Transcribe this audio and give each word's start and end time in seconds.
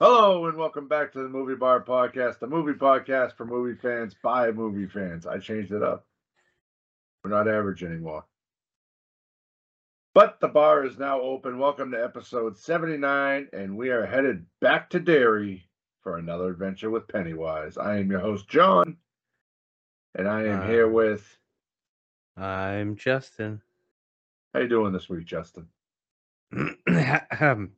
Hello 0.00 0.46
and 0.46 0.58
welcome 0.58 0.88
back 0.88 1.12
to 1.12 1.22
the 1.22 1.28
Movie 1.28 1.54
Bar 1.54 1.82
Podcast, 1.84 2.38
the 2.40 2.46
movie 2.48 2.72
podcast 2.72 3.36
for 3.36 3.44
movie 3.46 3.78
fans 3.80 4.14
by 4.22 4.50
movie 4.50 4.86
fans. 4.88 5.26
I 5.26 5.38
changed 5.38 5.72
it 5.72 5.82
up. 5.82 6.04
We're 7.22 7.30
not 7.30 7.48
average 7.48 7.84
anymore. 7.84 8.24
But 10.14 10.40
the 10.40 10.48
bar 10.48 10.84
is 10.84 10.98
now 10.98 11.20
open. 11.20 11.58
Welcome 11.58 11.90
to 11.92 12.02
episode 12.04 12.56
79, 12.58 13.48
and 13.52 13.76
we 13.76 13.90
are 13.90 14.04
headed 14.06 14.46
back 14.60 14.90
to 14.90 15.00
Derry 15.00 15.64
for 16.02 16.18
another 16.18 16.48
adventure 16.50 16.90
with 16.90 17.08
Pennywise. 17.08 17.78
I 17.78 17.98
am 17.98 18.10
your 18.10 18.20
host, 18.20 18.48
John, 18.48 18.96
and 20.14 20.28
I 20.28 20.44
am 20.44 20.62
Uh, 20.62 20.66
here 20.66 20.88
with. 20.88 21.38
I'm 22.36 22.96
Justin. 22.96 23.62
How 24.52 24.60
you 24.60 24.68
doing 24.68 24.92
this 24.92 25.08
week, 25.08 25.24
Justin? 25.24 25.68
I'm 26.88 27.70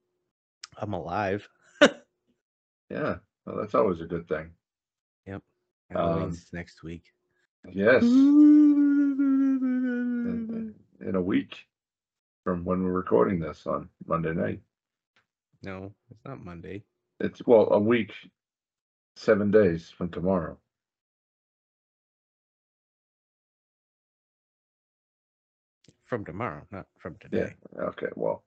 alive. 0.92 1.48
Yeah, 2.90 3.16
well, 3.44 3.56
that's 3.56 3.74
always 3.74 4.00
a 4.00 4.06
good 4.06 4.28
thing. 4.28 4.50
Halloween's 5.90 6.48
um, 6.52 6.58
next 6.58 6.82
week. 6.82 7.04
Yes, 7.72 8.02
in, 10.24 10.74
in 11.00 11.14
a 11.14 11.20
week 11.22 11.56
from 12.44 12.64
when 12.64 12.82
we're 12.82 12.90
recording 12.92 13.38
this 13.40 13.66
on 13.66 13.88
Monday 14.06 14.32
night. 14.32 14.60
No, 15.62 15.92
it's 16.10 16.24
not 16.24 16.44
Monday. 16.44 16.82
It's 17.20 17.46
well 17.46 17.68
a 17.72 17.78
week, 17.78 18.12
seven 19.16 19.50
days 19.50 19.90
from 19.90 20.10
tomorrow. 20.10 20.58
From 26.04 26.24
tomorrow, 26.24 26.62
not 26.72 26.86
from 26.98 27.16
Yeah. 27.32 27.48
today. 27.48 27.54
Okay. 27.78 28.08
Well, 28.16 28.44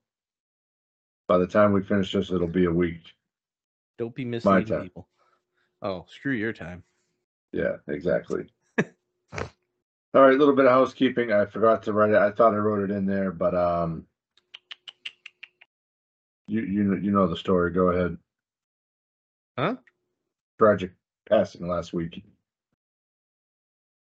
by 1.27 1.37
the 1.37 1.47
time 1.47 1.73
we 1.73 1.83
finish 1.83 2.11
this, 2.11 2.31
it'll 2.31 2.47
be 2.47 2.65
a 2.65 2.71
week. 2.71 3.01
Don't 3.99 4.15
be 4.15 4.23
misleading 4.23 4.81
people. 4.81 5.09
Oh, 5.81 6.05
screw 6.09 6.31
your 6.31 6.53
time. 6.53 6.83
Yeah, 7.51 7.75
exactly. 7.89 8.45
All 8.79 9.41
right, 10.13 10.33
a 10.33 10.37
little 10.37 10.55
bit 10.55 10.65
of 10.65 10.71
housekeeping. 10.71 11.33
I 11.33 11.45
forgot 11.45 11.83
to 11.83 11.93
write 11.93 12.11
it. 12.11 12.15
I 12.15 12.31
thought 12.31 12.53
I 12.53 12.57
wrote 12.57 12.89
it 12.89 12.95
in 12.95 13.05
there, 13.05 13.31
but 13.33 13.53
um, 13.53 14.05
you 16.47 16.61
you 16.61 16.83
know 16.83 16.95
you 16.95 17.11
know 17.11 17.27
the 17.27 17.35
story. 17.35 17.71
Go 17.71 17.89
ahead. 17.89 18.17
Huh? 19.57 19.75
Tragic 20.57 20.93
passing 21.27 21.67
last 21.67 21.91
week. 21.91 22.23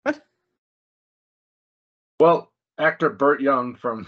What? 0.03 0.21
Well, 2.21 2.53
actor 2.79 3.09
Burt 3.09 3.41
Young 3.41 3.75
from 3.77 4.07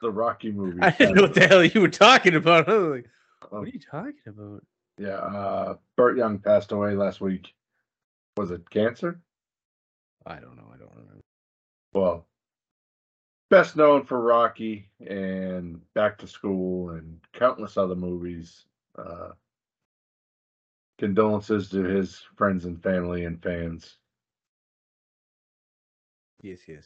the 0.00 0.10
Rocky 0.10 0.50
movie. 0.50 0.80
I 0.80 0.90
didn't 0.92 1.16
know 1.16 1.22
what 1.22 1.34
the 1.34 1.46
hell 1.46 1.62
you 1.62 1.82
were 1.82 1.88
talking 1.88 2.34
about. 2.34 2.66
Like, 2.68 3.04
Oh. 3.52 3.58
what 3.60 3.68
are 3.68 3.70
you 3.70 3.78
talking 3.78 4.14
about? 4.26 4.64
Yeah, 4.98 5.18
uh, 5.18 5.76
Burt 5.96 6.16
Young 6.16 6.38
passed 6.38 6.72
away 6.72 6.94
last 6.94 7.20
week. 7.20 7.54
Was 8.36 8.50
it 8.50 8.68
cancer? 8.68 9.20
I 10.26 10.34
don't 10.36 10.56
know. 10.56 10.70
I 10.72 10.76
don't 10.76 10.90
remember. 10.90 11.20
Well, 11.92 12.26
best 13.48 13.76
known 13.76 14.04
for 14.04 14.20
Rocky 14.20 14.90
and 15.00 15.80
Back 15.94 16.18
to 16.18 16.26
School 16.26 16.90
and 16.90 17.20
countless 17.32 17.76
other 17.76 17.94
movies. 17.96 18.64
Uh, 18.96 19.30
condolences 20.98 21.70
to 21.70 21.84
his 21.84 22.24
friends 22.36 22.64
and 22.64 22.82
family 22.82 23.24
and 23.24 23.40
fans. 23.40 23.96
Yes, 26.42 26.60
yes. 26.66 26.84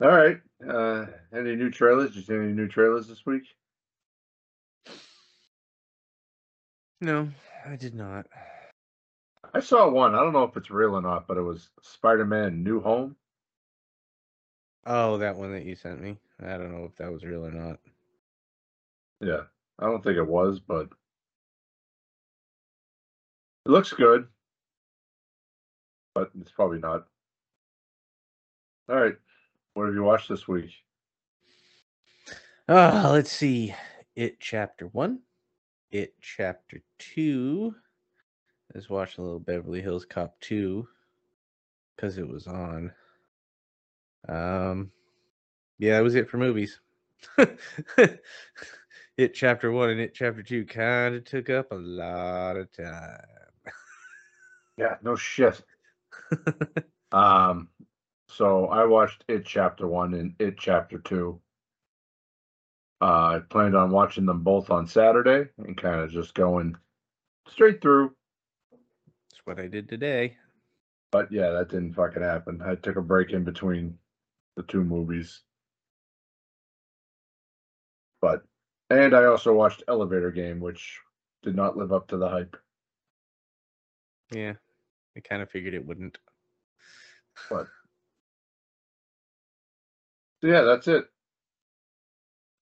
All 0.00 0.08
right. 0.08 0.40
Uh, 0.66 1.06
any 1.32 1.56
new 1.56 1.70
trailers? 1.70 2.10
Did 2.10 2.16
you 2.16 2.22
see 2.22 2.34
any 2.34 2.52
new 2.52 2.68
trailers 2.68 3.08
this 3.08 3.24
week? 3.24 3.44
No, 7.00 7.28
I 7.66 7.76
did 7.76 7.94
not. 7.94 8.26
I 9.54 9.60
saw 9.60 9.88
one. 9.88 10.14
I 10.14 10.18
don't 10.18 10.32
know 10.32 10.44
if 10.44 10.56
it's 10.56 10.70
real 10.70 10.96
or 10.96 11.02
not, 11.02 11.26
but 11.28 11.36
it 11.36 11.42
was 11.42 11.70
Spider-Man: 11.82 12.62
New 12.62 12.80
Home. 12.80 13.16
Oh, 14.84 15.18
that 15.18 15.36
one 15.36 15.52
that 15.52 15.64
you 15.64 15.74
sent 15.74 16.00
me. 16.00 16.18
I 16.40 16.56
don't 16.56 16.72
know 16.72 16.84
if 16.84 16.96
that 16.96 17.12
was 17.12 17.24
real 17.24 17.46
or 17.46 17.50
not. 17.50 17.78
Yeah, 19.20 19.42
I 19.78 19.86
don't 19.86 20.02
think 20.02 20.16
it 20.16 20.26
was, 20.26 20.60
but 20.60 20.88
it 23.64 23.70
looks 23.70 23.92
good. 23.92 24.26
But 26.14 26.30
it's 26.40 26.50
probably 26.50 26.78
not. 26.78 27.06
All 28.88 28.96
right. 28.96 29.16
What 29.74 29.86
have 29.86 29.94
you 29.94 30.02
watched 30.02 30.28
this 30.28 30.48
week? 30.48 30.70
Uh, 32.68 33.10
let's 33.12 33.30
see. 33.30 33.74
It 34.16 34.40
chapter 34.40 34.86
one. 34.86 35.20
It 35.90 36.14
chapter 36.20 36.82
two. 36.98 37.74
I 38.74 38.78
was 38.78 38.90
watching 38.90 39.22
a 39.22 39.24
little 39.24 39.40
Beverly 39.40 39.80
Hills 39.80 40.04
Cop 40.04 40.38
2 40.40 40.86
because 41.96 42.18
it 42.18 42.28
was 42.28 42.46
on. 42.46 42.92
Um 44.28 44.90
yeah, 45.78 45.96
that 45.96 46.02
was 46.02 46.14
it 46.16 46.28
for 46.28 46.38
movies. 46.38 46.80
it 49.16 49.34
chapter 49.34 49.70
one 49.70 49.90
and 49.90 50.00
it 50.00 50.14
chapter 50.14 50.42
two 50.42 50.64
kind 50.66 51.14
of 51.14 51.24
took 51.24 51.48
up 51.50 51.72
a 51.72 51.76
lot 51.76 52.56
of 52.56 52.70
time. 52.72 53.20
Yeah, 54.76 54.96
no 55.02 55.16
shit. 55.16 55.62
Um, 57.10 57.70
so 58.28 58.66
I 58.66 58.84
watched 58.84 59.24
it 59.28 59.46
chapter 59.46 59.86
one 59.86 60.12
and 60.14 60.34
it 60.38 60.58
chapter 60.58 60.98
two. 60.98 61.40
Uh, 63.00 63.04
I 63.04 63.40
planned 63.48 63.76
on 63.76 63.90
watching 63.90 64.26
them 64.26 64.42
both 64.42 64.70
on 64.70 64.86
Saturday 64.86 65.48
and 65.58 65.76
kind 65.76 66.00
of 66.00 66.10
just 66.10 66.34
going 66.34 66.76
straight 67.48 67.80
through. 67.80 68.12
That's 68.70 69.40
what 69.44 69.60
I 69.60 69.68
did 69.68 69.88
today. 69.88 70.36
But 71.12 71.30
yeah, 71.30 71.50
that 71.50 71.70
didn't 71.70 71.94
fucking 71.94 72.22
happen. 72.22 72.60
I 72.60 72.74
took 72.74 72.96
a 72.96 73.02
break 73.02 73.30
in 73.30 73.44
between 73.44 73.98
the 74.56 74.62
two 74.64 74.82
movies. 74.82 75.42
But 78.20 78.42
and 78.90 79.14
I 79.14 79.26
also 79.26 79.54
watched 79.54 79.84
Elevator 79.86 80.30
Game, 80.30 80.60
which 80.60 80.98
did 81.42 81.54
not 81.54 81.76
live 81.76 81.92
up 81.92 82.08
to 82.08 82.16
the 82.16 82.28
hype. 82.28 82.56
Yeah, 84.32 84.54
I 85.16 85.20
kind 85.20 85.40
of 85.40 85.50
figured 85.50 85.74
it 85.74 85.86
wouldn't. 85.86 86.18
But 87.48 87.68
so 90.40 90.48
yeah, 90.48 90.62
that's 90.62 90.88
it. 90.88 91.04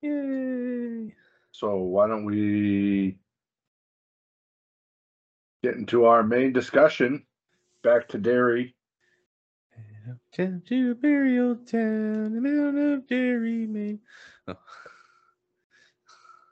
Yay! 0.07 1.15
So 1.53 1.77
why 1.77 2.07
don't 2.07 2.25
we 2.25 3.19
get 5.63 5.75
into 5.75 6.05
our 6.05 6.23
main 6.23 6.53
discussion? 6.53 7.27
Back 7.83 8.09
to 8.09 8.19
Derry. 8.19 8.75
Down 10.37 10.63
to 10.69 10.95
burial 10.95 11.57
town, 11.57 12.35
the 12.35 12.41
Mount 12.41 12.79
of 12.79 13.09
Derry 13.09 13.67
Maine. 13.67 14.01
Oh. 14.47 14.57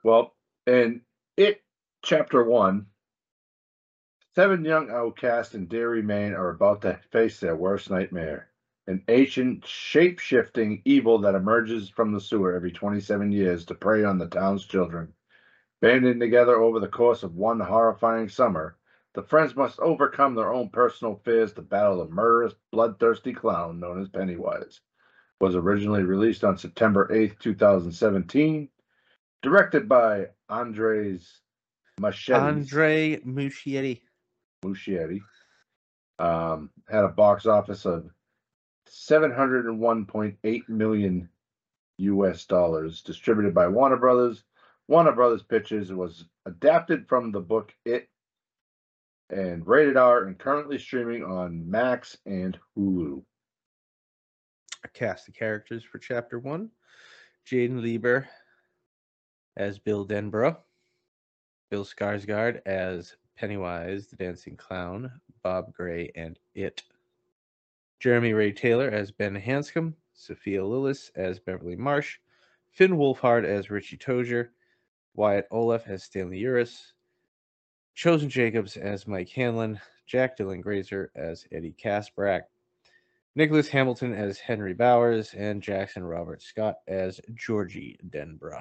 Well, 0.02 0.34
in 0.66 1.02
it 1.36 1.62
chapter 2.02 2.42
one, 2.42 2.86
seven 4.34 4.64
young 4.64 4.90
outcasts 4.90 5.54
in 5.54 5.66
Derry, 5.66 6.02
Maine 6.02 6.34
are 6.34 6.50
about 6.50 6.82
to 6.82 6.98
face 7.12 7.38
their 7.40 7.54
worst 7.54 7.90
nightmare. 7.90 8.48
An 8.86 9.02
ancient, 9.08 9.66
shape 9.66 10.18
shifting 10.18 10.82
evil 10.84 11.18
that 11.20 11.34
emerges 11.34 11.88
from 11.88 12.12
the 12.12 12.20
sewer 12.20 12.54
every 12.54 12.70
27 12.70 13.32
years 13.32 13.64
to 13.66 13.74
prey 13.74 14.04
on 14.04 14.18
the 14.18 14.28
town's 14.28 14.66
children. 14.66 15.14
Banding 15.80 16.20
together 16.20 16.56
over 16.56 16.80
the 16.80 16.88
course 16.88 17.22
of 17.22 17.34
one 17.34 17.60
horrifying 17.60 18.28
summer, 18.28 18.76
the 19.14 19.22
friends 19.22 19.56
must 19.56 19.78
overcome 19.80 20.34
their 20.34 20.52
own 20.52 20.68
personal 20.68 21.20
fears 21.24 21.52
to 21.54 21.62
battle 21.62 21.98
the 22.04 22.12
murderous, 22.12 22.54
bloodthirsty 22.72 23.32
clown 23.32 23.80
known 23.80 24.02
as 24.02 24.08
Pennywise. 24.08 24.80
Was 25.40 25.54
originally 25.54 26.02
released 26.02 26.44
on 26.44 26.58
September 26.58 27.08
8th, 27.08 27.38
2017. 27.38 28.68
Directed 29.42 29.88
by 29.88 30.28
Andres 30.48 31.40
Machete. 32.00 32.38
Andre 32.38 33.20
Muschietti. 33.20 34.00
Muschietti. 34.64 35.20
Um, 36.18 36.70
had 36.88 37.04
a 37.04 37.08
box 37.08 37.46
office 37.46 37.84
of 37.86 38.10
701.8 38.88 40.68
million 40.68 41.28
US 41.98 42.44
dollars, 42.44 43.02
distributed 43.02 43.54
by 43.54 43.68
Warner 43.68 43.96
Brothers. 43.96 44.44
Warner 44.88 45.12
Brothers 45.12 45.42
Pictures 45.42 45.92
was 45.92 46.26
adapted 46.46 47.08
from 47.08 47.32
the 47.32 47.40
book 47.40 47.74
It 47.84 48.08
and 49.30 49.66
rated 49.66 49.96
R 49.96 50.24
and 50.24 50.38
currently 50.38 50.78
streaming 50.78 51.24
on 51.24 51.68
Max 51.70 52.18
and 52.26 52.58
Hulu. 52.76 53.22
A 54.84 54.88
cast 54.88 55.28
of 55.28 55.34
characters 55.34 55.82
for 55.82 55.98
chapter 55.98 56.38
one 56.38 56.70
Jaeden 57.46 57.80
Lieber 57.80 58.28
as 59.56 59.78
Bill 59.78 60.06
Denbrough, 60.06 60.56
Bill 61.70 61.84
Skarsgård 61.84 62.60
as 62.66 63.16
Pennywise 63.36 64.08
the 64.08 64.16
Dancing 64.16 64.56
Clown, 64.56 65.10
Bob 65.42 65.72
Gray 65.72 66.10
and 66.14 66.38
It, 66.54 66.82
Jeremy 68.04 68.34
Ray 68.34 68.52
Taylor 68.52 68.90
as 68.90 69.10
Ben 69.10 69.34
Hanscom, 69.34 69.94
Sophia 70.12 70.60
Lillis 70.60 71.10
as 71.16 71.38
Beverly 71.38 71.74
Marsh, 71.74 72.18
Finn 72.70 72.98
Wolfhard 72.98 73.46
as 73.46 73.70
Richie 73.70 73.96
Tozier, 73.96 74.50
Wyatt 75.14 75.48
Oleff 75.50 75.88
as 75.88 76.04
Stanley 76.04 76.42
Uris, 76.42 76.92
Chosen 77.94 78.28
Jacobs 78.28 78.76
as 78.76 79.06
Mike 79.06 79.30
Hanlon, 79.30 79.80
Jack 80.04 80.36
Dylan 80.36 80.60
Grazer 80.60 81.12
as 81.14 81.46
Eddie 81.50 81.74
Kaspbrak, 81.82 82.42
Nicholas 83.36 83.68
Hamilton 83.68 84.12
as 84.12 84.38
Henry 84.38 84.74
Bowers, 84.74 85.32
and 85.32 85.62
Jackson 85.62 86.04
Robert 86.04 86.42
Scott 86.42 86.80
as 86.86 87.22
Georgie 87.34 87.98
Denbrough. 88.10 88.60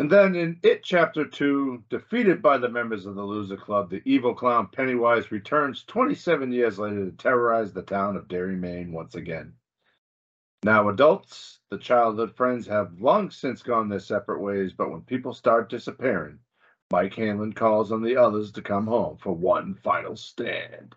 And 0.00 0.10
then 0.10 0.34
in 0.34 0.58
It 0.62 0.82
Chapter 0.82 1.26
2, 1.26 1.84
defeated 1.90 2.40
by 2.40 2.56
the 2.56 2.70
members 2.70 3.04
of 3.04 3.16
the 3.16 3.22
Loser 3.22 3.58
Club, 3.58 3.90
the 3.90 4.00
evil 4.06 4.34
clown 4.34 4.68
Pennywise 4.68 5.30
returns 5.30 5.84
27 5.84 6.50
years 6.52 6.78
later 6.78 7.04
to 7.04 7.12
terrorize 7.12 7.74
the 7.74 7.82
town 7.82 8.16
of 8.16 8.26
Derry, 8.26 8.56
Maine 8.56 8.92
once 8.92 9.14
again. 9.14 9.52
Now, 10.62 10.88
adults, 10.88 11.60
the 11.68 11.76
childhood 11.76 12.34
friends 12.34 12.66
have 12.66 12.98
long 12.98 13.30
since 13.30 13.62
gone 13.62 13.90
their 13.90 14.00
separate 14.00 14.40
ways, 14.40 14.72
but 14.72 14.90
when 14.90 15.02
people 15.02 15.34
start 15.34 15.68
disappearing, 15.68 16.38
Mike 16.90 17.16
Hanlon 17.16 17.52
calls 17.52 17.92
on 17.92 18.02
the 18.02 18.16
others 18.16 18.52
to 18.52 18.62
come 18.62 18.86
home 18.86 19.18
for 19.18 19.34
one 19.34 19.74
final 19.74 20.16
stand. 20.16 20.94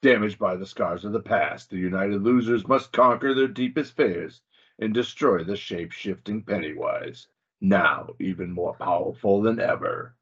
Damaged 0.00 0.38
by 0.38 0.56
the 0.56 0.64
scars 0.64 1.04
of 1.04 1.12
the 1.12 1.20
past, 1.20 1.68
the 1.68 1.76
United 1.76 2.22
Losers 2.22 2.66
must 2.66 2.94
conquer 2.94 3.34
their 3.34 3.46
deepest 3.46 3.94
fears 3.94 4.40
and 4.78 4.94
destroy 4.94 5.44
the 5.44 5.54
shape 5.54 5.92
shifting 5.92 6.42
Pennywise 6.42 7.28
now 7.60 8.10
even 8.20 8.52
more 8.52 8.74
powerful 8.74 9.42
than 9.42 9.60
ever. 9.60 10.14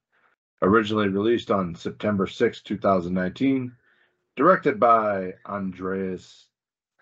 Originally 0.62 1.08
released 1.08 1.50
on 1.50 1.74
September 1.74 2.26
6, 2.26 2.62
2019, 2.62 3.72
directed 4.36 4.80
by 4.80 5.34
Andreas 5.46 6.46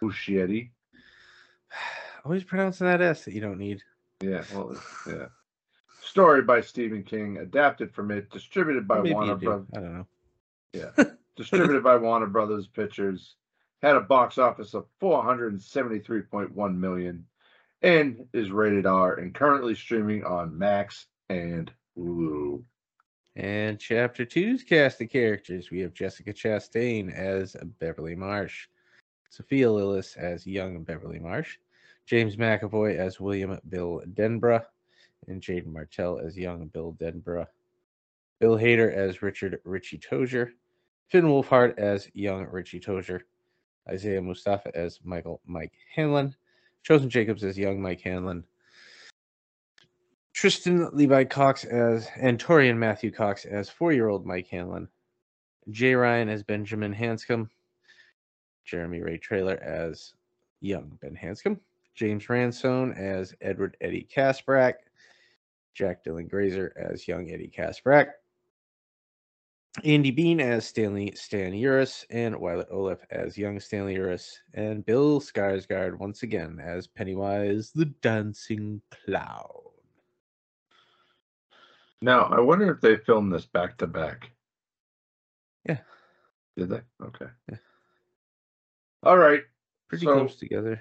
Muschietti. 0.02 0.70
Always 2.24 2.44
pronouncing 2.44 2.86
that 2.86 3.02
S 3.02 3.24
that 3.24 3.34
you 3.34 3.40
don't 3.40 3.58
need. 3.58 3.82
Yeah, 4.20 4.44
well, 4.54 4.76
yeah. 5.06 5.26
Story 6.02 6.42
by 6.42 6.60
Stephen 6.60 7.02
King, 7.02 7.38
adapted 7.38 7.92
from 7.92 8.10
it, 8.10 8.30
distributed 8.30 8.86
by 8.86 8.98
Maybe 8.98 9.14
Warner. 9.14 9.36
Brothers. 9.36 9.66
I 9.74 9.80
don't 9.80 9.94
know. 9.94 10.06
Yeah, 10.72 11.04
distributed 11.36 11.82
by 11.82 11.96
Warner 11.96 12.26
Brothers 12.26 12.66
Pictures. 12.66 13.36
Had 13.82 13.96
a 13.96 14.00
box 14.00 14.38
office 14.38 14.74
of 14.74 14.86
473.1 15.00 16.76
million 16.76 17.26
and 17.84 18.26
is 18.32 18.50
rated 18.50 18.86
R 18.86 19.16
and 19.16 19.34
currently 19.34 19.74
streaming 19.74 20.24
on 20.24 20.56
Max 20.56 21.06
and 21.28 21.70
Hulu. 21.96 22.64
And 23.36 23.78
chapter 23.78 24.24
two's 24.24 24.62
cast 24.62 25.02
of 25.02 25.10
characters. 25.10 25.70
We 25.70 25.80
have 25.80 25.92
Jessica 25.92 26.32
Chastain 26.32 27.12
as 27.14 27.54
Beverly 27.78 28.14
Marsh, 28.14 28.68
Sophia 29.28 29.66
Lillis 29.66 30.16
as 30.16 30.46
young 30.46 30.82
Beverly 30.82 31.18
Marsh, 31.18 31.58
James 32.06 32.36
McAvoy 32.36 32.96
as 32.96 33.20
William 33.20 33.58
Bill 33.68 34.00
Denbrough, 34.14 34.64
and 35.28 35.42
Jaeden 35.42 35.66
Martell 35.66 36.18
as 36.18 36.38
young 36.38 36.68
Bill 36.68 36.96
Denbrough, 36.98 37.46
Bill 38.40 38.56
Hader 38.56 38.94
as 38.94 39.20
Richard 39.20 39.60
Richie 39.64 39.98
Tozier, 39.98 40.52
Finn 41.10 41.26
Wolfhard 41.26 41.78
as 41.78 42.08
young 42.14 42.46
Richie 42.46 42.80
Tozier, 42.80 43.20
Isaiah 43.90 44.22
Mustafa 44.22 44.74
as 44.74 45.00
Michael 45.04 45.42
Mike 45.44 45.74
Hanlon, 45.94 46.34
Chosen 46.84 47.08
Jacobs 47.08 47.42
as 47.42 47.56
young 47.56 47.80
Mike 47.80 48.02
Hanlon, 48.02 48.44
Tristan 50.34 50.90
Levi 50.92 51.24
Cox 51.24 51.64
as 51.64 52.08
and 52.16 52.38
Torian 52.38 52.76
Matthew 52.76 53.10
Cox 53.10 53.46
as 53.46 53.70
four-year-old 53.70 54.26
Mike 54.26 54.48
Hanlon, 54.48 54.88
Jay 55.70 55.94
Ryan 55.94 56.28
as 56.28 56.42
Benjamin 56.42 56.94
Hanscom, 56.94 57.48
Jeremy 58.66 59.00
Ray 59.00 59.18
Taylor 59.18 59.56
as 59.62 60.12
young 60.60 60.98
Ben 61.00 61.16
Hanscom, 61.16 61.58
James 61.94 62.28
Ransone 62.28 62.92
as 62.92 63.34
Edward 63.40 63.78
Eddie 63.80 64.06
Kaspbrak, 64.14 64.74
Jack 65.72 66.04
Dylan 66.04 66.28
Grazer 66.28 66.74
as 66.76 67.08
young 67.08 67.30
Eddie 67.30 67.52
Kaspbrak, 67.56 68.08
Andy 69.82 70.12
Bean 70.12 70.40
as 70.40 70.66
Stanley 70.66 71.12
Stan 71.16 71.52
Uris, 71.52 72.04
and 72.10 72.36
Wyatt 72.36 72.70
Oleff 72.70 73.00
as 73.10 73.36
young 73.36 73.58
Stanley 73.58 73.96
Uris, 73.96 74.30
and 74.54 74.86
Bill 74.86 75.20
Skarsgård 75.20 75.98
once 75.98 76.22
again 76.22 76.60
as 76.62 76.86
Pennywise 76.86 77.72
the 77.72 77.86
Dancing 77.86 78.80
Clown. 79.04 79.48
Now, 82.00 82.24
I 82.26 82.40
wonder 82.40 82.70
if 82.70 82.80
they 82.80 82.96
filmed 82.98 83.32
this 83.32 83.46
back 83.46 83.78
to 83.78 83.86
back. 83.86 84.30
Yeah. 85.68 85.78
Did 86.56 86.68
they? 86.68 86.80
Okay. 87.02 87.26
Yeah. 87.50 87.56
All 89.02 89.18
right. 89.18 89.42
Pretty 89.88 90.04
So- 90.04 90.14
close 90.14 90.36
together. 90.36 90.80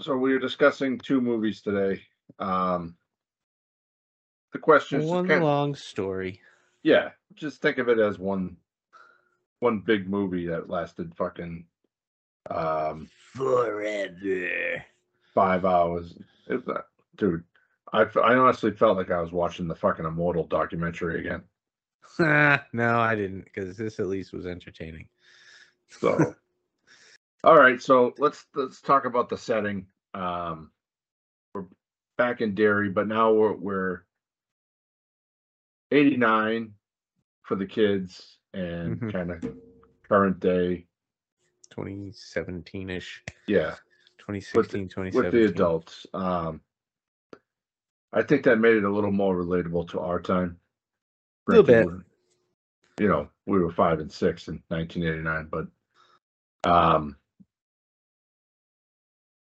So 0.00 0.16
we 0.16 0.32
are 0.34 0.38
discussing 0.38 0.98
two 0.98 1.20
movies 1.20 1.62
today. 1.62 2.02
Um, 2.38 2.96
the 4.52 4.58
question 4.58 5.00
is, 5.02 5.08
One 5.10 5.28
long 5.28 5.74
story. 5.76 6.40
Yeah, 6.82 7.10
just 7.34 7.62
think 7.62 7.78
of 7.78 7.88
it 7.88 7.98
as 7.98 8.18
one, 8.18 8.56
one 9.60 9.80
big 9.80 10.08
movie 10.08 10.46
that 10.46 10.68
lasted 10.70 11.14
fucking, 11.14 11.64
um, 12.50 13.08
Forever. 13.34 14.84
five 15.34 15.64
hours. 15.64 16.14
It, 16.48 16.62
uh, 16.68 16.82
dude, 17.16 17.44
I 17.92 18.04
honestly 18.16 18.72
felt 18.72 18.96
like 18.96 19.10
I 19.10 19.20
was 19.20 19.32
watching 19.32 19.68
the 19.68 19.74
fucking 19.74 20.04
Immortal 20.06 20.44
documentary 20.44 21.20
again. 21.20 21.42
no, 22.72 22.98
I 22.98 23.14
didn't, 23.14 23.44
because 23.44 23.76
this 23.76 24.00
at 24.00 24.06
least 24.06 24.32
was 24.32 24.46
entertaining. 24.46 25.08
So, 25.88 26.34
all 27.44 27.56
right, 27.56 27.80
so 27.80 28.14
let's 28.18 28.44
let's 28.54 28.80
talk 28.80 29.04
about 29.04 29.28
the 29.28 29.38
setting. 29.38 29.86
Um, 30.14 30.70
we're 31.54 31.64
back 32.16 32.40
in 32.40 32.54
Derry, 32.54 32.88
but 32.90 33.08
now 33.08 33.32
we're 33.32 33.52
we're 33.54 34.00
89 35.92 36.74
for 37.42 37.54
the 37.56 37.66
kids 37.66 38.38
and 38.54 39.00
Mhm. 39.00 39.12
kind 39.12 39.30
of 39.30 39.56
current 40.08 40.40
day. 40.40 40.86
2017 41.70 42.90
ish. 42.90 43.24
Yeah, 43.46 43.76
2016, 44.18 44.82
with 44.82 44.90
2017. 44.90 45.30
the 45.30 45.46
adults. 45.46 46.06
Um, 46.12 46.62
I 48.12 48.22
think 48.22 48.44
that 48.44 48.58
made 48.58 48.76
it 48.76 48.84
a 48.84 48.90
little 48.90 49.10
more 49.12 49.34
relatable 49.36 49.88
to 49.90 50.00
our 50.00 50.20
time. 50.20 50.60
A 51.48 51.52
little 51.52 51.64
bit. 51.64 52.04
You 53.00 53.08
know, 53.08 53.30
we 53.46 53.58
were 53.58 53.72
five 53.72 54.00
and 54.00 54.12
six 54.12 54.48
in 54.48 54.62
1989, 54.68 55.46
but 55.46 55.66
um, 56.70 57.16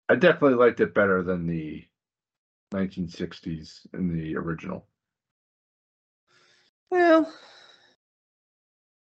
I 0.08 0.16
definitely 0.16 0.58
liked 0.58 0.80
it 0.80 0.94
better 0.94 1.24
than 1.24 1.48
the 1.48 1.88
1960s 2.72 3.88
in 3.94 4.14
the 4.14 4.38
original. 4.38 4.88
Well, 6.92 7.34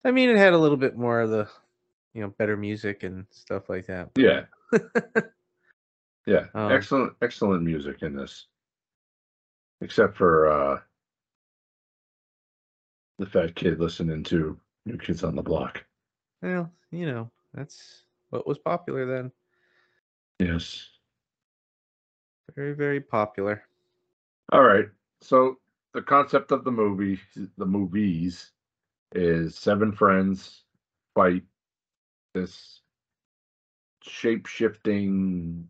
I 0.06 0.12
mean, 0.12 0.30
it 0.30 0.38
had 0.38 0.54
a 0.54 0.58
little 0.58 0.78
bit 0.78 0.96
more 0.96 1.22
of 1.22 1.32
the, 1.32 1.50
you 2.14 2.22
know, 2.22 2.30
better 2.38 2.56
music 2.56 3.04
and 3.04 3.26
stuff 3.32 3.68
like 3.68 3.88
that. 3.88 4.12
Yeah. 4.16 4.46
yeah. 6.26 6.46
Um, 6.54 6.72
excellent, 6.72 7.14
excellent 7.22 7.64
music 7.64 8.04
in 8.04 8.16
this. 8.16 8.46
Except 9.82 10.16
for 10.16 10.48
uh 10.48 10.80
the 13.18 13.26
fat 13.26 13.56
kid 13.56 13.80
listening 13.80 14.24
to 14.24 14.58
New 14.86 14.98
Kids 14.98 15.24
on 15.24 15.36
the 15.36 15.42
Block. 15.42 15.84
Well, 16.42 16.72
you 16.92 17.06
know, 17.06 17.30
that's 17.54 18.04
what 18.30 18.48
was 18.48 18.58
popular 18.58 19.06
then. 19.06 19.32
Yes. 20.40 20.88
Very, 22.56 22.74
very 22.74 23.02
popular. 23.02 23.64
All 24.52 24.64
right. 24.64 24.86
So 25.22 25.58
the 25.94 26.02
concept 26.02 26.52
of 26.52 26.64
the 26.64 26.72
movie, 26.72 27.20
the 27.58 27.66
movies, 27.66 28.52
is 29.14 29.58
seven 29.58 29.92
friends 29.92 30.64
fight 31.16 31.44
this 32.34 32.82
shape 34.04 34.46
shifting 34.46 35.68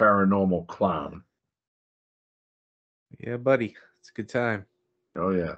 paranormal 0.00 0.66
clown. 0.66 1.22
Yeah, 3.18 3.36
buddy. 3.36 3.76
It's 4.00 4.10
a 4.10 4.12
good 4.12 4.28
time. 4.28 4.66
Oh 5.16 5.30
yeah. 5.30 5.54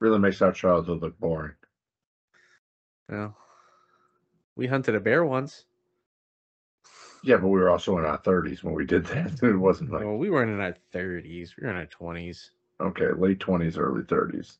Really 0.00 0.18
makes 0.18 0.42
our 0.42 0.52
childhood 0.52 1.00
look 1.00 1.18
boring. 1.18 1.54
Well, 3.08 3.36
we 4.56 4.66
hunted 4.66 4.94
a 4.94 5.00
bear 5.00 5.24
once. 5.24 5.64
Yeah, 7.26 7.38
but 7.38 7.48
we 7.48 7.58
were 7.58 7.70
also 7.70 7.98
in 7.98 8.04
our 8.04 8.18
thirties 8.18 8.62
when 8.62 8.72
we 8.72 8.86
did 8.86 9.04
that. 9.06 9.32
It 9.42 9.56
wasn't 9.56 9.90
like 9.90 10.04
well, 10.04 10.16
we 10.16 10.30
weren't 10.30 10.52
in 10.52 10.60
our 10.60 10.76
30s. 10.94 11.56
We 11.56 11.64
were 11.66 11.70
in 11.70 11.76
our 11.76 11.86
20s. 11.86 12.50
okay, 12.80 13.08
late 13.18 13.40
twenties, 13.40 13.76
early 13.76 14.04
thirties. 14.04 14.58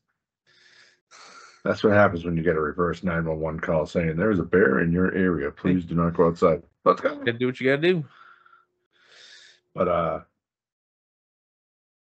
That's 1.63 1.81
what 1.81 1.93
happens 1.93 2.25
when 2.25 2.35
you 2.35 2.43
get 2.43 2.57
a 2.57 2.61
reverse 2.61 3.03
911 3.03 3.61
call 3.61 3.85
saying 3.85 4.17
there's 4.17 4.39
a 4.39 4.43
bear 4.43 4.81
in 4.81 4.91
your 4.91 5.13
area. 5.13 5.49
Please 5.49 5.85
do 5.85 5.95
not 5.95 6.13
go 6.13 6.27
outside. 6.27 6.61
Let's 6.83 6.99
go. 6.99 7.15
Gotta 7.15 7.33
do 7.33 7.45
what 7.45 7.59
you 7.61 7.69
gotta 7.69 7.81
do. 7.81 8.05
But 9.73 9.87
uh 9.87 10.19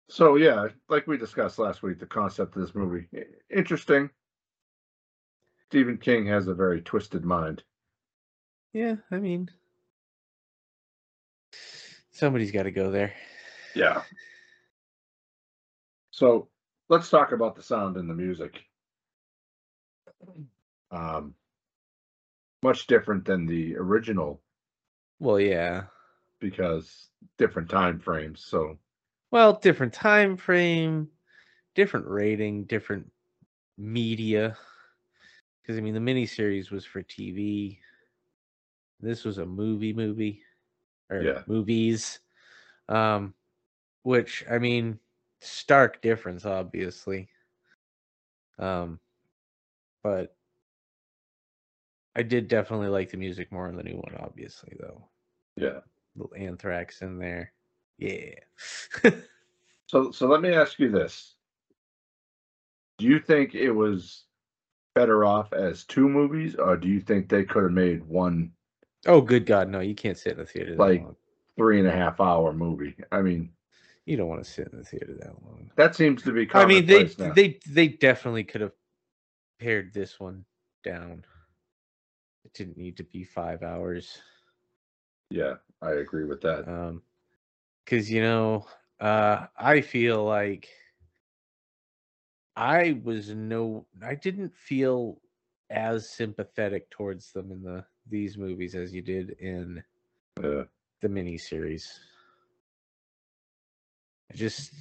so 0.09 0.35
yeah, 0.37 0.69
like 0.89 1.07
we 1.07 1.17
discussed 1.17 1.59
last 1.61 1.83
week, 1.85 2.01
the 2.01 2.07
concept 2.07 2.57
of 2.57 2.63
this 2.63 2.75
movie. 2.75 3.07
Interesting. 3.51 4.11
Stephen 5.69 5.97
King 5.99 6.27
has 6.27 6.49
a 6.49 6.55
very 6.55 6.81
twisted 6.81 7.25
mind. 7.25 7.63
Yeah, 8.73 8.97
I 9.11 9.19
mean, 9.19 9.49
somebody's 12.11 12.51
got 12.53 12.65
to 12.65 12.71
go 12.71 12.91
there. 12.91 13.13
Yeah. 13.75 14.03
So 16.11 16.49
let's 16.89 17.11
talk 17.11 17.33
about 17.33 17.57
the 17.57 17.63
sound 17.63 17.97
and 17.97 18.09
the 18.09 18.15
music. 18.15 18.55
Um, 20.91 21.35
much 22.63 22.87
different 22.87 23.25
than 23.25 23.47
the 23.47 23.77
original 23.77 24.41
Well, 25.19 25.39
yeah. 25.41 25.85
because 26.41 27.09
different 27.39 27.69
time 27.69 27.99
frames. 28.01 28.45
So 28.47 28.79
Well, 29.31 29.55
different 29.55 29.93
time 29.93 30.37
frame, 30.37 31.09
different 31.75 32.07
rating, 32.07 32.65
different 32.65 33.11
media. 33.77 34.57
Because 35.63 35.77
I 35.77 35.81
mean, 35.81 35.95
the 35.95 36.01
miniseries 36.01 36.71
was 36.71 36.85
for 36.87 37.03
TV. 37.03 37.79
This 39.01 39.25
was 39.25 39.39
a 39.39 39.45
movie, 39.47 39.93
movie, 39.93 40.43
or 41.11 41.23
Yeah. 41.23 41.43
movies. 41.47 42.21
Um, 42.89 43.35
which 44.03 44.45
I 44.51 44.59
mean, 44.59 44.99
stark 45.41 46.01
difference, 46.01 46.45
obviously. 46.47 47.29
Um, 48.59 49.01
but 50.03 50.37
I 52.15 52.23
did 52.23 52.49
definitely 52.49 52.89
like 52.89 53.11
the 53.11 53.17
music 53.17 53.51
more 53.53 53.69
in 53.69 53.77
the 53.77 53.83
new 53.83 53.97
one, 53.97 54.17
obviously, 54.19 54.77
though. 54.81 55.09
yeah. 55.57 55.81
Little 56.15 56.35
Anthrax 56.37 57.03
in 57.03 57.19
there. 57.19 57.53
Yeah. 57.99 58.35
So 59.89 60.11
so 60.11 60.27
let 60.27 60.41
me 60.41 60.53
ask 60.53 60.81
you 60.81 60.91
this. 60.91 61.37
Do 62.99 63.07
you 63.07 63.21
think 63.21 63.55
it 63.55 63.71
was 63.71 64.25
better 64.97 65.25
off 65.25 65.53
as 65.53 65.85
two 65.85 66.09
movies, 66.09 66.57
or 66.57 66.77
do 66.77 66.89
you 66.89 67.01
think 67.01 67.29
they 67.29 67.45
could 67.45 67.63
have 67.63 67.73
made 67.73 68.03
one 68.03 68.51
oh, 69.07 69.21
good 69.21 69.45
God, 69.47 69.69
no! 69.69 69.81
You 69.81 69.95
can't 69.95 70.17
sit 70.19 70.33
in 70.33 70.39
the 70.39 70.47
theater 70.47 70.71
that 70.73 70.79
Like- 70.79 71.03
long. 71.03 71.17
three 71.57 71.79
and 71.79 71.89
a 71.89 71.93
half 71.93 72.21
hour 72.21 72.53
movie? 72.53 72.97
I 73.13 73.23
mean, 73.23 73.53
You 74.05 74.17
don't 74.17 74.29
want 74.29 74.45
to 74.45 74.51
sit 74.51 74.69
in 74.73 74.79
the 74.79 74.85
theater 74.85 75.15
that 75.21 75.43
long. 75.45 75.71
that 75.77 75.95
seems 75.97 76.23
to 76.23 76.33
be 76.33 76.49
I 76.55 76.65
mean, 76.67 76.87
they 76.87 77.11
now. 77.19 77.33
they 77.33 77.59
they 77.69 77.89
definitely 77.89 78.45
could 78.45 78.61
have 78.61 78.73
pared 79.59 79.93
this 79.93 80.21
one 80.21 80.45
down. 80.85 81.25
It 82.45 82.53
didn't 82.55 82.77
need 82.77 82.97
to 82.99 83.05
be 83.05 83.25
five 83.25 83.63
hours. 83.63 84.21
yeah, 85.31 85.55
I 85.83 85.93
agree 85.93 86.25
with 86.25 86.41
that. 86.43 86.69
Um, 86.69 87.03
because 87.85 88.11
you 88.11 88.23
know, 88.23 88.67
uh, 89.01 89.47
I 89.57 89.81
feel 89.81 90.25
like 90.25 90.69
I 92.55 93.01
was 93.05 93.31
no, 93.31 93.87
I 94.03 94.15
didn't 94.15 94.55
feel 94.55 95.21
as 95.71 96.09
sympathetic 96.11 96.89
towards 96.91 97.33
them 97.33 97.51
in 97.51 97.63
the 97.63 97.85
these 98.09 98.37
movies 98.39 98.75
as 98.75 98.93
you 98.95 99.03
did 99.03 99.31
in 99.41 99.83
Yeah. 100.43 100.65
the 101.01 101.09
miniseries. 101.09 101.99
I 104.31 104.35
just 104.35 104.73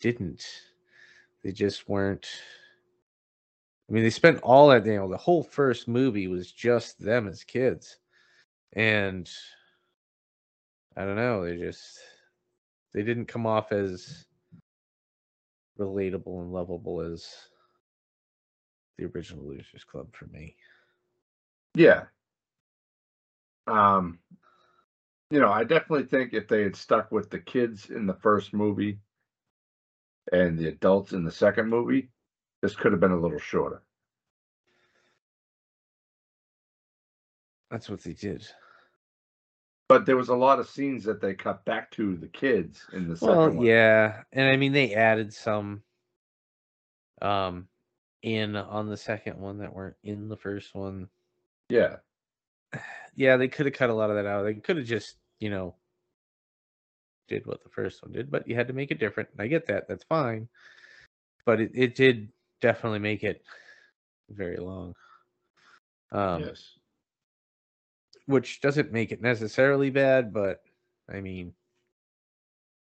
didn't. 0.00 0.46
They 1.42 1.52
just 1.52 1.88
weren't. 1.88 2.26
I 3.88 3.92
mean, 3.92 4.04
they 4.04 4.10
spent 4.10 4.40
all 4.42 4.68
that, 4.68 4.86
you 4.86 4.94
know, 4.96 5.08
the 5.10 5.16
whole 5.16 5.42
first 5.42 5.88
movie 5.88 6.28
was 6.28 6.52
just 6.52 6.98
them 7.00 7.26
as 7.26 7.42
kids. 7.42 7.98
And 8.74 9.28
I 10.96 11.04
don't 11.04 11.16
know, 11.16 11.44
they 11.44 11.56
just 11.56 11.98
they 12.92 13.02
didn't 13.02 13.26
come 13.26 13.46
off 13.46 13.72
as 13.72 14.26
relatable 15.78 16.40
and 16.40 16.52
lovable 16.52 17.00
as 17.00 17.26
the 18.98 19.06
original 19.06 19.44
Losers 19.44 19.84
Club 19.84 20.14
for 20.14 20.26
me. 20.26 20.56
Yeah. 21.74 22.04
Um, 23.66 24.18
you 25.30 25.40
know, 25.40 25.50
I 25.50 25.64
definitely 25.64 26.06
think 26.06 26.32
if 26.32 26.48
they 26.48 26.62
had 26.62 26.76
stuck 26.76 27.12
with 27.12 27.30
the 27.30 27.38
kids 27.38 27.88
in 27.90 28.06
the 28.06 28.14
first 28.14 28.52
movie 28.52 28.98
and 30.32 30.58
the 30.58 30.68
adults 30.68 31.12
in 31.12 31.24
the 31.24 31.30
second 31.30 31.68
movie, 31.68 32.10
this 32.62 32.74
could 32.74 32.92
have 32.92 33.00
been 33.00 33.12
a 33.12 33.20
little 33.20 33.38
shorter. 33.38 33.82
That's 37.70 37.88
what 37.88 38.02
they 38.02 38.12
did. 38.12 38.46
But 39.88 40.06
there 40.06 40.16
was 40.16 40.28
a 40.28 40.36
lot 40.36 40.60
of 40.60 40.68
scenes 40.68 41.04
that 41.04 41.20
they 41.20 41.34
cut 41.34 41.64
back 41.64 41.90
to 41.92 42.16
the 42.16 42.28
kids 42.28 42.84
in 42.92 43.08
the 43.08 43.16
second 43.16 43.36
Well, 43.36 43.52
one. 43.54 43.66
yeah, 43.66 44.22
and 44.32 44.48
I 44.48 44.56
mean 44.56 44.72
they 44.72 44.94
added 44.94 45.32
some 45.32 45.82
um 47.22 47.68
in 48.22 48.56
on 48.56 48.88
the 48.88 48.96
second 48.96 49.38
one 49.38 49.58
that 49.58 49.74
weren't 49.74 49.96
in 50.02 50.28
the 50.28 50.36
first 50.36 50.74
one. 50.74 51.08
Yeah. 51.68 51.96
Yeah, 53.16 53.36
they 53.36 53.48
could 53.48 53.66
have 53.66 53.74
cut 53.74 53.90
a 53.90 53.94
lot 53.94 54.10
of 54.10 54.16
that 54.16 54.26
out. 54.26 54.44
They 54.44 54.54
could 54.54 54.76
have 54.76 54.86
just, 54.86 55.16
you 55.38 55.50
know, 55.50 55.74
did 57.28 57.46
what 57.46 57.62
the 57.62 57.70
first 57.70 58.02
one 58.02 58.12
did, 58.12 58.30
but 58.30 58.48
you 58.48 58.54
had 58.54 58.68
to 58.68 58.74
make 58.74 58.90
it 58.90 58.98
different. 58.98 59.28
And 59.32 59.42
I 59.42 59.46
get 59.46 59.66
that. 59.66 59.88
That's 59.88 60.04
fine. 60.04 60.48
But 61.44 61.60
it, 61.60 61.72
it 61.74 61.94
did 61.94 62.28
definitely 62.60 62.98
make 62.98 63.24
it 63.24 63.42
very 64.28 64.56
long. 64.56 64.94
Um 66.12 66.42
yes. 66.42 66.78
which 68.26 68.60
doesn't 68.60 68.92
make 68.92 69.12
it 69.12 69.22
necessarily 69.22 69.90
bad, 69.90 70.32
but 70.32 70.62
I 71.12 71.20
mean, 71.20 71.54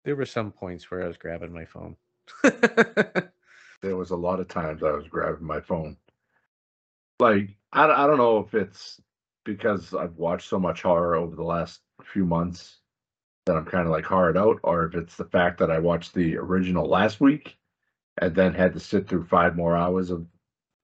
there 0.05 0.17
were 0.17 0.27
some 0.27 0.53
points 0.53 0.91
where 0.91 1.03
I 1.03 1.07
was 1.09 1.19
grabbing 1.19 1.53
my 1.53 1.67
phone. 1.67 1.97
There 3.83 3.97
was 3.97 4.11
a 4.11 4.17
lot 4.17 4.41
of 4.41 4.49
times 4.49 4.83
I 4.83 4.91
was 4.93 5.09
grabbing 5.09 5.47
my 5.47 5.61
phone. 5.61 5.97
Like, 7.19 7.57
I, 7.73 7.85
I 7.85 8.07
don't 8.07 8.19
know 8.19 8.39
if 8.39 8.55
it's 8.55 9.01
because 9.45 9.95
I've 9.95 10.17
watched 10.17 10.49
so 10.49 10.59
much 10.59 10.83
horror 10.83 11.17
over 11.17 11.35
the 11.35 11.43
last 11.43 11.81
few 12.03 12.25
months 12.25 12.81
that 13.47 13.57
I'm 13.57 13.65
kind 13.65 13.87
of 13.87 13.93
like 13.93 14.05
hard 14.05 14.37
out, 14.37 14.61
or 14.63 14.87
if 14.87 14.95
it's 14.95 15.17
the 15.17 15.25
fact 15.25 15.59
that 15.59 15.71
I 15.71 15.79
watched 15.79 16.15
the 16.15 16.37
original 16.37 16.87
last 16.87 17.21
week 17.21 17.57
and 18.19 18.35
then 18.35 18.55
had 18.55 18.75
to 18.75 18.81
sit 18.81 19.09
through 19.09 19.25
five 19.25 19.57
more 19.57 19.77
hours 19.77 20.11
of 20.11 20.27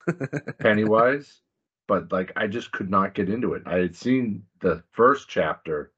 Pennywise. 0.58 1.40
But 1.86 2.10
like, 2.10 2.32
I 2.34 2.46
just 2.46 2.72
could 2.72 2.90
not 2.90 3.14
get 3.14 3.28
into 3.28 3.54
it. 3.54 3.62
I 3.66 3.76
had 3.78 3.94
seen 3.94 4.44
the 4.60 4.82
first 4.90 5.28
chapter 5.28 5.92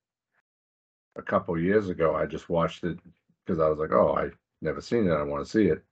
a 1.16 1.22
couple 1.22 1.58
years 1.58 1.88
ago. 1.88 2.14
I 2.14 2.26
just 2.26 2.48
watched 2.48 2.84
it 2.84 2.98
because 3.44 3.60
I 3.60 3.68
was 3.68 3.78
like, 3.78 3.92
oh, 3.92 4.14
I 4.14 4.30
never 4.60 4.80
seen 4.80 5.06
it. 5.06 5.12
I 5.12 5.22
want 5.22 5.44
to 5.44 5.50
see 5.50 5.66
it. 5.66 5.82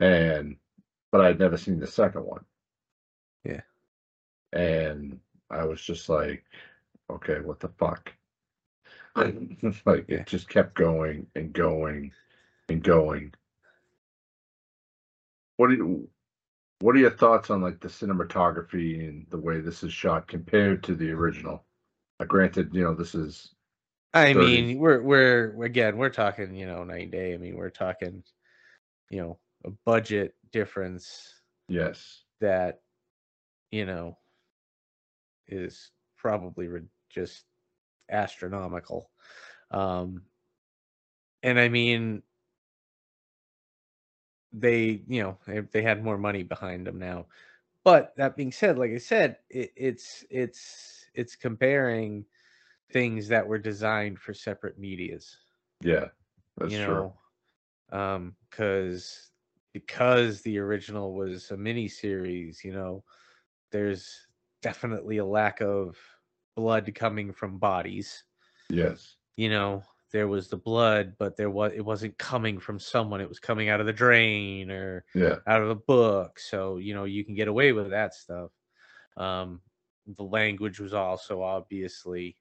And 0.00 0.56
but 1.12 1.20
I'd 1.20 1.38
never 1.38 1.56
seen 1.56 1.78
the 1.78 1.86
second 1.86 2.24
one. 2.24 2.44
Yeah. 3.44 3.60
And 4.52 5.20
I 5.54 5.64
was 5.64 5.80
just 5.80 6.08
like, 6.08 6.44
okay, 7.10 7.40
what 7.40 7.60
the 7.60 7.68
fuck? 7.68 8.12
like 9.16 10.08
it 10.08 10.26
just 10.26 10.48
kept 10.48 10.74
going 10.74 11.26
and 11.36 11.52
going 11.52 12.10
and 12.68 12.82
going. 12.82 13.32
What 15.56 15.68
do 15.68 15.74
you 15.74 16.08
what 16.80 16.96
are 16.96 16.98
your 16.98 17.10
thoughts 17.10 17.50
on 17.50 17.62
like 17.62 17.80
the 17.80 17.88
cinematography 17.88 19.08
and 19.08 19.26
the 19.30 19.38
way 19.38 19.60
this 19.60 19.82
is 19.82 19.92
shot 19.92 20.26
compared 20.26 20.82
to 20.84 20.94
the 20.94 21.12
original? 21.12 21.64
Uh, 22.20 22.24
granted, 22.24 22.74
you 22.74 22.82
know, 22.82 22.94
this 22.94 23.14
is 23.14 23.54
I 24.12 24.32
30. 24.32 24.46
mean, 24.46 24.78
we're 24.78 25.00
we're 25.00 25.62
again, 25.64 25.96
we're 25.96 26.10
talking, 26.10 26.54
you 26.54 26.66
know, 26.66 26.82
night 26.84 27.04
and 27.04 27.12
day. 27.12 27.34
I 27.34 27.36
mean, 27.36 27.56
we're 27.56 27.70
talking, 27.70 28.22
you 29.10 29.20
know, 29.20 29.38
a 29.64 29.70
budget 29.86 30.34
difference 30.52 31.34
yes. 31.68 32.22
that, 32.40 32.80
you 33.70 33.86
know, 33.86 34.18
is 35.48 35.90
probably 36.16 36.68
re- 36.68 36.82
just 37.10 37.44
astronomical. 38.10 39.10
Um, 39.70 40.22
and 41.42 41.58
I 41.58 41.68
mean, 41.68 42.22
they, 44.52 45.02
you 45.08 45.22
know, 45.22 45.38
they, 45.46 45.60
they 45.60 45.82
had 45.82 46.02
more 46.04 46.18
money 46.18 46.42
behind 46.42 46.86
them 46.86 46.98
now. 46.98 47.26
But 47.84 48.14
that 48.16 48.36
being 48.36 48.52
said, 48.52 48.78
like 48.78 48.92
I 48.92 48.98
said, 48.98 49.38
it, 49.50 49.72
it's 49.76 50.24
it's 50.30 51.06
it's 51.14 51.36
comparing 51.36 52.24
things 52.92 53.28
that 53.28 53.46
were 53.46 53.58
designed 53.58 54.18
for 54.18 54.34
separate 54.34 54.78
medias 54.78 55.38
Yeah. 55.80 56.08
That's 56.56 56.64
you 56.64 56.78
true. 56.78 57.04
know 57.04 57.14
um 57.92 58.34
because 58.50 59.30
because 59.72 60.42
the 60.42 60.58
original 60.58 61.14
was 61.14 61.50
a 61.50 61.56
mini 61.56 61.88
series 61.88 62.64
you 62.64 62.72
know 62.72 63.02
there's 63.70 64.28
definitely 64.64 65.18
a 65.18 65.26
lack 65.26 65.62
of 65.62 65.98
blood 66.56 66.92
coming 66.96 67.32
from 67.34 67.58
bodies 67.60 68.24
Yes. 68.68 69.16
you 69.36 69.48
know 69.48 69.82
there 70.12 70.28
was 70.28 70.48
the 70.48 70.56
blood 70.56 71.14
but 71.18 71.36
there 71.36 71.50
was 71.50 71.72
it 71.74 71.84
wasn't 71.84 72.16
coming 72.18 72.58
from 72.58 72.78
someone 72.78 73.20
it 73.20 73.28
was 73.28 73.40
coming 73.40 73.68
out 73.68 73.80
of 73.80 73.86
the 73.86 73.92
drain 73.92 74.70
or 74.70 75.04
Yeah. 75.14 75.38
out 75.46 75.60
of 75.62 75.68
the 75.68 75.74
book 75.74 76.38
so 76.38 76.76
you 76.78 76.94
know 76.94 77.04
you 77.04 77.24
can 77.24 77.34
get 77.34 77.48
away 77.48 77.72
with 77.72 77.90
that 77.90 78.14
stuff 78.14 78.50
um 79.16 79.60
the 80.06 80.22
language 80.24 80.80
was 80.80 80.94
also 80.94 81.42
obviously 81.42 82.36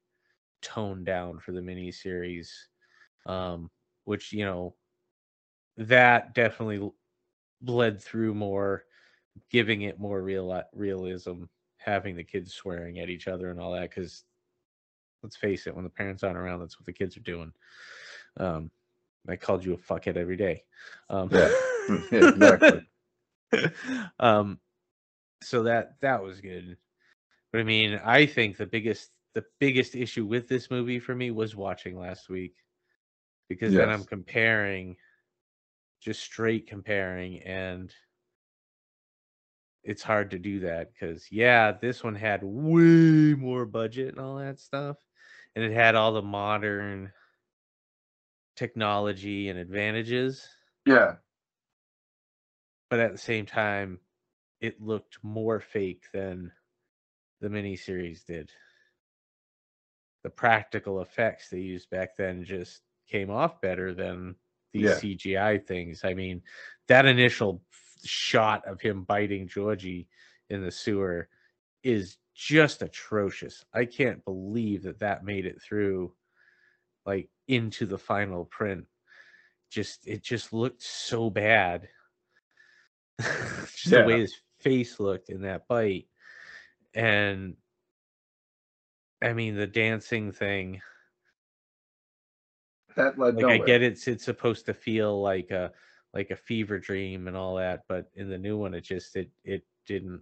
toned 0.61 1.05
down 1.05 1.39
for 1.39 1.53
the 1.53 1.61
miniseries 1.61 2.49
um 3.27 3.71
which 4.05 4.33
you 4.33 4.45
know 4.45 4.75
that 5.77 6.33
definitely 6.33 6.89
bled 7.61 8.01
through 8.01 8.33
more 8.33 8.85
giving 9.49 9.83
it 9.83 9.99
more 9.99 10.21
real 10.21 10.63
realism 10.73 11.45
having 11.83 12.15
the 12.15 12.23
kids 12.23 12.53
swearing 12.53 12.99
at 12.99 13.09
each 13.09 13.27
other 13.27 13.49
and 13.49 13.59
all 13.59 13.73
that 13.73 13.89
because 13.89 14.23
let's 15.21 15.35
face 15.35 15.67
it 15.67 15.75
when 15.75 15.83
the 15.83 15.89
parents 15.89 16.23
aren't 16.23 16.37
around 16.37 16.59
that's 16.59 16.79
what 16.79 16.85
the 16.85 16.93
kids 16.93 17.15
are 17.17 17.21
doing 17.21 17.51
um 18.37 18.69
I 19.27 19.35
called 19.35 19.63
you 19.63 19.73
a 19.73 19.77
fuckhead 19.77 20.17
every 20.17 20.37
day. 20.37 20.63
Um, 21.09 21.29
Yeah. 21.31 21.49
Exactly. 22.11 22.87
um, 24.19 24.59
so 25.41 25.63
that 25.63 25.99
that 26.01 26.23
was 26.23 26.41
good. 26.41 26.77
But 27.51 27.61
I 27.61 27.63
mean, 27.63 27.99
I 28.03 28.25
think 28.25 28.57
the 28.57 28.65
biggest 28.65 29.11
the 29.33 29.43
biggest 29.59 29.95
issue 29.95 30.25
with 30.25 30.47
this 30.47 30.71
movie 30.71 30.99
for 30.99 31.15
me 31.15 31.31
was 31.31 31.55
watching 31.55 31.97
last 31.97 32.29
week 32.29 32.55
because 33.49 33.73
then 33.73 33.89
I'm 33.89 34.05
comparing, 34.05 34.95
just 36.01 36.21
straight 36.21 36.67
comparing, 36.67 37.41
and 37.43 37.93
it's 39.83 40.03
hard 40.03 40.31
to 40.31 40.39
do 40.39 40.61
that 40.61 40.93
because 40.93 41.31
yeah, 41.31 41.71
this 41.71 42.03
one 42.03 42.15
had 42.15 42.41
way 42.43 43.33
more 43.35 43.65
budget 43.65 44.09
and 44.09 44.19
all 44.19 44.37
that 44.37 44.59
stuff, 44.59 44.97
and 45.55 45.63
it 45.63 45.73
had 45.73 45.95
all 45.95 46.13
the 46.13 46.21
modern 46.21 47.11
technology 48.55 49.49
and 49.49 49.57
advantages 49.59 50.47
Yeah. 50.85 51.15
but 52.89 52.99
at 52.99 53.11
the 53.11 53.17
same 53.17 53.45
time, 53.45 53.99
it 54.61 54.79
looked 54.79 55.17
more 55.23 55.59
fake 55.59 56.05
than 56.13 56.51
the 57.41 57.49
miniseries 57.49 58.23
did. 58.25 58.51
The 60.23 60.29
practical 60.29 61.01
effects 61.01 61.49
they 61.49 61.59
used 61.59 61.89
back 61.89 62.15
then 62.15 62.43
just 62.43 62.81
came 63.07 63.29
off 63.29 63.59
better 63.61 63.93
than 63.93 64.35
these 64.73 64.85
Yeah. 64.85 64.99
CGI 64.99 65.57
things. 65.57 66.03
I 66.03 66.13
mean, 66.13 66.43
that 66.87 67.05
initial 67.05 67.63
shot 68.03 68.65
of 68.67 68.81
him 68.81 69.03
biting 69.03 69.47
Georgie 69.47 70.07
in 70.49 70.63
the 70.63 70.71
sewer 70.71 71.27
is 71.83 72.17
just 72.35 72.81
atrocious. 72.81 73.63
I 73.73 73.85
can't 73.85 74.23
believe 74.25 74.83
that 74.83 74.99
that 74.99 75.23
made 75.23 75.45
it 75.45 75.61
through 75.61 76.13
like 77.05 77.29
into 77.47 77.85
the 77.85 77.97
final 77.97 78.45
print. 78.45 78.85
Just 79.69 80.07
it 80.07 80.23
just 80.23 80.53
looked 80.53 80.81
so 80.81 81.29
bad. 81.29 81.89
just 83.19 83.89
the 83.89 84.03
way 84.05 84.19
his 84.19 84.35
face 84.61 84.99
looked 84.99 85.29
in 85.29 85.41
that 85.41 85.67
bite. 85.67 86.07
And 86.93 87.55
I 89.21 89.33
mean 89.33 89.55
the 89.55 89.67
dancing 89.67 90.31
thing. 90.31 90.81
That 92.95 93.17
led 93.17 93.35
Like 93.35 93.61
I 93.61 93.65
get 93.65 93.81
it's 93.81 94.07
it's 94.07 94.23
supposed 94.23 94.67
to 94.67 94.73
feel 94.73 95.21
like 95.21 95.51
a 95.51 95.71
like 96.13 96.31
a 96.31 96.35
fever 96.35 96.79
dream 96.79 97.27
and 97.27 97.35
all 97.35 97.55
that, 97.55 97.83
but 97.87 98.09
in 98.15 98.29
the 98.29 98.37
new 98.37 98.57
one 98.57 98.73
it 98.73 98.81
just 98.81 99.15
it 99.15 99.29
it 99.43 99.63
didn't 99.85 100.21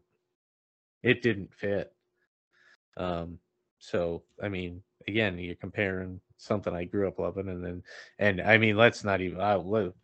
it 1.03 1.21
didn't 1.21 1.53
fit. 1.53 1.93
Um 2.97 3.39
so 3.79 4.23
I 4.41 4.49
mean 4.49 4.81
again 5.07 5.37
you're 5.37 5.55
comparing 5.55 6.19
something 6.37 6.75
I 6.75 6.85
grew 6.85 7.07
up 7.07 7.19
loving 7.19 7.49
and 7.49 7.63
then 7.63 7.83
and 8.19 8.41
I 8.41 8.57
mean 8.57 8.77
let's 8.77 9.03
not 9.03 9.21
even 9.21 9.39
I, 9.39 9.55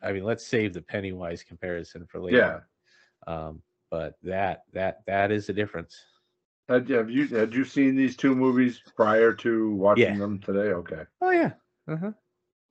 I 0.04 0.12
mean 0.12 0.24
let's 0.24 0.46
save 0.46 0.74
the 0.74 0.82
Pennywise 0.82 1.44
comparison 1.44 2.06
for 2.06 2.20
later. 2.20 2.68
Yeah. 3.28 3.34
Um 3.34 3.62
but 3.90 4.16
that 4.24 4.64
that 4.74 5.06
that 5.06 5.32
is 5.32 5.50
a 5.50 5.54
difference. 5.54 6.04
Had, 6.68 6.90
have 6.90 7.10
you 7.10 7.28
had 7.28 7.54
you 7.54 7.64
seen 7.64 7.96
these 7.96 8.18
two 8.18 8.36
movies 8.36 8.82
prior 8.96 9.34
to 9.36 9.72
watching 9.76 10.04
Yeah. 10.04 10.20
them 10.20 10.40
today? 10.40 10.74
Okay. 10.74 11.04
Oh 11.22 11.32
yeah. 11.32 11.54
Uh-huh. 11.88 12.12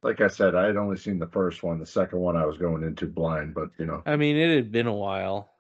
Like 0.07 0.21
I 0.21 0.29
said, 0.29 0.55
I 0.55 0.67
had 0.67 0.77
only 0.77 0.97
seen 0.97 1.19
the 1.19 1.27
first 1.27 1.65
one. 1.65 1.81
The 1.81 1.85
second 1.85 2.21
one 2.21 2.37
I 2.37 2.47
was 2.47 2.59
going 2.59 2.85
into 2.85 3.09
blind, 3.09 3.55
but 3.55 3.71
you 3.77 3.87
know, 3.87 4.05
I 4.07 4.15
mean, 4.15 4.37
it 4.37 4.55
had 4.55 4.71
been 4.71 4.87
a 4.87 4.95
while, 4.95 5.51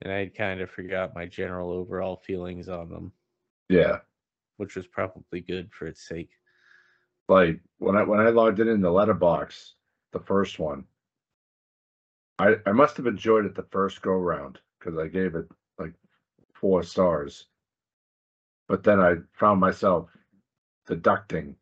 and 0.00 0.10
I 0.10 0.20
had 0.20 0.34
kind 0.34 0.62
of 0.62 0.70
forgot 0.70 1.14
my 1.14 1.26
general 1.26 1.70
overall 1.70 2.16
feelings 2.16 2.70
on 2.70 2.88
them, 2.88 3.12
yeah. 3.68 3.98
which 4.56 4.74
was 4.74 4.86
probably 4.86 5.42
good 5.42 5.70
for 5.70 5.86
its 5.86 6.08
sake. 6.08 6.30
Like 7.28 7.60
when 7.76 7.94
I 7.94 8.04
when 8.04 8.20
I 8.20 8.30
logged 8.30 8.58
it 8.60 8.68
in 8.68 8.80
the 8.80 8.88
Letterboxd, 8.88 9.72
the 10.14 10.20
first 10.20 10.58
one, 10.58 10.86
I 12.38 12.54
I 12.64 12.72
must 12.72 12.96
have 12.96 13.06
enjoyed 13.06 13.44
it 13.44 13.54
the 13.54 13.66
first 13.70 14.00
go 14.00 14.12
round 14.12 14.60
because 14.78 14.98
I 14.98 15.08
gave 15.08 15.34
it 15.34 15.44
like 15.78 15.92
four 16.54 16.82
stars. 16.82 17.48
But 18.66 18.82
then 18.82 18.98
I 18.98 19.16
found 19.34 19.60
myself 19.60 20.08
deducting 20.86 21.56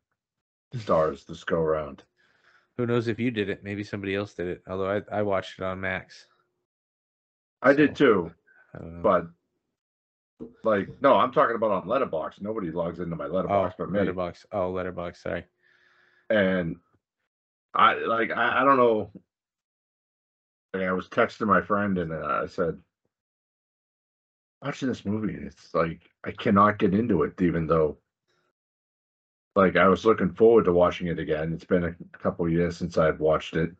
stars 0.79 1.25
this 1.25 1.43
go 1.43 1.59
round. 1.61 2.03
Who 2.77 2.85
knows 2.85 3.07
if 3.07 3.19
you 3.19 3.31
did 3.31 3.49
it? 3.49 3.63
Maybe 3.63 3.83
somebody 3.83 4.15
else 4.15 4.33
did 4.33 4.47
it. 4.47 4.63
Although 4.67 4.89
I, 5.11 5.19
I 5.19 5.21
watched 5.21 5.59
it 5.59 5.63
on 5.63 5.79
Max. 5.79 6.27
I 7.61 7.73
did 7.73 7.95
too, 7.95 8.31
I 8.73 8.79
but 9.01 9.27
like 10.63 10.89
no, 11.01 11.15
I'm 11.15 11.31
talking 11.31 11.55
about 11.55 11.71
on 11.71 11.87
Letterboxd. 11.87 12.41
Nobody 12.41 12.71
logs 12.71 12.99
into 12.99 13.15
my 13.15 13.25
oh, 13.25 13.31
Letterboxd 13.31 13.73
but 13.77 13.91
me. 13.91 13.99
Letterboxd. 13.99 14.45
Oh, 14.51 14.73
Letterboxd. 14.73 15.17
Sorry. 15.17 15.45
and 16.29 16.75
I 17.73 17.95
like 18.05 18.31
I, 18.31 18.61
I 18.61 18.63
don't 18.63 18.77
know. 18.77 19.11
Like 20.73 20.83
I 20.83 20.91
was 20.91 21.07
texting 21.07 21.47
my 21.47 21.61
friend 21.61 21.97
and 21.97 22.11
uh, 22.11 22.41
I 22.43 22.47
said, 22.47 22.77
watching 24.61 24.89
this 24.89 25.05
movie, 25.05 25.33
it's 25.33 25.73
like 25.73 26.01
I 26.25 26.31
cannot 26.31 26.79
get 26.79 26.93
into 26.93 27.23
it, 27.23 27.41
even 27.41 27.67
though 27.67 27.97
like 29.55 29.77
I 29.77 29.87
was 29.87 30.05
looking 30.05 30.33
forward 30.33 30.65
to 30.65 30.73
watching 30.73 31.07
it 31.07 31.19
again. 31.19 31.53
It's 31.53 31.63
been 31.63 31.85
a 31.85 31.95
couple 32.17 32.47
years 32.49 32.77
since 32.77 32.97
I've 32.97 33.19
watched 33.19 33.55
it, 33.55 33.71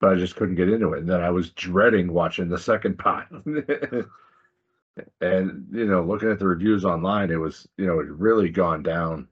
but 0.00 0.12
I 0.12 0.14
just 0.14 0.36
couldn't 0.36 0.54
get 0.54 0.68
into 0.68 0.92
it. 0.92 1.00
And 1.00 1.08
then 1.08 1.20
I 1.20 1.30
was 1.30 1.50
dreading 1.50 2.12
watching 2.12 2.48
the 2.48 2.58
second 2.58 2.98
part. 2.98 3.26
and 5.20 5.66
you 5.72 5.86
know, 5.86 6.04
looking 6.04 6.30
at 6.30 6.38
the 6.38 6.46
reviews 6.46 6.84
online, 6.84 7.30
it 7.30 7.36
was 7.36 7.68
you 7.76 7.86
know 7.86 7.98
it 7.98 8.08
really 8.08 8.50
gone 8.50 8.82
down, 8.82 9.26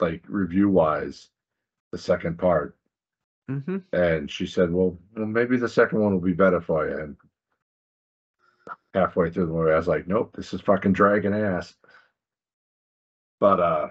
like 0.00 0.22
review 0.26 0.70
wise, 0.70 1.28
the 1.92 1.98
second 1.98 2.38
part. 2.38 2.76
Mm-hmm. 3.50 3.76
And 3.92 4.30
she 4.30 4.46
said, 4.46 4.72
well, 4.72 4.98
well, 5.14 5.26
maybe 5.26 5.56
the 5.56 5.68
second 5.68 6.00
one 6.00 6.12
will 6.12 6.20
be 6.20 6.32
better 6.32 6.60
for 6.60 6.88
you. 6.88 6.98
And 6.98 7.16
halfway 8.92 9.30
through 9.30 9.46
the 9.46 9.52
movie, 9.52 9.70
I 9.72 9.76
was 9.76 9.86
like, 9.86 10.08
nope, 10.08 10.34
this 10.34 10.52
is 10.52 10.60
fucking 10.62 10.94
dragging 10.94 11.34
ass. 11.34 11.74
But 13.38 13.60
uh 13.60 13.88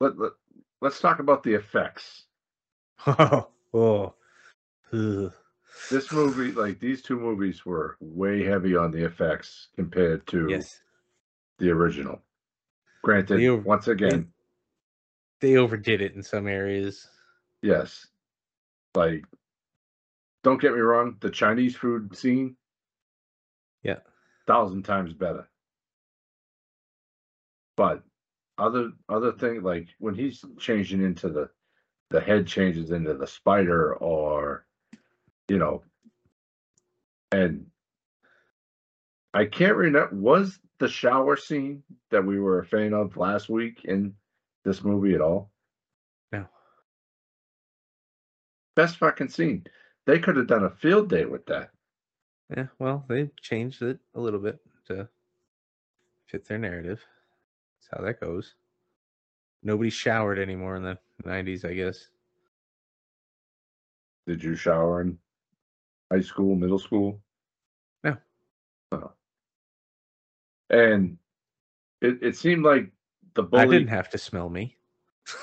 let, 0.00 0.18
let 0.18 0.32
let's 0.80 1.00
talk 1.00 1.18
about 1.18 1.42
the 1.42 1.54
effects. 1.54 2.24
Oh, 3.74 4.14
oh. 4.92 5.32
This 5.90 6.10
movie, 6.10 6.52
like 6.52 6.80
these 6.80 7.02
two 7.02 7.18
movies, 7.20 7.66
were 7.66 7.96
way 8.00 8.42
heavy 8.42 8.76
on 8.76 8.90
the 8.90 9.04
effects 9.04 9.68
compared 9.76 10.26
to 10.28 10.46
Yes. 10.48 10.80
the 11.58 11.70
original. 11.70 12.22
Granted, 13.02 13.38
They 13.38 13.48
over- 13.48 13.62
once 13.62 13.88
again, 13.88 14.32
They 15.40 15.56
overdid 15.56 16.00
it 16.00 16.14
in 16.14 16.22
some 16.22 16.46
areas. 16.48 17.06
yes. 17.62 18.06
Like, 18.94 19.24
don't 20.42 20.60
get 20.60 20.72
me 20.72 20.80
wrong, 20.80 21.16
the 21.20 21.30
Chinese 21.30 21.76
food 21.76 22.16
scene, 22.16 22.56
Yeah. 23.82 24.00
thousand 24.46 24.84
times 24.84 25.12
better. 25.12 25.46
But 27.76 28.02
other 28.58 28.92
other 29.08 29.32
thing 29.32 29.62
like 29.62 29.88
when 29.98 30.14
he's 30.14 30.44
changing 30.58 31.02
into 31.02 31.28
the 31.28 31.48
the 32.10 32.20
head 32.20 32.46
changes 32.46 32.90
into 32.90 33.14
the 33.14 33.26
spider 33.26 33.94
or 33.94 34.66
you 35.48 35.58
know 35.58 35.82
and 37.30 37.66
I 39.34 39.44
can't 39.44 39.76
remember 39.76 40.14
was 40.14 40.58
the 40.78 40.88
shower 40.88 41.36
scene 41.36 41.82
that 42.10 42.24
we 42.24 42.40
were 42.40 42.60
a 42.60 42.66
fan 42.66 42.94
of 42.94 43.16
last 43.16 43.48
week 43.48 43.84
in 43.84 44.14
this 44.64 44.82
movie 44.82 45.14
at 45.14 45.20
all? 45.20 45.50
No. 46.32 46.46
Best 48.74 48.96
fucking 48.96 49.28
scene. 49.28 49.64
They 50.06 50.18
could 50.18 50.36
have 50.36 50.46
done 50.46 50.64
a 50.64 50.70
field 50.70 51.10
day 51.10 51.24
with 51.24 51.46
that. 51.46 51.70
Yeah, 52.56 52.66
well, 52.78 53.04
they 53.08 53.30
changed 53.42 53.82
it 53.82 53.98
a 54.14 54.20
little 54.20 54.40
bit 54.40 54.58
to 54.86 55.08
fit 56.26 56.46
their 56.46 56.58
narrative. 56.58 57.00
That's 57.80 57.98
how 57.98 58.04
that 58.04 58.20
goes. 58.20 58.54
Nobody 59.62 59.90
showered 59.90 60.38
anymore 60.38 60.76
in 60.76 60.82
the 60.82 60.98
90s, 61.24 61.64
I 61.64 61.74
guess. 61.74 62.08
Did 64.26 64.42
you 64.42 64.54
shower 64.54 65.00
in 65.00 65.18
high 66.12 66.20
school, 66.20 66.54
middle 66.54 66.78
school? 66.78 67.20
No. 68.04 68.16
Oh. 68.92 69.12
And 70.70 71.18
it, 72.00 72.18
it 72.22 72.36
seemed 72.36 72.64
like 72.64 72.92
the 73.34 73.42
bully 73.42 73.62
I 73.62 73.66
didn't 73.66 73.88
have 73.88 74.10
to 74.10 74.18
smell 74.18 74.48
me. 74.48 74.76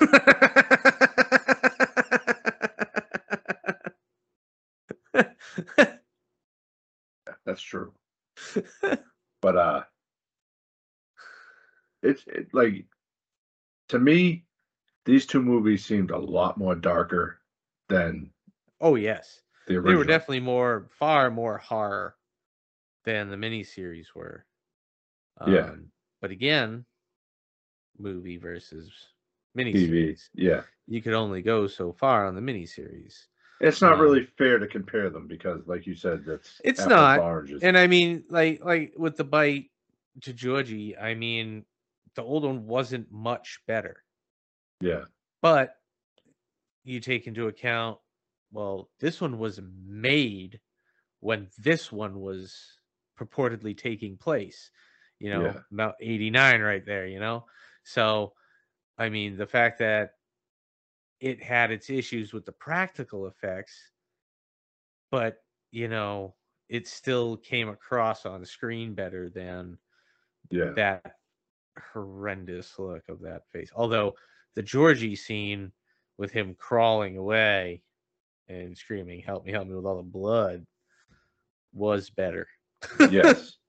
that's 7.44 7.62
true. 7.62 7.92
But 9.40 9.56
uh 9.56 9.82
it's 12.06 12.24
it, 12.28 12.54
like 12.54 12.86
to 13.88 13.98
me, 13.98 14.44
these 15.04 15.26
two 15.26 15.42
movies 15.42 15.84
seemed 15.84 16.10
a 16.10 16.18
lot 16.18 16.58
more 16.58 16.74
darker 16.76 17.40
than 17.88 18.30
oh, 18.80 18.94
yes. 18.96 19.42
the 19.66 19.80
They 19.80 19.94
were 19.94 20.04
definitely 20.04 20.40
more, 20.40 20.88
far 20.98 21.30
more 21.30 21.58
horror 21.58 22.16
than 23.04 23.30
the 23.30 23.36
miniseries 23.36 24.14
were. 24.14 24.44
Yeah. 25.46 25.70
Um, 25.70 25.92
But 26.20 26.30
again, 26.30 26.84
movie 27.98 28.36
versus 28.36 28.92
TV. 29.72 30.12
miniseries. 30.12 30.28
Yeah. 30.34 30.62
You 30.86 31.02
could 31.02 31.14
only 31.14 31.42
go 31.42 31.66
so 31.66 31.92
far 31.92 32.26
on 32.26 32.34
the 32.34 32.40
miniseries. 32.40 33.26
It's 33.60 33.80
not 33.80 33.94
Um, 33.94 34.00
really 34.00 34.24
fair 34.38 34.58
to 34.58 34.66
compare 34.66 35.10
them 35.10 35.26
because, 35.26 35.66
like 35.66 35.86
you 35.86 35.94
said, 35.94 36.24
that's 36.24 36.60
It's 36.64 36.86
not, 36.86 37.20
oranges. 37.20 37.62
And 37.62 37.76
I 37.78 37.86
mean, 37.86 38.24
like 38.28 38.64
like 38.64 38.94
with 38.96 39.16
the 39.16 39.24
bite 39.24 39.70
to 40.22 40.32
Georgie, 40.32 40.96
I 40.96 41.14
mean, 41.14 41.64
the 42.16 42.24
old 42.24 42.44
one 42.44 42.66
wasn't 42.66 43.12
much 43.12 43.60
better. 43.68 44.04
yeah. 44.80 45.06
But 45.40 45.80
you 46.84 47.00
take 47.00 47.26
into 47.26 47.48
account, 47.48 47.98
well, 48.52 48.90
this 49.00 49.20
one 49.20 49.38
was 49.38 49.60
made 49.62 50.60
when 51.20 51.50
this 51.58 51.92
one 51.92 52.20
was 52.20 52.80
purportedly 53.18 53.76
taking 53.76 54.18
place. 54.18 54.70
You 55.20 55.30
know, 55.30 55.54
Yeah. 55.54 55.62
about 55.72 55.96
89 56.00 56.60
right 56.62 56.84
there, 56.86 57.06
you 57.06 57.20
know? 57.20 57.46
So, 57.84 58.34
I 58.98 59.10
mean, 59.10 59.36
the 59.36 59.46
fact 59.46 59.78
that 59.80 60.12
it 61.20 61.42
had 61.42 61.70
its 61.70 61.90
issues 61.90 62.32
with 62.32 62.44
the 62.46 62.52
practical 62.52 63.26
effects, 63.26 63.92
but, 65.10 65.38
you 65.70 65.88
know, 65.88 66.36
it 66.68 66.86
still 66.88 67.36
came 67.36 67.68
across 67.68 68.26
on 68.26 68.44
screen 68.44 68.94
better 68.94 69.30
than 69.30 69.78
Yeah. 70.50 70.76
that 70.76 71.16
horrendous 71.92 72.78
look 72.78 73.02
of 73.08 73.20
that 73.20 73.42
face. 73.52 73.70
Although 73.74 74.14
the 74.54 74.62
Georgie 74.62 75.16
scene 75.16 75.72
with 76.18 76.30
him 76.32 76.54
crawling 76.58 77.16
away 77.16 77.82
and 78.48 78.76
screaming, 78.76 79.20
Help 79.22 79.44
me, 79.44 79.52
help 79.52 79.68
me 79.68 79.74
with 79.74 79.84
all 79.86 79.96
the 79.96 80.02
blood 80.02 80.64
was 81.72 82.10
better. 82.10 82.48
yes. 83.10 83.56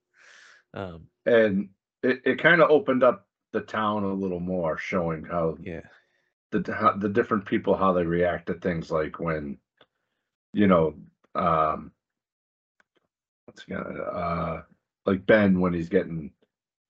Um, 0.73 1.07
And 1.25 1.69
it, 2.03 2.21
it 2.25 2.39
kind 2.39 2.61
of 2.61 2.69
opened 2.69 3.01
up 3.01 3.25
the 3.53 3.61
town 3.61 4.03
a 4.03 4.13
little 4.13 4.41
more, 4.41 4.77
showing 4.77 5.23
how 5.23 5.57
yeah. 5.61 5.81
the 6.51 6.71
how, 6.73 6.91
the 6.91 7.09
different 7.09 7.45
people 7.45 7.75
how 7.75 7.93
they 7.93 8.03
react 8.03 8.47
to 8.47 8.53
things 8.55 8.91
like 8.91 9.17
when 9.19 9.57
you 10.53 10.67
know 10.67 10.93
um 11.35 11.91
what's 13.45 13.63
gonna 13.63 14.01
uh 14.01 14.61
like 15.05 15.25
Ben 15.25 15.59
when 15.61 15.73
he's 15.73 15.89
getting 15.89 16.31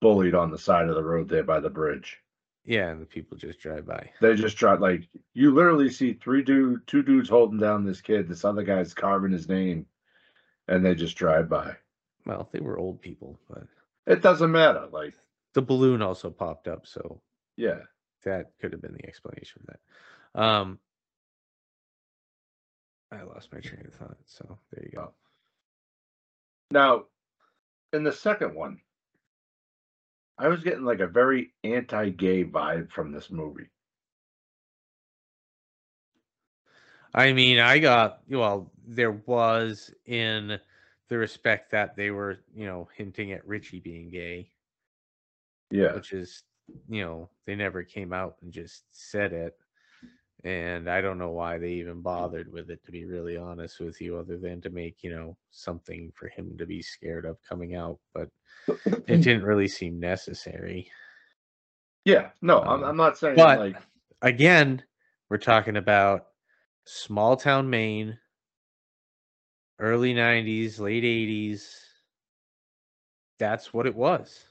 bullied 0.02 0.36
on 0.36 0.52
the 0.52 0.58
side 0.58 0.90
of 0.90 0.96
the 0.96 1.04
road 1.04 1.30
there 1.30 1.44
by 1.44 1.60
the 1.60 1.70
bridge. 1.70 2.18
Yeah, 2.66 2.90
and 2.90 3.02
the 3.02 3.06
people 3.06 3.38
just 3.38 3.60
drive 3.60 3.86
by. 3.86 4.10
They 4.20 4.36
just 4.36 4.58
try 4.58 4.74
like 4.76 5.08
you 5.34 5.54
literally 5.54 5.90
see 5.90 6.14
three 6.14 6.44
dude 6.44 6.86
two 6.86 7.02
dudes 7.02 7.30
holding 7.30 7.60
down 7.60 7.86
this 7.86 8.02
kid, 8.02 8.28
this 8.28 8.44
other 8.44 8.64
guy's 8.64 8.94
carving 8.94 9.32
his 9.32 9.48
name, 9.48 9.86
and 10.68 10.86
they 10.86 10.94
just 10.94 11.16
drive 11.16 11.48
by. 11.48 11.76
Well, 12.26 12.50
they 12.52 12.60
were 12.60 12.78
old 12.78 13.02
people, 13.02 13.40
but 13.50 13.64
It 14.06 14.22
doesn't 14.22 14.52
matter. 14.52 14.88
Like, 14.92 15.14
the 15.54 15.62
balloon 15.62 16.02
also 16.02 16.30
popped 16.30 16.68
up, 16.68 16.86
so 16.86 17.22
yeah. 17.56 17.80
that 18.26 18.52
could 18.60 18.74
have 18.74 18.82
been 18.82 18.94
the 18.96 19.08
explanation 19.08 19.62
for 19.66 19.78
that. 20.36 20.42
Um 20.44 20.80
I 23.12 23.22
lost 23.22 23.54
my 23.54 23.62
train 23.62 23.86
of 23.88 23.94
thought, 23.94 24.18
so 24.26 24.58
there 24.74 24.84
you 24.84 24.92
go. 24.98 25.14
Now, 26.72 27.06
in 27.94 28.04
the 28.04 28.12
second 28.12 28.54
one, 28.54 28.82
I 30.38 30.48
was 30.48 30.64
getting 30.64 30.84
like 30.86 31.00
a 31.00 31.08
very 31.08 31.54
anti-gay 31.64 32.46
vibe 32.46 32.92
from 32.92 33.12
this 33.12 33.30
movie. 33.32 33.70
I 37.14 37.34
mean, 37.34 37.60
I 37.60 37.80
got 37.80 38.22
well, 38.30 38.72
there 38.86 39.12
was 39.12 39.94
in 40.06 40.60
the 41.10 41.18
respect 41.18 41.72
that 41.72 41.96
they 41.96 42.12
were, 42.12 42.40
you 42.54 42.66
know, 42.66 42.90
hinting 42.96 43.32
at 43.32 43.46
Richie 43.48 43.80
being 43.80 44.10
gay, 44.10 44.52
Yeah. 45.72 45.94
which 45.96 46.14
is, 46.14 46.44
you 46.90 47.04
know, 47.04 47.30
they 47.46 47.56
never 47.56 47.84
came 47.84 48.14
out 48.14 48.38
and 48.42 48.52
just 48.52 48.84
said 48.92 49.34
it. 49.34 49.58
And 50.44 50.90
I 50.90 51.02
don't 51.02 51.18
know 51.18 51.32
why 51.32 51.58
they 51.58 51.72
even 51.74 52.02
bothered 52.02 52.52
with 52.52 52.70
it, 52.70 52.84
to 52.86 52.92
be 52.92 53.06
really 53.06 53.38
honest 53.38 53.80
with 53.80 54.00
you, 54.00 54.18
other 54.18 54.38
than 54.38 54.62
to 54.62 54.70
make, 54.70 54.98
you 55.02 55.10
know, 55.12 55.36
something 55.50 56.12
for 56.16 56.28
him 56.30 56.56
to 56.60 56.66
be 56.66 56.82
scared 56.82 57.26
of 57.26 57.38
coming 57.48 57.76
out. 57.76 57.98
But 58.14 58.30
it 58.68 59.06
didn't 59.08 59.44
really 59.44 59.68
seem 59.68 60.00
necessary. 60.00 60.90
Yeah. 62.06 62.30
No, 62.42 62.62
I'm, 62.62 62.84
Um, 62.84 62.84
I'm 62.84 62.98
not 62.98 63.18
saying 63.18 63.36
but- 63.36 63.60
like, 63.60 63.76
Again, 64.24 64.82
we're 65.30 65.38
talking 65.38 65.78
about 65.78 66.28
small 66.86 67.36
town 67.38 67.70
Maine, 67.70 68.18
early 69.80 70.14
90s, 70.16 70.80
late 70.80 71.04
80s. 71.04 71.70
That's 73.40 73.74
what 73.74 73.86
it 73.86 73.96
was. 73.96 74.44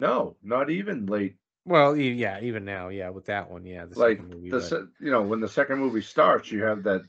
no, 0.00 0.36
not 0.42 0.68
even 0.70 1.06
late. 1.06 1.36
Well, 1.68 1.94
yeah, 1.96 2.40
even 2.40 2.64
now, 2.64 2.88
yeah, 2.88 3.10
with 3.10 3.26
that 3.26 3.50
one, 3.50 3.66
yeah, 3.66 3.84
the 3.84 3.98
Like, 3.98 4.26
movie, 4.26 4.48
the, 4.48 4.58
but- 4.70 4.88
you 5.04 5.10
know, 5.10 5.20
when 5.20 5.40
the 5.40 5.48
second 5.48 5.78
movie 5.78 6.00
starts, 6.00 6.50
you 6.50 6.62
have 6.62 6.82
that 6.84 7.02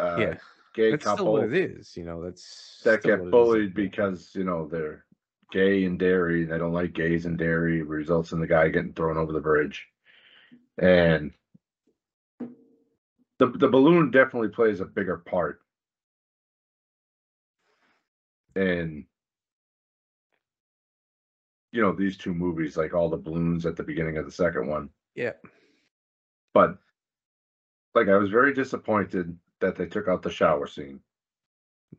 uh, 0.00 0.16
yeah, 0.18 0.34
gay 0.74 0.90
that's 0.90 1.04
still 1.04 1.16
couple 1.16 1.32
what 1.34 1.44
it 1.44 1.54
is. 1.54 1.96
You 1.96 2.04
know, 2.04 2.20
that's 2.24 2.80
that 2.82 3.02
still 3.02 3.18
get 3.18 3.30
bullied 3.30 3.72
because, 3.72 4.34
you 4.34 4.42
know, 4.42 4.66
they're 4.66 5.04
gay 5.52 5.84
and 5.84 5.96
Derry. 5.96 6.44
They 6.44 6.58
don't 6.58 6.72
like 6.72 6.92
gays 6.92 7.24
and 7.24 7.38
Derry, 7.38 7.82
results 7.82 8.32
in 8.32 8.40
the 8.40 8.48
guy 8.48 8.68
getting 8.68 8.94
thrown 8.94 9.16
over 9.16 9.32
the 9.32 9.40
bridge. 9.40 9.86
And 10.76 11.32
the 13.38 13.46
the 13.46 13.68
balloon 13.68 14.10
definitely 14.10 14.48
plays 14.48 14.80
a 14.80 14.86
bigger 14.86 15.18
part. 15.18 15.60
And 18.56 19.04
you 21.72 21.80
know, 21.82 21.92
these 21.92 22.16
two 22.16 22.34
movies, 22.34 22.76
like 22.76 22.94
all 22.94 23.08
the 23.08 23.16
balloons 23.16 23.66
at 23.66 23.76
the 23.76 23.82
beginning 23.82 24.16
of 24.16 24.24
the 24.24 24.32
second 24.32 24.66
one. 24.68 24.90
Yeah, 25.14 25.32
But 26.54 26.78
like 27.94 28.08
I 28.08 28.16
was 28.16 28.30
very 28.30 28.54
disappointed 28.54 29.38
that 29.60 29.76
they 29.76 29.86
took 29.86 30.08
out 30.08 30.22
the 30.22 30.30
shower 30.30 30.66
scene. 30.66 31.00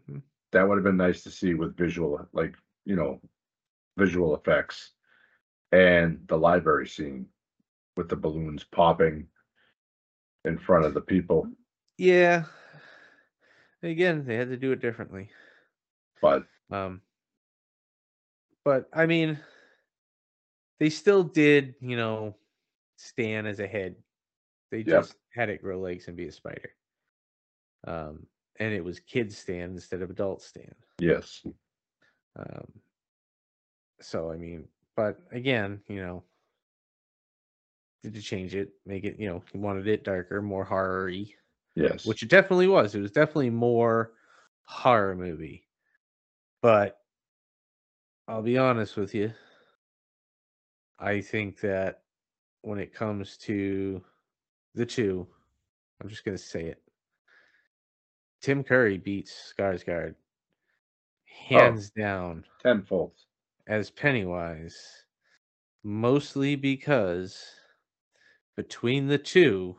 Mhm. 0.09 0.23
That 0.51 0.67
would 0.67 0.75
have 0.75 0.83
been 0.83 0.97
nice 0.97 1.23
to 1.23 1.31
see 1.31 1.53
with 1.53 1.77
visual, 1.77 2.27
like, 2.33 2.55
you 2.85 2.95
know, 2.95 3.21
visual 3.97 4.35
effects. 4.35 4.93
And 5.71 6.27
the 6.27 6.37
library 6.37 6.87
scene 6.87 7.27
with 7.95 8.09
the 8.09 8.15
balloons 8.17 8.63
popping 8.65 9.27
in 10.43 10.57
front 10.57 10.85
of 10.85 10.93
the 10.93 11.01
people. 11.01 11.47
yeah. 11.97 12.45
Again, 13.83 14.25
they 14.25 14.35
had 14.35 14.49
to 14.49 14.57
do 14.57 14.71
it 14.71 14.79
differently. 14.79 15.29
But 16.21 16.45
Um, 16.69 17.01
but 18.63 18.89
I 18.93 19.05
mean, 19.07 19.39
they 20.81 20.89
still 20.89 21.23
did, 21.23 21.75
you 21.79 21.95
know, 21.95 22.35
Stan 22.97 23.45
as 23.45 23.59
a 23.59 23.67
head. 23.67 23.95
They 24.71 24.83
Yep. 24.85 25.05
just 25.05 25.15
had 25.31 25.49
it 25.49 25.61
grow 25.61 25.79
legs 25.79 26.07
and 26.07 26.17
be 26.17 26.27
a 26.27 26.31
spider. 26.31 26.71
Um, 27.85 28.25
and 28.59 28.73
it 28.73 28.83
was 28.83 28.99
kid 28.99 29.31
Stan 29.31 29.71
instead 29.71 30.01
of 30.01 30.09
adult 30.09 30.41
Stan. 30.41 30.73
yes, 30.99 31.43
Um, 32.35 32.81
so 33.99 34.31
I 34.31 34.37
mean, 34.37 34.67
but 34.95 35.19
again, 35.31 35.81
you 35.87 36.01
know, 36.01 36.23
did 38.03 38.15
you 38.15 38.21
change 38.21 38.55
it, 38.55 38.73
make 38.85 39.03
it, 39.03 39.19
you 39.19 39.27
know, 39.27 39.43
he 39.51 39.57
wanted 39.57 39.87
it 39.87 40.03
darker, 40.03 40.41
more 40.41 40.65
horror-y, 40.65 41.25
yes. 41.75 42.05
which 42.05 42.23
it 42.23 42.29
definitely 42.29 42.67
was. 42.67 42.95
It 42.95 43.01
was 43.01 43.11
definitely 43.11 43.51
more 43.51 44.13
horror 44.65 45.15
movie. 45.15 45.67
But 46.61 46.99
I'll 48.27 48.41
be 48.41 48.57
honest 48.57 48.97
with 48.97 49.13
you. 49.13 49.33
I 51.01 51.19
think 51.19 51.59
that 51.61 52.03
when 52.61 52.77
it 52.79 52.93
comes 52.93 53.35
to 53.37 54.03
the 54.75 54.85
two, 54.85 55.27
I'm 55.99 56.09
just 56.09 56.23
going 56.23 56.37
to 56.37 56.43
say 56.43 56.65
it. 56.65 56.81
Tim 58.41 58.63
Curry 58.63 58.97
beats 58.97 59.53
Skarsgård 59.57 60.13
oh. 60.13 60.15
hands 61.27 61.89
down 61.89 62.45
tenfold. 62.61 63.13
as 63.67 63.89
Pennywise, 63.89 64.77
mostly 65.83 66.55
because 66.55 67.43
between 68.55 69.07
the 69.07 69.17
two, 69.17 69.75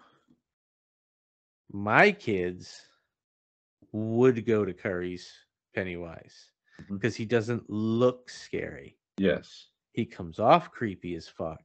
my 1.71 2.11
kids 2.11 2.81
would 3.93 4.45
go 4.45 4.65
to 4.65 4.73
Curry's 4.73 5.33
Pennywise 5.75 6.51
mm-hmm. 6.81 6.95
because 6.95 7.15
he 7.15 7.25
doesn't 7.25 7.71
look 7.71 8.29
scary. 8.29 8.97
Yes. 9.19 9.67
He 9.93 10.07
comes 10.07 10.39
off 10.39 10.71
creepy 10.71 11.15
as 11.15 11.29
fuck, 11.29 11.63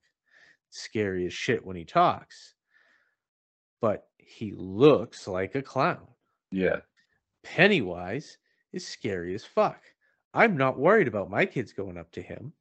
scary 0.70 1.26
as 1.26 1.34
shit 1.34 1.66
when 1.66 1.78
he 1.78 1.86
talks, 1.86 2.54
but 3.82 4.08
he 4.18 4.54
looks 4.56 5.28
like 5.28 5.56
a 5.56 5.62
clown. 5.62 6.08
Yeah. 6.52 6.82
Pennywise 7.44 8.38
is 8.74 8.86
scary 8.86 9.34
as 9.34 9.46
fuck. 9.46 9.82
I'm 10.34 10.58
not 10.58 10.78
worried 10.78 11.08
about 11.08 11.30
my 11.30 11.46
kids 11.46 11.72
going 11.72 11.98
up 11.98 12.12
to 12.12 12.22
him. 12.22 12.52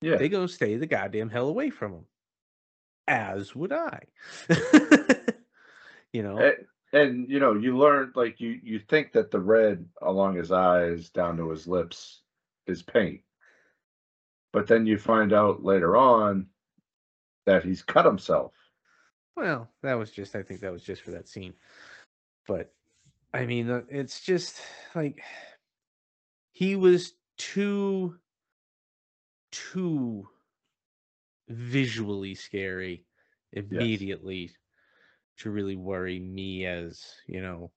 Yeah. 0.00 0.16
They 0.16 0.30
gonna 0.30 0.48
stay 0.48 0.76
the 0.76 0.86
goddamn 0.86 1.28
hell 1.28 1.48
away 1.48 1.68
from 1.70 1.92
him. 1.92 2.06
As 3.06 3.54
would 3.54 3.72
I. 3.72 4.00
you 6.12 6.22
know, 6.22 6.38
and, 6.38 6.56
and 6.94 7.28
you 7.28 7.40
know 7.40 7.54
you 7.54 7.76
learn 7.76 8.12
like 8.14 8.40
you 8.40 8.58
you 8.62 8.78
think 8.78 9.12
that 9.12 9.30
the 9.30 9.40
red 9.40 9.86
along 10.00 10.36
his 10.36 10.50
eyes 10.50 11.10
down 11.10 11.36
to 11.36 11.50
his 11.50 11.66
lips 11.66 12.22
is 12.66 12.82
paint 12.82 13.20
but 14.54 14.68
then 14.68 14.86
you 14.86 14.96
find 14.96 15.32
out 15.32 15.64
later 15.64 15.96
on 15.96 16.46
that 17.44 17.64
he's 17.64 17.82
cut 17.82 18.06
himself 18.06 18.54
Well, 19.36 19.68
that 19.82 19.94
was 19.94 20.12
just 20.12 20.36
I 20.36 20.42
think 20.42 20.60
that 20.60 20.72
was 20.72 20.84
just 20.84 21.02
for 21.02 21.10
that 21.10 21.28
scene. 21.28 21.54
But 22.46 22.72
I 23.34 23.46
mean, 23.46 23.68
uh, 23.68 23.82
it's 23.88 24.20
just 24.20 24.60
like 24.94 25.20
he 26.52 26.76
was 26.76 27.14
too 27.36 28.16
too 29.50 30.28
visually 31.48 32.34
scary 32.34 33.04
immediately 33.52 34.52
to 35.38 35.50
really 35.50 35.76
worry 35.76 36.20
me 36.20 36.64
as, 36.64 37.04
you 37.26 37.42
know, 37.42 37.72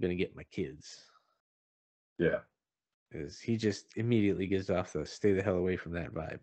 gonna 0.00 0.14
get 0.16 0.36
my 0.36 0.44
kids. 0.44 1.06
Yeah. 2.18 2.40
Is 3.12 3.40
he 3.40 3.56
just 3.56 3.96
immediately 3.96 4.46
gives 4.46 4.70
off 4.70 4.92
the 4.92 5.06
stay 5.06 5.32
the 5.32 5.42
hell 5.42 5.56
away 5.56 5.76
from 5.76 5.92
that 5.92 6.12
vibe. 6.12 6.40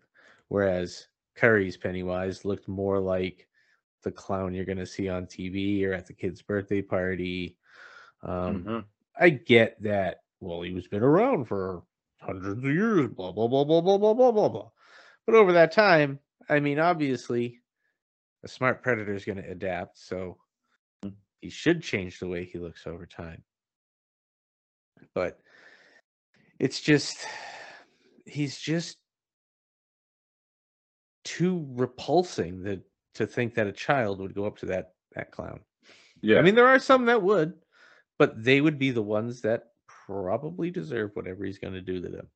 Whereas 0.48 1.08
Curry's 1.34 1.76
Pennywise 1.76 2.44
looked 2.44 2.68
more 2.68 3.00
like 3.00 3.48
the 4.02 4.12
clown 4.12 4.54
you're 4.54 4.64
gonna 4.64 4.86
see 4.86 5.08
on 5.08 5.26
TV 5.26 5.84
or 5.86 5.92
at 5.92 6.06
the 6.06 6.14
kid's 6.14 6.42
birthday 6.42 6.82
party. 6.82 7.58
Um, 8.22 8.66
Mhm. 8.66 8.88
I 9.16 9.30
get 9.30 9.82
that. 9.82 10.24
Well, 10.40 10.62
he 10.62 10.72
was 10.74 10.88
been 10.88 11.02
around 11.02 11.46
for 11.46 11.84
hundreds 12.20 12.64
of 12.64 12.72
years, 12.72 13.08
blah 13.08 13.32
blah 13.32 13.48
blah 13.48 13.64
blah 13.64 13.80
blah 13.82 13.98
blah 13.98 14.14
blah 14.14 14.32
blah 14.32 14.48
blah. 14.48 14.70
But 15.26 15.34
over 15.36 15.52
that 15.52 15.72
time, 15.72 16.20
I 16.48 16.60
mean, 16.60 16.78
obviously, 16.80 17.62
a 18.44 18.48
smart 18.48 18.82
predator 18.82 19.14
is 19.14 19.24
going 19.26 19.42
to 19.42 19.50
adapt, 19.50 19.98
so 19.98 20.38
Mm. 21.02 21.14
he 21.40 21.48
should 21.48 21.80
change 21.80 22.18
the 22.18 22.26
way 22.26 22.44
he 22.44 22.58
looks 22.58 22.86
over 22.88 23.06
time. 23.06 23.44
But 25.14 25.40
it's 26.58 26.80
just 26.80 27.26
he's 28.26 28.58
just 28.58 28.98
too 31.24 31.66
repulsing 31.70 32.62
that 32.62 32.82
to 33.14 33.26
think 33.26 33.54
that 33.54 33.66
a 33.66 33.72
child 33.72 34.20
would 34.20 34.34
go 34.34 34.44
up 34.44 34.58
to 34.58 34.66
that 34.66 34.92
that 35.14 35.30
clown. 35.30 35.60
Yeah. 36.20 36.38
I 36.38 36.42
mean, 36.42 36.54
there 36.54 36.66
are 36.66 36.78
some 36.78 37.04
that 37.06 37.22
would, 37.22 37.54
but 38.18 38.42
they 38.42 38.60
would 38.60 38.78
be 38.78 38.90
the 38.90 39.02
ones 39.02 39.42
that 39.42 39.64
probably 39.86 40.70
deserve 40.70 41.10
whatever 41.14 41.44
he's 41.44 41.58
going 41.58 41.74
to 41.74 41.80
do 41.80 42.00
to 42.00 42.08
them. 42.08 42.28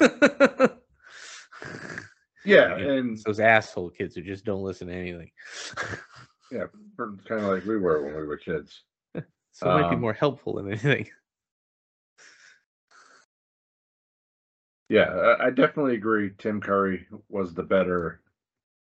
yeah, 2.44 2.76
you 2.76 2.84
know, 2.84 2.96
and 2.96 3.18
those 3.24 3.40
asshole 3.40 3.90
kids 3.90 4.14
who 4.14 4.22
just 4.22 4.44
don't 4.44 4.62
listen 4.62 4.88
to 4.88 4.94
anything. 4.94 5.30
Yeah, 6.50 6.66
kind 6.98 7.42
of 7.42 7.48
like 7.52 7.64
we 7.64 7.78
were 7.78 8.04
when 8.04 8.16
we 8.16 8.26
were 8.26 8.36
kids. 8.36 8.82
so 9.52 9.70
it 9.70 9.80
might 9.80 9.90
be 9.90 9.96
Um, 9.96 10.00
more 10.00 10.12
helpful 10.12 10.54
than 10.54 10.68
anything. 10.68 11.08
Yeah, 14.88 15.10
I, 15.10 15.46
I 15.46 15.50
definitely 15.50 15.94
agree. 15.96 16.32
Tim 16.38 16.60
Curry 16.60 17.06
was 17.28 17.54
the 17.54 17.62
better 17.62 18.20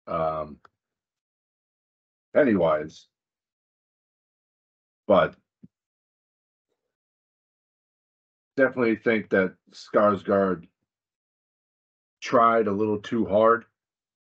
um, 0.07 0.57
Pennywise, 2.33 3.07
but 5.07 5.35
definitely 8.57 8.95
think 8.97 9.29
that 9.29 9.55
Skarsgård 9.71 10.67
tried 12.21 12.67
a 12.67 12.71
little 12.71 12.99
too 12.99 13.25
hard 13.25 13.65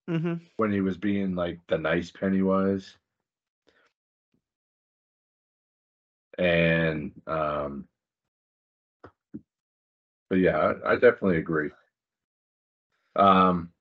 Mm-hmm. 0.08 0.34
when 0.56 0.72
he 0.72 0.80
was 0.80 0.98
being 0.98 1.34
like 1.34 1.60
the 1.68 1.78
nice 1.78 2.10
Pennywise. 2.10 2.96
And 6.38 7.12
um 7.26 7.86
but 10.30 10.38
yeah, 10.38 10.58
I, 10.84 10.92
I 10.92 10.94
definitely 10.96 11.38
agree. 11.38 11.70
Um 13.16 13.72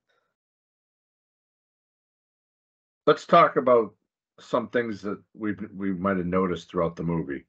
let's 3.08 3.26
talk 3.28 3.58
about 3.58 3.94
some 4.40 4.70
things 4.70 5.02
that 5.02 5.22
we 5.34 5.54
we 5.76 5.94
might 5.94 6.18
have 6.18 6.26
noticed 6.28 6.70
throughout 6.72 6.96
the 6.96 7.04
movie. 7.04 7.46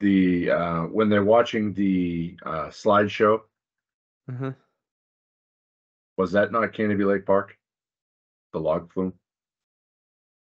The 0.00 0.50
uh 0.50 0.82
when 0.88 1.08
they're 1.08 1.24
watching 1.24 1.72
the 1.74 2.38
uh 2.44 2.68
slideshow, 2.68 3.42
Uh-huh. 4.30 4.52
was 6.16 6.32
that 6.32 6.52
not 6.52 6.72
Canobie 6.72 7.06
Lake 7.06 7.26
Park? 7.26 7.58
The 8.52 8.60
log 8.60 8.92
flume? 8.92 9.14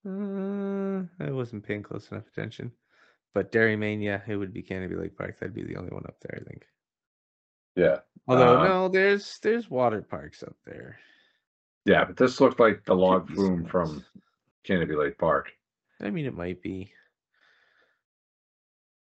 Uh, 0.06 1.04
I 1.20 1.32
wasn't 1.32 1.64
paying 1.64 1.84
close 1.84 2.12
enough 2.12 2.28
attention. 2.28 2.74
But 3.34 3.52
Dairy 3.52 3.76
Mania, 3.76 4.24
it 4.28 4.36
would 4.36 4.54
be 4.54 4.64
Canobie 4.64 5.00
Lake 5.00 5.18
Park. 5.18 5.40
That'd 5.40 5.54
be 5.54 5.64
the 5.64 5.78
only 5.78 5.92
one 5.92 6.06
up 6.08 6.20
there, 6.22 6.42
I 6.42 6.50
think. 6.50 6.66
Yeah. 7.76 8.00
Although 8.28 8.60
Uh, 8.60 8.68
no, 8.68 8.88
there's 8.90 9.40
there's 9.40 9.70
water 9.70 10.02
parks 10.02 10.44
up 10.44 10.56
there. 10.66 11.00
Yeah, 11.86 12.06
but 12.06 12.18
this 12.18 12.42
looked 12.42 12.60
like 12.60 12.84
the 12.86 12.96
log 12.96 13.30
flume 13.30 13.66
from 13.66 14.04
Canobie 14.68 14.98
Lake 14.98 15.18
Park. 15.18 15.52
I 16.02 16.10
mean, 16.10 16.26
it 16.26 16.36
might 16.36 16.62
be. 16.62 16.92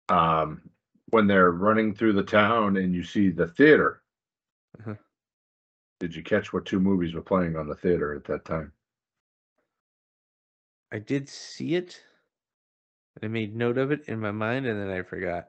Um, 0.09 0.63
when 1.07 1.27
they're 1.27 1.53
running 1.53 1.95
through 1.95 2.13
the 2.15 2.23
town 2.23 2.77
and 2.77 2.95
you 2.95 3.03
see 3.03 3.31
the 3.31 3.47
theater. 3.47 4.03
Uh-huh. 4.81 4.95
Did 6.01 6.15
you 6.15 6.23
catch 6.23 6.53
what 6.53 6.67
two 6.67 6.81
movies 6.81 7.15
were 7.15 7.23
playing 7.23 7.57
on 7.57 7.69
the 7.69 7.75
theater 7.75 8.15
at 8.15 8.25
that 8.25 8.45
time? 8.45 8.73
I 10.93 10.99
did 10.99 11.29
see 11.29 11.75
it. 11.75 12.01
And 13.17 13.25
I 13.25 13.29
made 13.29 13.57
note 13.57 13.79
of 13.79 13.91
it 13.91 14.05
in 14.09 14.21
my 14.21 14.31
mind, 14.31 14.67
and 14.67 14.81
then 14.81 14.91
I 14.91 15.03
forgot. 15.03 15.49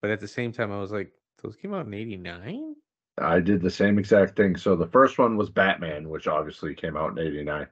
But 0.00 0.10
at 0.10 0.20
the 0.20 0.28
same 0.28 0.52
time, 0.52 0.72
I 0.72 0.80
was 0.80 0.92
like, 0.92 1.12
"Those 1.42 1.56
came 1.56 1.74
out 1.74 1.86
in 1.86 1.94
'89." 1.94 2.76
I 3.18 3.40
did 3.40 3.62
the 3.62 3.70
same 3.70 3.98
exact 3.98 4.36
thing. 4.36 4.56
So 4.56 4.76
the 4.76 4.86
first 4.86 5.18
one 5.18 5.36
was 5.36 5.50
Batman, 5.50 6.08
which 6.08 6.26
obviously 6.28 6.74
came 6.74 6.96
out 6.96 7.12
in 7.12 7.18
'89. 7.18 7.66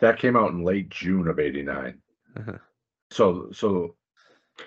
That 0.00 0.18
came 0.18 0.36
out 0.36 0.52
in 0.52 0.64
late 0.64 0.88
June 0.90 1.28
of 1.28 1.38
'89. 1.38 2.00
Uh-huh. 2.36 2.58
So, 3.10 3.50
so 3.52 3.96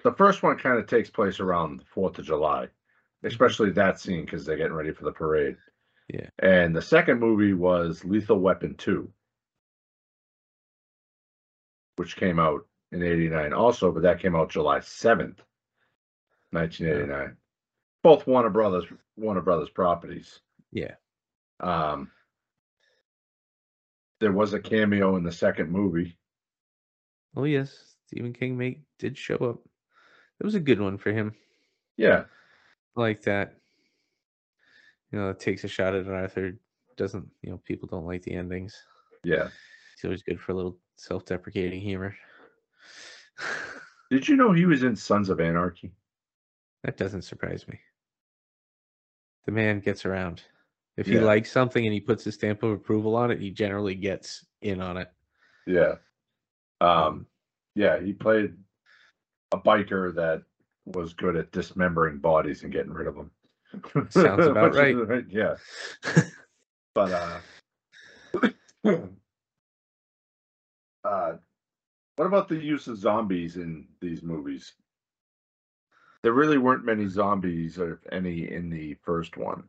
the 0.03 0.11
first 0.13 0.43
one 0.43 0.57
kind 0.57 0.77
of 0.77 0.87
takes 0.87 1.09
place 1.09 1.39
around 1.39 1.79
the 1.79 1.85
Fourth 1.85 2.19
of 2.19 2.25
July, 2.25 2.67
especially 3.23 3.71
that 3.71 3.99
scene 3.99 4.25
because 4.25 4.45
they're 4.45 4.57
getting 4.57 4.73
ready 4.73 4.91
for 4.91 5.05
the 5.05 5.11
parade. 5.11 5.55
Yeah. 6.09 6.27
And 6.39 6.75
the 6.75 6.81
second 6.81 7.19
movie 7.19 7.53
was 7.53 8.03
Lethal 8.03 8.39
Weapon 8.39 8.75
2, 8.75 9.09
which 11.95 12.17
came 12.17 12.39
out 12.39 12.67
in 12.93 13.03
89 13.03 13.53
also, 13.53 13.91
but 13.91 14.03
that 14.03 14.21
came 14.21 14.35
out 14.35 14.51
July 14.51 14.77
7th, 14.79 15.39
1989. 16.51 17.35
Both 18.03 18.27
Warner 18.27 18.49
Brothers 18.49 18.85
Warner 19.17 19.41
Brothers 19.41 19.69
properties. 19.69 20.39
Yeah. 20.71 20.95
Um 21.59 22.11
there 24.19 24.31
was 24.31 24.53
a 24.53 24.59
cameo 24.59 25.15
in 25.17 25.23
the 25.23 25.31
second 25.31 25.71
movie. 25.71 26.17
Oh 27.35 27.45
yes, 27.45 27.95
Stephen 28.07 28.33
King 28.33 28.57
mate 28.57 28.81
did 28.99 29.17
show 29.17 29.35
up. 29.35 29.59
It 30.39 30.45
was 30.45 30.55
a 30.55 30.59
good 30.59 30.79
one 30.79 30.97
for 30.97 31.11
him. 31.11 31.33
Yeah. 31.97 32.25
I 32.95 33.01
like 33.01 33.23
that. 33.23 33.55
You 35.11 35.19
know, 35.19 35.29
it 35.29 35.39
takes 35.39 35.63
a 35.63 35.67
shot 35.67 35.95
at 35.95 36.05
an 36.05 36.13
Arthur. 36.13 36.57
Doesn't 36.95 37.27
you 37.41 37.51
know? 37.51 37.61
People 37.65 37.87
don't 37.87 38.05
like 38.05 38.21
the 38.23 38.33
endings. 38.33 38.75
Yeah. 39.23 39.47
It's 39.93 40.03
always 40.03 40.23
good 40.23 40.39
for 40.39 40.51
a 40.51 40.55
little 40.55 40.77
self-deprecating 40.97 41.81
humor. 41.81 42.15
Did 44.11 44.27
you 44.27 44.35
know 44.35 44.51
he 44.51 44.65
was 44.65 44.83
in 44.83 44.95
Sons 44.95 45.29
of 45.29 45.39
Anarchy? 45.39 45.91
that 46.83 46.97
doesn't 46.97 47.21
surprise 47.21 47.65
me. 47.67 47.79
The 49.45 49.53
man 49.53 49.79
gets 49.79 50.05
around. 50.05 50.43
If 50.97 51.07
he 51.07 51.13
Yeah. 51.15 51.21
likes 51.23 51.49
something 51.51 51.83
and 51.85 51.93
he 51.93 52.01
puts 52.01 52.25
his 52.25 52.35
stamp 52.35 52.61
of 52.61 52.71
approval 52.71 53.15
on 53.15 53.31
it, 53.31 53.39
he 53.39 53.51
generally 53.51 53.95
gets 53.95 54.45
in 54.61 54.81
on 54.81 54.97
it. 54.97 55.09
Yeah. 55.65 55.95
Um 56.81 57.25
yeah, 57.75 57.99
he 58.01 58.11
played 58.13 58.55
a 59.53 59.57
biker 59.57 60.13
that 60.15 60.43
was 60.85 61.13
good 61.13 61.35
at 61.37 61.51
dismembering 61.53 62.19
bodies 62.19 62.63
and 62.63 62.71
getting 62.73 62.91
rid 62.93 63.07
of 63.07 63.15
them. 63.15 63.31
Sounds 64.09 64.45
about 64.45 64.75
right. 64.75 64.95
is- 64.95 65.25
Yeah. 65.31 65.55
But 66.93 67.11
uh 67.11 67.39
uh 71.05 71.33
what 72.15 72.25
about 72.25 72.47
the 72.47 72.57
use 72.57 72.87
of 72.87 72.97
zombies 72.97 73.57
in 73.57 73.87
these 73.99 74.23
movies? 74.23 74.73
There 76.21 76.33
really 76.33 76.57
weren't 76.57 76.85
many 76.85 77.07
zombies 77.07 77.77
or 77.77 78.01
any 78.11 78.51
in 78.51 78.69
the 78.69 78.95
first 79.03 79.35
one. 79.35 79.63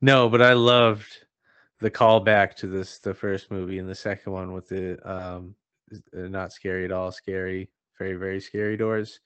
No, 0.00 0.28
but 0.28 0.40
I 0.42 0.54
loved 0.54 1.26
the 1.80 1.90
callback 1.90 2.54
to 2.56 2.66
this 2.66 2.98
the 2.98 3.14
first 3.14 3.50
movie 3.50 3.78
and 3.78 3.88
the 3.88 3.94
second 3.94 4.32
one 4.32 4.52
with 4.52 4.68
the 4.68 4.98
um 5.10 5.54
uh, 5.92 6.28
not 6.28 6.52
scary 6.52 6.84
at 6.84 6.92
all, 6.92 7.10
scary, 7.12 7.70
very 7.98 8.14
very 8.14 8.40
scary 8.40 8.76
doors. 8.76 9.20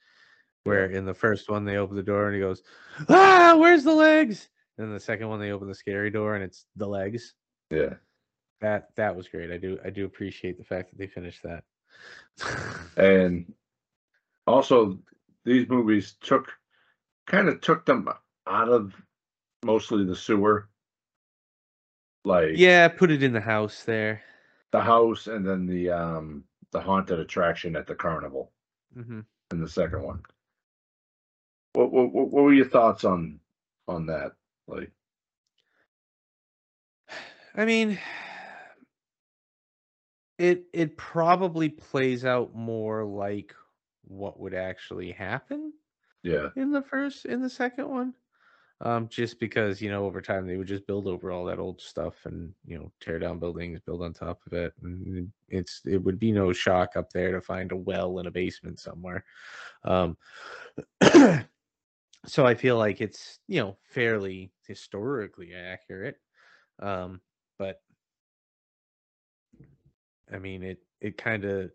Where 0.65 0.87
in 0.87 1.05
the 1.05 1.13
first 1.13 1.51
one 1.51 1.67
they 1.67 1.77
open 1.77 1.95
the 1.95 2.03
door 2.03 2.27
and 2.27 2.35
he 2.35 2.41
goes, 2.41 2.63
"Ah, 3.11 3.55
where's 3.59 3.85
the 3.85 3.93
legs?" 3.95 4.49
And 4.79 4.95
the 4.95 5.01
second 5.01 5.29
one 5.29 5.39
they 5.39 5.53
open 5.53 5.69
the 5.69 5.75
scary 5.75 6.11
door 6.11 6.37
and 6.37 6.43
it's 6.43 6.65
the 6.75 6.87
legs. 6.87 7.35
Yeah. 7.71 7.95
That 8.61 8.89
that 8.97 9.15
was 9.15 9.29
great. 9.29 9.51
I 9.51 9.59
do 9.59 9.79
I 9.85 9.91
do 9.91 10.07
appreciate 10.07 10.57
the 10.57 10.65
fact 10.65 10.91
that 10.91 10.99
they 10.99 11.07
finished 11.07 11.43
that. 11.43 11.65
And 12.97 13.53
also 14.47 14.99
these 15.45 15.69
movies 15.69 16.17
took 16.21 16.53
kind 17.27 17.49
of 17.49 17.61
took 17.61 17.85
them 17.87 18.09
out 18.47 18.69
of 18.69 18.95
mostly 19.65 20.05
the 20.05 20.17
sewer. 20.17 20.69
Like 22.25 22.53
yeah, 22.57 22.89
put 22.89 23.11
it 23.11 23.23
in 23.23 23.33
the 23.33 23.41
house 23.41 23.83
there. 23.85 24.23
the 24.73 24.81
house 24.81 25.27
and 25.27 25.47
then 25.47 25.67
the 25.67 25.91
um 25.91 26.45
the 26.73 26.81
haunted 26.81 27.19
attraction 27.21 27.77
at 27.77 27.87
the 27.87 27.95
carnival 27.95 28.51
Mm-hmm. 28.97 29.21
in 29.53 29.61
the 29.61 29.69
second 29.69 30.03
one. 30.03 30.23
What 31.75 31.91
what 31.93 32.13
what 32.13 32.29
what 32.31 32.45
were 32.45 32.55
your 32.55 32.69
thoughts 32.69 33.05
on 33.05 33.41
on 33.89 34.07
that? 34.07 34.33
Like 34.69 34.91
I 37.57 37.65
mean, 37.65 37.99
it 40.39 40.65
it 40.73 40.97
probably 40.97 41.69
plays 41.69 42.25
out 42.25 42.55
more 42.55 43.05
like 43.05 43.55
what 44.07 44.39
would 44.39 44.55
actually 44.55 45.13
happen 45.13 45.73
yeah, 46.23 46.49
in 46.57 46.73
the 46.73 46.83
first 46.83 47.27
in 47.27 47.41
the 47.41 47.51
second 47.51 47.89
one. 47.89 48.15
Um, 48.81 49.09
just 49.09 49.39
because 49.39 49.81
you 49.81 49.91
know 49.91 50.05
over 50.05 50.21
time 50.21 50.47
they 50.47 50.57
would 50.57 50.67
just 50.67 50.87
build 50.87 51.07
over 51.07 51.31
all 51.31 51.45
that 51.45 51.61
old 51.61 51.81
stuff 51.81 52.15
and 52.25 52.53
you 52.67 52.79
know 52.79 52.91
tear 53.01 53.19
down 53.19 53.39
buildings, 53.39 53.81
build 53.81 54.03
on 54.03 54.13
top 54.13 54.41
of 54.47 54.53
it, 54.53 54.73
and 54.83 55.31
it's 55.49 55.83
it 55.87 55.99
would 55.99 56.19
be 56.19 56.33
no 56.33 56.53
shock 56.53 56.97
up 56.97 57.13
there 57.13 57.33
to 57.33 57.41
find 57.41 57.71
a 57.73 57.77
well 57.77 58.19
in 58.19 58.27
a 58.27 58.31
basement 58.31 58.81
somewhere. 58.81 59.25
Um, 59.85 60.17
so 62.27 62.45
I 62.45 62.55
feel 62.55 62.77
like 62.77 63.01
it's 63.01 63.39
you 63.47 63.61
know 63.61 63.77
fairly 63.85 64.51
historically 64.67 65.55
accurate, 65.55 66.17
um, 66.81 67.21
I 70.33 70.39
mean 70.39 70.63
it 70.63 70.79
it 71.01 71.17
kind 71.19 71.45
of 71.45 71.71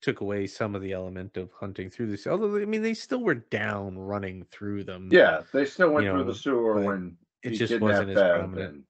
took 0.00 0.20
away 0.20 0.46
some 0.46 0.74
of 0.74 0.82
the 0.82 0.92
element 0.92 1.36
of 1.36 1.50
hunting 1.52 1.88
through 1.88 2.10
this. 2.10 2.26
Although 2.26 2.56
I 2.56 2.64
mean 2.64 2.82
they 2.82 2.94
still 2.94 3.20
were 3.22 3.34
down 3.36 3.96
running 3.98 4.44
through 4.50 4.84
them. 4.84 5.08
yeah. 5.12 5.42
They 5.52 5.64
still 5.64 5.90
went 5.90 6.06
through 6.06 6.18
know, 6.18 6.24
the 6.24 6.34
sewer 6.34 6.80
when 6.80 7.16
it 7.42 7.50
just 7.50 7.80
wasn't 7.80 8.10
as 8.10 8.16
prominent. 8.16 8.74
and- 8.74 8.84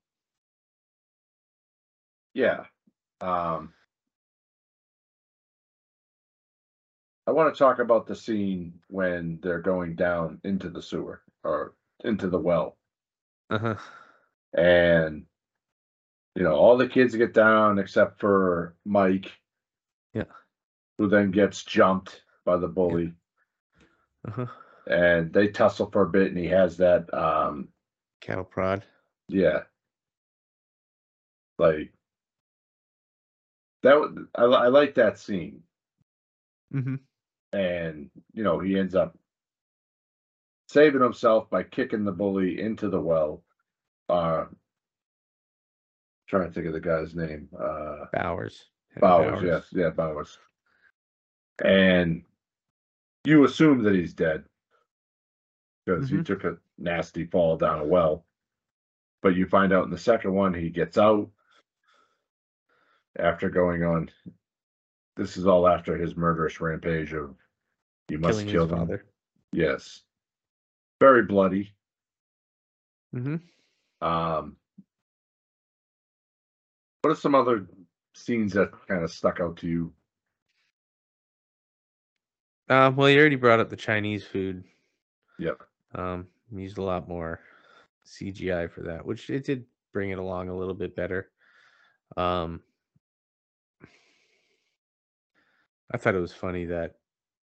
yeah. 2.35 2.65
Um, 3.21 3.75
I 7.27 7.31
want 7.31 7.55
to 7.55 7.59
talk 7.59 7.79
about 7.79 8.07
the 8.07 8.17
scene 8.17 8.81
when 8.89 9.39
they're 9.43 9.61
going 9.61 9.95
down 9.95 10.41
into 10.45 10.71
the 10.71 10.83
sewer 10.83 11.23
or 11.45 11.75
into 12.05 12.29
the 12.29 12.39
well. 12.39 12.77
Uh-huh. 13.51 13.75
and 14.55 15.25
you 16.35 16.43
know 16.43 16.55
all 16.55 16.77
the 16.77 16.89
kids 16.89 17.15
get 17.15 17.35
down 17.35 17.79
except 17.79 18.21
for 18.21 18.75
Mike. 18.85 19.31
Yeah. 20.15 20.25
Who 20.99 21.09
then 21.09 21.31
gets 21.31 21.63
jumped 21.65 22.23
by 22.45 22.57
the 22.59 22.69
bully, 22.69 23.13
Uh-huh. 24.29 24.47
and 24.87 25.33
they 25.33 25.49
tussle 25.49 25.91
for 25.91 26.03
a 26.03 26.09
bit, 26.09 26.29
and 26.29 26.39
he 26.39 26.47
has 26.49 26.77
that, 26.79 27.13
um, 27.15 27.69
Cattle 28.21 28.45
prod. 28.45 28.85
yeah, 29.29 29.61
like 31.59 31.93
that. 33.83 33.99
wa- 33.99 34.11
I, 34.35 34.45
I 34.45 34.69
like 34.69 34.95
that 34.95 35.19
scene, 35.19 35.63
Mm-hmm. 36.75 36.97
and 37.53 38.11
you 38.33 38.45
know 38.45 38.59
he 38.61 38.79
ends 38.79 38.95
up 38.95 39.17
saving 40.69 41.03
himself 41.03 41.51
by 41.51 41.63
kicking 41.63 42.05
the 42.05 42.13
bully 42.13 42.61
into 42.61 42.89
the 42.89 43.01
well. 43.01 43.43
Uh, 44.09 44.45
trying 46.33 46.49
to 46.49 46.53
think 46.55 46.67
of 46.67 46.73
the 46.73 46.81
guy's 46.81 47.15
name. 47.15 47.47
Uh, 47.55 48.07
Bowers. 48.15 48.65
Henry 48.95 49.01
Bowers, 49.03 49.43
yes, 49.43 49.65
yeah, 49.73 49.91
Bowers. 49.91 50.39
And 51.63 52.23
you 53.25 53.45
assume 53.45 53.83
that 53.83 53.95
he's 53.95 54.15
dead 54.15 54.45
because 55.85 56.09
he 56.09 56.17
Mhm. 56.17 56.25
took 56.25 56.45
a 56.45 56.57
nasty 56.79 57.27
fall 57.27 57.59
down 57.59 57.81
a 57.81 57.85
well. 57.85 58.25
But 59.21 59.35
you 59.37 59.47
find 59.47 59.75
out 59.75 59.85
in 59.85 59.91
the 59.91 59.99
second 59.99 60.33
one 60.33 60.55
he 60.55 60.71
gets 60.71 60.97
out 60.97 61.31
after 63.19 63.51
going 63.51 63.85
on. 63.85 64.09
This 65.17 65.37
is 65.37 65.47
all 65.47 65.69
after 65.69 65.99
his 65.99 66.17
murderous 66.17 66.63
rampage 66.63 67.13
of 67.13 67.37
you 68.09 68.19
must 68.19 68.39
Killing 68.39 68.49
kill 68.53 68.63
his 68.63 68.71
them. 68.71 68.79
father. 68.79 69.05
Yes, 69.53 70.03
very 70.99 71.25
bloody. 71.25 71.75
Mm-hmm. 73.15 73.37
Um, 74.07 74.57
what 77.03 77.11
are 77.11 77.17
some 77.17 77.35
other 77.35 77.67
scenes 78.15 78.53
that 78.53 78.71
kind 78.87 79.03
of 79.03 79.13
stuck 79.13 79.41
out 79.41 79.57
to 79.59 79.67
you? 79.67 79.93
Um, 82.69 82.97
well, 82.97 83.11
you 83.11 83.19
already 83.19 83.37
brought 83.37 83.61
up 83.61 83.69
the 83.69 83.77
Chinese 83.77 84.25
food. 84.25 84.65
Yep. 85.39 85.63
Um, 85.95 86.29
used 86.53 86.79
a 86.79 86.83
lot 86.83 87.09
more 87.09 87.41
CGI 88.07 88.71
for 88.71 88.83
that, 88.83 89.05
which 89.05 89.29
it 89.31 89.45
did 89.45 89.65
bring 89.93 90.11
it 90.11 90.19
along 90.19 90.49
a 90.49 90.57
little 90.57 90.75
bit 90.75 90.95
better. 90.95 91.31
Um, 92.17 92.61
I 95.93 95.99
thought 95.99 96.15
it 96.15 96.21
was 96.21 96.33
funny 96.33 96.67
that 96.67 96.95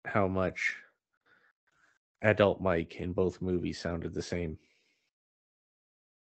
how 0.06 0.28
much 0.28 0.76
adult 2.22 2.62
Mike 2.62 2.98
in 2.98 3.12
both 3.12 3.42
movies 3.42 3.80
sounded 3.80 4.14
the 4.14 4.22
same. 4.22 4.58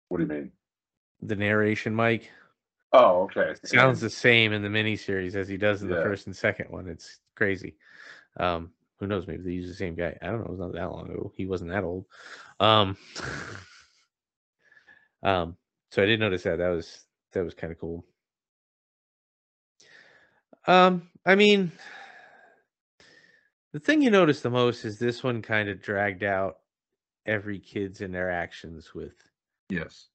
What 0.07 0.17
do 0.17 0.23
you 0.23 0.29
mean? 0.29 0.51
The 1.21 1.35
narration 1.35 1.93
Mike 1.93 2.31
Oh, 2.93 3.23
okay. 3.23 3.55
sounds 3.63 3.99
the 3.99 4.09
same 4.09 4.53
in 4.53 4.61
the 4.61 4.69
miniseries 4.69 5.35
as 5.35 5.47
he 5.47 5.57
does 5.57 5.81
in 5.81 5.89
the 5.89 6.01
first 6.01 6.27
and 6.27 6.35
second 6.35 6.69
one. 6.69 6.87
It's 6.87 7.19
crazy. 7.35 7.75
Um, 8.37 8.71
who 8.99 9.07
knows? 9.07 9.27
Maybe 9.27 9.43
they 9.43 9.51
use 9.51 9.67
the 9.67 9.75
same 9.75 9.95
guy. 9.95 10.17
I 10.21 10.27
don't 10.27 10.39
know. 10.39 10.45
It 10.45 10.51
was 10.51 10.59
not 10.59 10.73
that 10.73 10.91
long 10.91 11.09
ago. 11.09 11.31
He 11.35 11.45
wasn't 11.45 11.71
that 11.71 11.83
old. 11.83 12.05
Um, 12.59 12.97
um, 15.23 15.57
so 15.91 16.01
I 16.01 16.05
did 16.05 16.19
notice 16.19 16.43
that. 16.43 16.57
That 16.57 16.69
was 16.69 17.03
that 17.33 17.43
was 17.43 17.53
kind 17.53 17.71
of 17.71 17.79
cool. 17.79 18.05
Um, 20.65 21.09
I 21.25 21.35
mean, 21.35 21.71
the 23.73 23.79
thing 23.79 24.01
you 24.01 24.09
notice 24.09 24.41
the 24.41 24.49
most 24.49 24.85
is 24.85 24.97
this 24.97 25.23
one 25.23 25.41
kind 25.41 25.69
of 25.69 25.81
dragged 25.81 26.23
out 26.23 26.57
every 27.25 27.59
kid's 27.59 28.01
interactions 28.01 28.93
with 28.95 29.13
Yes. 29.69 30.07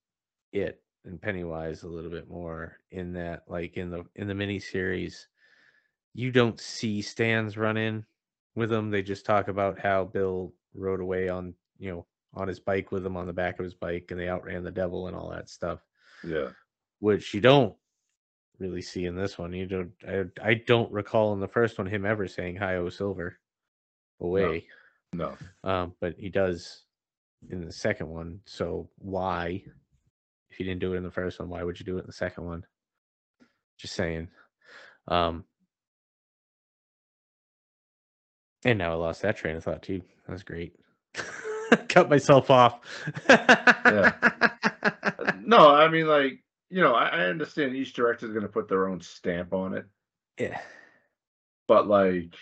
it 0.52 0.82
and 1.04 1.20
Pennywise 1.20 1.82
a 1.82 1.88
little 1.88 2.10
bit 2.10 2.28
more 2.28 2.78
in 2.90 3.12
that 3.14 3.42
like 3.48 3.76
in 3.76 3.90
the 3.90 4.04
in 4.16 4.26
the 4.28 4.34
mini 4.34 4.58
series 4.58 5.28
you 6.14 6.30
don't 6.30 6.60
see 6.60 7.02
Stans 7.02 7.56
run 7.56 7.76
in 7.76 8.04
with 8.54 8.70
them 8.70 8.90
they 8.90 9.02
just 9.02 9.24
talk 9.26 9.48
about 9.48 9.78
how 9.78 10.04
Bill 10.04 10.52
rode 10.74 11.00
away 11.00 11.28
on 11.28 11.54
you 11.78 11.90
know 11.90 12.06
on 12.34 12.48
his 12.48 12.60
bike 12.60 12.92
with 12.92 13.04
him 13.04 13.16
on 13.16 13.26
the 13.26 13.32
back 13.32 13.58
of 13.58 13.64
his 13.64 13.74
bike 13.74 14.06
and 14.10 14.18
they 14.18 14.28
outran 14.28 14.62
the 14.64 14.70
devil 14.70 15.06
and 15.08 15.16
all 15.16 15.30
that 15.30 15.48
stuff 15.48 15.80
Yeah. 16.24 16.50
which 17.00 17.34
you 17.34 17.40
don't 17.40 17.74
really 18.58 18.82
see 18.82 19.06
in 19.06 19.16
this 19.16 19.38
one 19.38 19.52
you 19.52 19.66
don't 19.66 19.90
I, 20.08 20.24
I 20.42 20.54
don't 20.54 20.90
recall 20.92 21.32
in 21.32 21.40
the 21.40 21.48
first 21.48 21.78
one 21.78 21.86
him 21.86 22.06
ever 22.06 22.28
saying 22.28 22.56
hi 22.56 22.76
oh 22.76 22.88
silver 22.90 23.38
away 24.20 24.66
No. 25.12 25.36
um, 25.64 25.94
but 26.00 26.14
he 26.16 26.28
does 26.28 26.84
in 27.50 27.64
the 27.64 27.72
second 27.72 28.08
one. 28.08 28.40
So 28.44 28.88
why, 28.98 29.64
if 30.52 30.60
you 30.60 30.66
didn't 30.66 30.80
do 30.80 30.92
it 30.92 30.98
in 30.98 31.02
the 31.02 31.10
first 31.10 31.40
one, 31.40 31.48
why 31.48 31.62
would 31.62 31.80
you 31.80 31.86
do 31.86 31.96
it 31.96 32.02
in 32.02 32.06
the 32.06 32.12
second 32.12 32.44
one? 32.44 32.64
Just 33.78 33.94
saying. 33.94 34.28
Um, 35.08 35.44
and 38.64 38.78
now 38.78 38.92
I 38.92 38.94
lost 38.94 39.22
that 39.22 39.36
train 39.36 39.56
of 39.56 39.64
thought 39.64 39.82
too. 39.82 40.02
That 40.26 40.32
was 40.32 40.42
great. 40.42 40.74
Cut 41.88 42.10
myself 42.10 42.50
off. 42.50 42.80
yeah. 43.28 44.12
No, 45.44 45.70
I 45.70 45.88
mean, 45.88 46.06
like, 46.06 46.38
you 46.70 46.80
know, 46.80 46.94
I, 46.94 47.08
I 47.08 47.20
understand 47.24 47.74
each 47.74 47.94
director 47.94 48.26
is 48.26 48.32
going 48.32 48.44
to 48.44 48.48
put 48.48 48.68
their 48.68 48.88
own 48.88 49.00
stamp 49.00 49.52
on 49.52 49.74
it, 49.74 49.86
yeah. 50.38 50.60
but 51.66 51.88
like, 51.88 52.32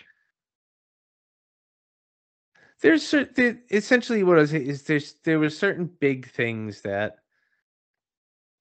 there's 2.82 3.10
there, 3.10 3.58
essentially 3.70 4.22
what 4.22 4.36
I 4.36 4.42
was 4.42 4.52
is 4.52 4.82
there's 4.82 5.14
there 5.24 5.38
were 5.38 5.48
certain 5.48 5.90
big 5.98 6.30
things 6.30 6.82
that 6.82 7.19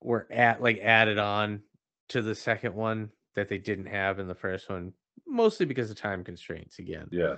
were 0.02 0.28
at 0.32 0.62
like 0.62 0.80
added 0.80 1.18
on 1.18 1.64
to 2.10 2.22
the 2.22 2.36
second 2.36 2.74
one 2.76 3.12
that 3.36 3.50
they 3.50 3.58
didn't 3.58 3.86
have 3.88 4.20
in 4.20 4.28
the 4.28 4.36
first 4.36 4.70
one, 4.70 4.94
mostly 5.28 5.66
because 5.66 5.90
of 5.92 5.98
time 5.98 6.24
constraints 6.24 6.80
again. 6.80 7.12
yeah, 7.12 7.36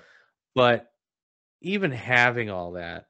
But 0.55 0.91
even 1.61 1.91
having 1.91 2.49
all 2.49 2.73
that 2.73 3.07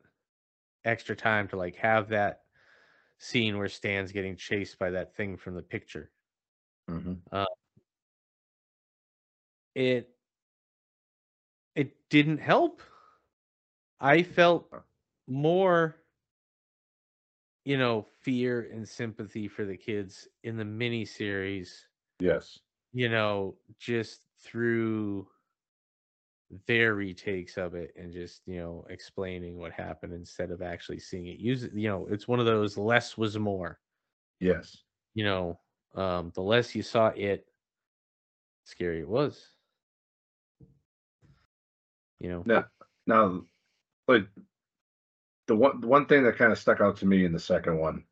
extra 0.86 1.16
time 1.16 1.48
to 1.50 1.58
like 1.58 1.76
have 1.76 2.10
that 2.10 2.42
scene 3.20 3.58
where 3.58 3.70
Stan's 3.70 4.12
getting 4.12 4.36
chased 4.36 4.80
by 4.80 4.92
that 4.92 5.16
thing 5.16 5.38
from 5.38 5.56
the 5.56 5.62
picture, 5.62 6.12
mhm, 6.88 7.22
it 9.76 10.10
it 11.76 12.10
didn't 12.10 12.40
help. 12.40 12.82
I 14.00 14.24
felt 14.24 14.74
more 15.28 15.96
you 17.64 17.78
know 17.78 18.08
fear 18.22 18.70
and 18.72 18.88
sympathy 18.88 19.48
for 19.48 19.66
the 19.66 19.78
kids 19.78 20.28
in 20.44 20.58
the 20.58 20.66
mini 20.66 21.06
series 21.06 21.88
yes, 22.20 22.60
you 22.94 23.10
know 23.10 23.56
just 23.80 24.22
through 24.40 25.28
their 26.68 26.96
retakes 26.96 27.58
of 27.58 27.76
it 27.76 27.94
and 27.96 28.12
just 28.12 28.42
you 28.46 28.58
know 28.58 28.86
explaining 28.90 29.58
what 29.58 29.72
happened 29.72 30.14
instead 30.14 30.52
of 30.52 30.62
actually 30.62 31.00
seeing 31.00 31.28
it 31.28 31.40
use 31.40 31.64
it 31.64 31.74
you 31.74 31.88
know 31.88 32.08
it's 32.10 32.28
one 32.28 32.40
of 32.40 32.46
those 32.46 32.78
less 32.78 33.18
was 33.18 33.38
more 33.38 33.80
yes, 34.40 34.78
you 35.14 35.24
know 35.24 35.60
um 35.96 36.32
the 36.36 36.42
less 36.42 36.76
you 36.76 36.84
saw 36.84 37.08
it 37.08 37.46
scary 38.66 39.00
it 39.00 39.08
was. 39.10 39.48
You 42.20 42.30
know. 42.30 42.44
Now, 42.46 42.66
now, 43.08 43.42
like 44.08 44.28
the 45.48 45.56
one 45.56 45.82
the 45.82 45.88
one 45.88 46.06
thing 46.06 46.24
that 46.24 46.38
kind 46.38 46.52
of 46.52 46.60
stuck 46.60 46.82
out 46.82 46.98
to 46.98 47.06
me 47.06 47.26
in 47.26 47.34
the 47.34 47.40
second 47.40 47.78
one 47.78 48.04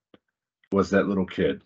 was 0.72 0.90
that 0.92 1.08
little 1.08 1.26
kid. 1.26 1.62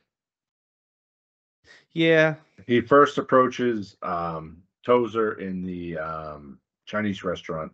Yeah. 1.92 2.36
He 2.68 2.82
first 2.82 3.18
approaches 3.18 3.98
um, 4.02 4.64
Tozier 4.86 5.40
in 5.40 5.64
the 5.64 5.98
um, 5.98 6.60
Chinese 6.86 7.24
restaurant 7.24 7.72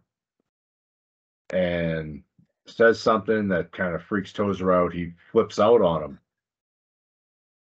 and 1.51 2.23
says 2.67 2.99
something 2.99 3.47
that 3.49 3.71
kind 3.71 3.95
of 3.95 4.03
freaks 4.03 4.33
Tozier 4.33 4.73
out. 4.73 4.93
He 4.93 5.13
flips 5.31 5.59
out 5.59 5.81
on 5.81 6.03
him, 6.03 6.19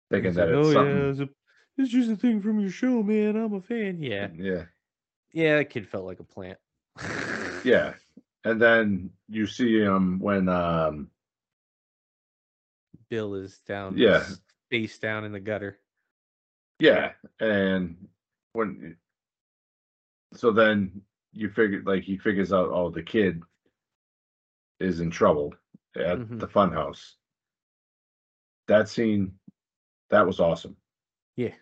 thinking 0.09 0.31
He's 0.31 0.35
that 0.35 0.49
it's 0.49 0.67
oh 0.67 0.73
something. 0.73 0.97
yeah, 0.97 1.09
it's, 1.09 1.19
a, 1.19 1.29
it's 1.77 1.91
just 1.91 2.09
a 2.09 2.15
thing 2.15 2.41
from 2.41 2.59
your 2.59 2.71
show, 2.71 3.03
man. 3.03 3.35
I'm 3.35 3.53
a 3.53 3.61
fan. 3.61 4.01
Yeah. 4.01 4.27
yeah, 4.35 4.63
Yeah, 5.31 5.57
that 5.57 5.69
kid 5.69 5.87
felt 5.87 6.05
like 6.05 6.19
a 6.19 6.23
plant. 6.23 6.57
yeah. 7.63 7.93
And 8.43 8.61
then 8.61 9.09
you 9.27 9.45
see 9.45 9.77
him 9.79 10.19
when 10.19 10.47
um, 10.49 11.09
Bill 13.09 13.35
is 13.35 13.59
down. 13.59 13.97
Yeah. 13.97 14.25
face 14.69 14.97
down 14.99 15.23
in 15.23 15.31
the 15.31 15.39
gutter. 15.39 15.79
Yeah, 16.79 17.13
and 17.39 18.07
when 18.53 18.97
so 20.33 20.51
then 20.51 21.01
you 21.31 21.49
figure 21.49 21.81
like 21.85 22.03
he 22.03 22.17
figures 22.17 22.51
out 22.51 22.69
oh 22.71 22.89
the 22.89 23.01
kid 23.03 23.41
is 24.79 24.99
in 24.99 25.09
trouble 25.09 25.53
at 25.95 26.17
Mhm. 26.19 26.39
the 26.39 26.47
funhouse. 26.47 27.13
That 28.67 28.89
scene 28.89 29.39
that 30.09 30.25
was 30.27 30.39
awesome. 30.39 30.75
Yeah. 31.35 31.55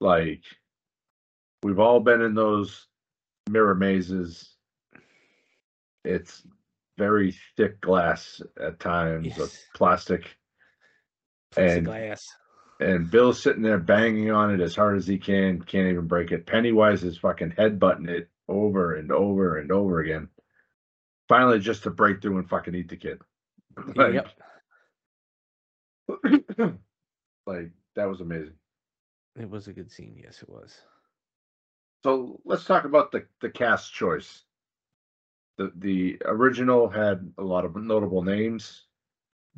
Like 0.00 0.44
we've 1.62 1.78
all 1.80 2.00
been 2.00 2.20
in 2.20 2.34
those 2.34 2.86
mirror 3.48 3.74
mazes. 3.74 4.54
It's 6.04 6.46
very 7.00 7.34
thick 7.56 7.80
glass 7.80 8.42
at 8.62 8.78
times 8.78 9.26
of 9.32 9.38
Yes. 9.38 9.66
plastic 9.74 10.36
And- 11.56 11.86
Plexiglass. 11.86 12.26
and 12.78 13.10
Bill's 13.10 13.42
sitting 13.42 13.62
there 13.62 13.78
banging 13.78 14.30
on 14.30 14.52
it 14.54 14.60
as 14.60 14.76
hard 14.76 14.98
as 14.98 15.06
he 15.06 15.16
can, 15.18 15.62
can't 15.62 15.88
even 15.88 16.06
break 16.06 16.30
it. 16.30 16.46
Pennywise 16.46 17.02
is 17.02 17.16
fucking 17.16 17.52
headbutting 17.52 18.08
it 18.08 18.28
over 18.48 18.94
and 18.96 19.10
over 19.10 19.56
and 19.56 19.72
over 19.72 20.00
again. 20.00 20.28
Finally, 21.28 21.60
just 21.60 21.84
to 21.84 21.90
break 21.90 22.20
through 22.20 22.36
and 22.38 22.48
fucking 22.50 22.74
eat 22.74 22.88
the 22.90 22.96
kid. 22.96 23.18
like, 23.96 24.12
Yep. 24.14 24.28
like 27.46 27.70
that 27.96 28.08
was 28.08 28.20
amazing. 28.20 28.54
It 29.36 29.48
was 29.48 29.68
a 29.68 29.72
good 29.72 29.90
scene. 29.90 30.20
Yes, 30.22 30.42
it 30.42 30.48
was. 30.50 30.76
So 32.04 32.40
let's 32.44 32.64
talk 32.64 32.84
about 32.84 33.10
the 33.12 33.26
the 33.40 33.48
cast 33.50 33.92
choice. 33.94 34.42
The 35.60 35.72
the 35.76 36.22
original 36.24 36.88
had 36.88 37.30
a 37.36 37.42
lot 37.44 37.66
of 37.66 37.76
notable 37.76 38.22
names: 38.22 38.86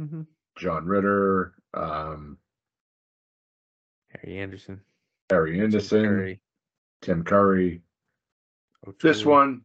Mm-hmm. 0.01 0.23
John 0.59 0.85
Ritter, 0.85 1.55
um, 1.75 2.39
Harry 4.09 4.39
Anderson. 4.41 4.81
Harry 5.31 5.53
Tim 5.55 5.65
Anderson, 5.65 6.05
Curry, 6.05 6.41
Tim 7.03 7.23
Curry. 7.23 7.83
This 9.01 9.25
one, 9.25 9.63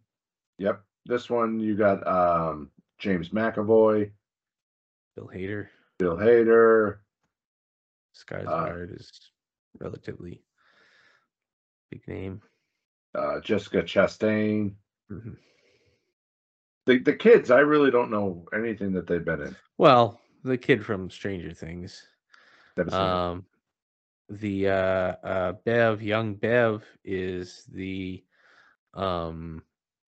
yep. 0.60 0.84
This 1.08 1.28
one 1.28 1.60
you 1.60 1.76
got 1.76 2.06
um 2.08 2.70
James 3.00 3.30
McAvoy, 3.30 4.12
Bill 5.16 5.32
Hader. 5.34 5.70
Bill 5.98 6.18
Hader, 6.18 6.98
Skarsgård 8.16 8.96
is 8.96 9.10
relatively 9.80 10.44
big 11.90 12.08
name. 12.08 12.44
uh, 13.16 13.40
Jessica 13.40 13.82
Chastain. 13.82 14.76
Mhm. 15.12 15.36
The 16.88 17.00
the 17.00 17.14
kids, 17.14 17.52
I 17.52 17.60
really 17.60 17.92
don't 17.92 18.10
know 18.10 18.46
anything 18.54 18.94
that 18.94 19.08
they've 19.08 19.24
been 19.24 19.42
in. 19.42 19.56
Well, 19.78 20.22
the 20.46 20.58
kid 20.58 20.86
from 20.86 21.10
Stranger 21.10 21.54
Things. 21.54 22.08
Never 22.78 22.90
seen 22.90 23.00
it. 23.00 23.06
Um, 23.06 23.46
the 24.30 24.70
uh, 24.70 24.72
uh, 24.72 25.52
Bev, 25.66 26.02
young 26.02 26.36
Bev, 26.36 26.86
is 27.04 27.66
the 27.74 28.24
um, 28.94 29.62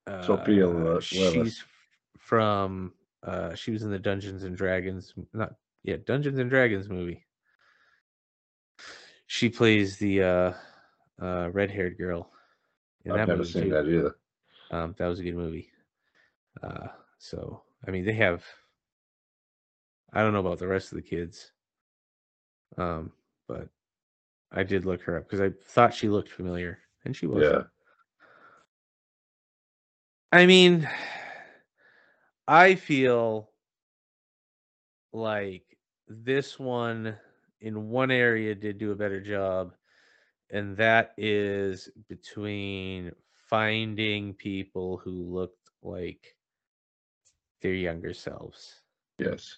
uh, 0.07 0.21
Sophia 0.25 1.01
She's 1.01 1.63
from. 2.17 2.93
Uh, 3.21 3.53
she 3.53 3.71
was 3.71 3.83
in 3.83 3.91
the 3.91 3.99
Dungeons 3.99 4.43
and 4.45 4.55
Dragons, 4.55 5.13
not 5.33 5.55
yeah, 5.83 5.97
Dungeons 6.05 6.39
and 6.39 6.49
Dragons 6.49 6.87
movie. 6.87 7.25
She 9.27 9.49
plays 9.49 9.97
the 9.97 10.23
uh, 10.23 10.53
uh, 11.21 11.49
red-haired 11.51 11.97
girl. 11.97 12.31
I've 13.05 13.27
never 13.27 13.43
seen 13.43 13.63
too. 13.63 13.69
that 13.71 13.85
either. 13.85 14.15
Um, 14.71 14.95
that 14.97 15.07
was 15.07 15.19
a 15.19 15.23
good 15.23 15.35
movie. 15.35 15.69
Uh, 16.61 16.87
so 17.17 17.61
I 17.87 17.91
mean, 17.91 18.05
they 18.05 18.13
have. 18.13 18.43
I 20.11 20.21
don't 20.21 20.33
know 20.33 20.39
about 20.39 20.59
the 20.59 20.67
rest 20.67 20.91
of 20.91 20.95
the 20.95 21.03
kids. 21.03 21.51
Um, 22.77 23.11
but 23.47 23.69
I 24.51 24.63
did 24.63 24.85
look 24.85 25.01
her 25.03 25.17
up 25.17 25.29
because 25.29 25.41
I 25.41 25.51
thought 25.65 25.93
she 25.93 26.09
looked 26.09 26.29
familiar, 26.29 26.79
and 27.05 27.15
she 27.15 27.27
was. 27.27 27.43
Yeah. 27.43 27.63
I 30.31 30.45
mean, 30.45 30.87
I 32.47 32.75
feel 32.75 33.49
like 35.11 35.63
this 36.07 36.59
one 36.59 37.17
in 37.61 37.89
one 37.89 38.11
area 38.11 38.55
did 38.55 38.77
do 38.77 38.91
a 38.91 38.95
better 38.95 39.19
job, 39.19 39.73
and 40.49 40.77
that 40.77 41.13
is 41.17 41.89
between 42.07 43.11
finding 43.49 44.33
people 44.33 44.97
who 44.97 45.11
looked 45.11 45.69
like 45.81 46.35
their 47.61 47.73
younger 47.73 48.13
selves. 48.13 48.81
Yes. 49.19 49.57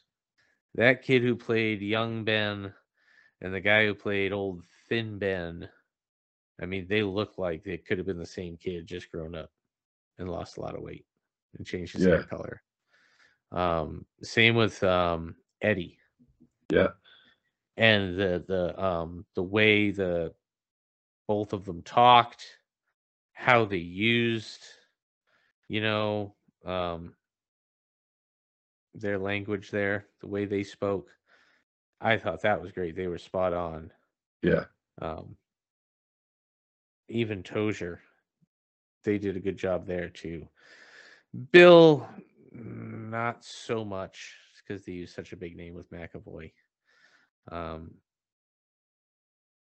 That 0.75 1.03
kid 1.03 1.21
who 1.23 1.35
played 1.35 1.81
young 1.81 2.23
Ben 2.23 2.73
and 3.41 3.53
the 3.53 3.59
guy 3.61 3.85
who 3.85 3.93
played 3.93 4.31
old 4.31 4.63
thin 4.87 5.19
Ben, 5.19 5.67
I 6.61 6.65
mean, 6.65 6.87
they 6.87 7.03
look 7.03 7.37
like 7.37 7.63
they 7.63 7.77
could 7.77 7.97
have 7.97 8.07
been 8.07 8.19
the 8.19 8.25
same 8.25 8.57
kid, 8.57 8.87
just 8.87 9.11
grown 9.11 9.35
up 9.35 9.51
and 10.17 10.29
lost 10.29 10.57
a 10.57 10.61
lot 10.61 10.75
of 10.75 10.81
weight 10.81 11.05
and 11.57 11.65
changed 11.65 11.93
his 11.93 12.05
hair 12.05 12.23
color. 12.23 12.61
Um, 13.51 14.05
same 14.21 14.55
with 14.55 14.81
um, 14.83 15.35
Eddie 15.61 15.97
Yeah. 16.69 16.89
and 17.77 18.17
the 18.17 18.43
the 18.47 18.83
um 18.83 19.25
the 19.35 19.43
way 19.43 19.91
the 19.91 20.33
both 21.27 21.53
of 21.53 21.65
them 21.65 21.81
talked, 21.83 22.45
how 23.33 23.65
they 23.65 23.77
used, 23.77 24.63
you 25.67 25.81
know, 25.81 26.35
um 26.65 27.13
their 28.93 29.17
language 29.17 29.71
there, 29.71 30.07
the 30.19 30.27
way 30.27 30.45
they 30.45 30.63
spoke. 30.63 31.09
I 31.99 32.17
thought 32.17 32.41
that 32.41 32.61
was 32.61 32.71
great. 32.71 32.95
They 32.95 33.07
were 33.07 33.17
spot 33.17 33.53
on. 33.53 33.91
Yeah. 34.41 34.65
Um 35.01 35.35
even 37.09 37.43
Tozier, 37.43 37.99
they 39.03 39.17
did 39.17 39.35
a 39.35 39.41
good 39.41 39.57
job 39.57 39.85
there 39.85 40.09
too. 40.09 40.47
Bill, 41.51 42.07
mm, 42.55 43.09
not 43.09 43.43
so 43.43 43.83
much 43.83 44.35
because 44.57 44.85
they 44.85 44.93
use 44.93 45.13
such 45.13 45.33
a 45.33 45.37
big 45.37 45.55
name 45.55 45.73
with 45.73 45.91
McAvoy. 45.91 46.51
Um, 47.51 47.91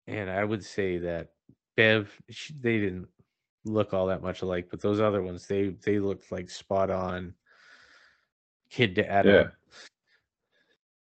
and 0.06 0.30
I 0.30 0.44
would 0.44 0.64
say 0.64 0.98
that 0.98 1.30
Bev, 1.76 2.10
she, 2.28 2.54
they 2.60 2.78
didn't 2.78 3.08
look 3.64 3.94
all 3.94 4.06
that 4.06 4.22
much 4.22 4.42
alike, 4.42 4.68
but 4.70 4.80
those 4.80 5.00
other 5.00 5.22
ones, 5.22 5.46
they 5.46 5.68
they 5.84 5.98
looked 5.98 6.32
like 6.32 6.50
spot 6.50 6.90
on 6.90 7.34
kid 8.70 8.94
to 8.96 9.10
adult. 9.10 9.48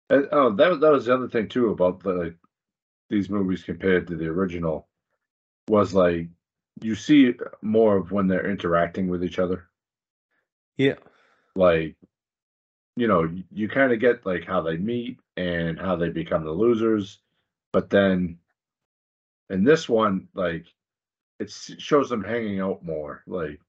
And, 0.09 0.25
uh, 0.25 0.27
oh, 0.31 0.55
that 0.55 0.69
was 0.69 0.79
that 0.79 0.91
was 0.91 1.05
the 1.05 1.13
other 1.13 1.27
thing 1.27 1.47
too 1.47 1.69
about 1.69 2.01
the, 2.01 2.13
like 2.13 2.35
these 3.09 3.29
movies 3.29 3.63
compared 3.63 4.07
to 4.07 4.15
the 4.15 4.27
original 4.27 4.87
was 5.67 5.93
like 5.93 6.27
you 6.81 6.95
see 6.95 7.33
more 7.61 7.97
of 7.97 8.11
when 8.11 8.27
they're 8.27 8.49
interacting 8.49 9.07
with 9.07 9.23
each 9.23 9.39
other. 9.39 9.67
Yeah. 10.77 10.95
Like, 11.55 11.95
you 12.95 13.07
know, 13.07 13.23
you, 13.23 13.43
you 13.51 13.67
kind 13.67 13.91
of 13.91 13.99
get 13.99 14.25
like 14.25 14.45
how 14.45 14.61
they 14.61 14.77
meet 14.77 15.19
and 15.35 15.79
how 15.79 15.95
they 15.95 16.09
become 16.09 16.43
the 16.43 16.51
losers, 16.51 17.19
but 17.73 17.89
then 17.89 18.37
in 19.49 19.63
this 19.63 19.89
one, 19.89 20.27
like 20.33 20.65
it 21.39 21.51
shows 21.51 22.09
them 22.09 22.23
hanging 22.23 22.59
out 22.59 22.83
more, 22.83 23.23
like 23.27 23.59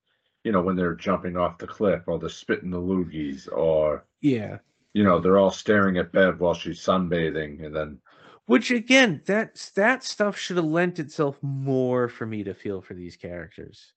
you 0.45 0.53
know 0.53 0.61
when 0.63 0.77
they're 0.77 0.95
jumping 0.95 1.37
off 1.37 1.59
the 1.59 1.67
cliff 1.67 2.03
or 2.07 2.19
they're 2.19 2.29
spitting 2.29 2.71
the 2.71 2.81
loogies 2.81 3.49
or 3.53 4.05
Yeah. 4.21 4.59
you 4.95 5.05
know 5.05 5.21
they're 5.21 5.39
all 5.39 5.51
staring 5.51 5.99
at 5.99 6.13
Bev 6.13 6.41
while 6.41 6.55
she's 6.55 6.81
sunbathing 6.81 7.65
and 7.65 7.75
then 7.75 7.99
Which 8.47 8.71
again, 8.71 9.23
that's 9.27 9.71
that 9.73 10.03
stuff 10.05 10.37
should 10.39 10.57
have 10.57 10.65
lent 10.67 10.99
itself 10.99 11.39
more 11.43 12.09
for 12.09 12.27
me 12.27 12.43
to 12.45 12.55
feel 12.55 12.81
for 12.81 12.95
these 12.95 13.17
characters 13.17 13.93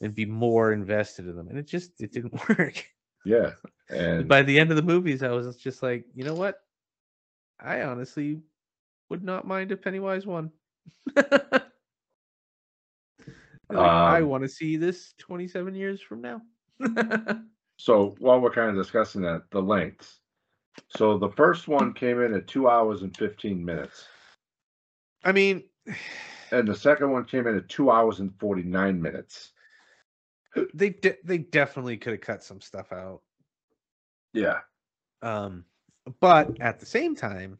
and 0.00 0.14
be 0.14 0.26
more 0.26 0.72
invested 0.72 1.26
in 1.26 1.36
them. 1.36 1.48
And 1.48 1.58
it 1.58 1.66
just 1.66 2.00
it 2.00 2.12
didn't 2.12 2.34
work. 2.58 2.84
yeah 3.24 3.52
and 3.88 4.28
By 4.28 4.42
the 4.42 4.58
end 4.58 4.70
of 4.70 4.76
the 4.76 4.82
movies, 4.82 5.22
I 5.22 5.30
was 5.30 5.56
just 5.56 5.82
like, 5.82 6.04
you 6.14 6.24
know 6.24 6.34
what? 6.34 6.58
I 7.60 7.82
honestly 7.82 8.40
would 9.08 9.22
not 9.22 9.46
mind 9.46 9.72
if 9.72 9.80
Pennywise 9.82 10.26
won. 10.26 10.50
Like, 13.70 13.78
I 13.78 14.20
Um, 14.22 14.28
want 14.28 14.42
to 14.44 14.48
see 14.48 14.76
this 14.76 15.14
27 15.18 15.74
years 15.74 16.00
from 16.00 16.20
now. 16.20 16.42
So 17.76 18.14
while 18.20 18.40
we're 18.40 18.52
kind 18.52 18.70
of 18.70 18.76
discussing 18.76 19.22
that, 19.22 19.50
the 19.50 19.60
lengths. 19.60 20.20
So 20.96 21.18
the 21.18 21.30
first 21.30 21.66
one 21.66 21.92
came 21.92 22.20
in 22.20 22.32
at 22.32 22.46
two 22.46 22.68
hours 22.68 23.02
and 23.02 23.16
fifteen 23.16 23.64
minutes, 23.64 24.06
I 25.24 25.32
mean, 25.32 25.64
and 26.52 26.68
the 26.68 26.76
second 26.76 27.10
one 27.10 27.24
came 27.24 27.48
in 27.48 27.56
at 27.56 27.68
two 27.68 27.90
hours 27.90 28.20
and 28.20 28.32
forty 28.38 28.62
nine 28.62 29.02
minutes. 29.02 29.52
they 30.72 30.90
de- 30.90 31.18
they 31.24 31.38
definitely 31.38 31.96
could 31.96 32.12
have 32.12 32.20
cut 32.20 32.44
some 32.44 32.60
stuff 32.60 32.92
out. 32.92 33.22
Yeah, 34.32 34.60
Um, 35.20 35.64
but 36.20 36.60
at 36.60 36.78
the 36.78 36.86
same 36.86 37.16
time, 37.16 37.58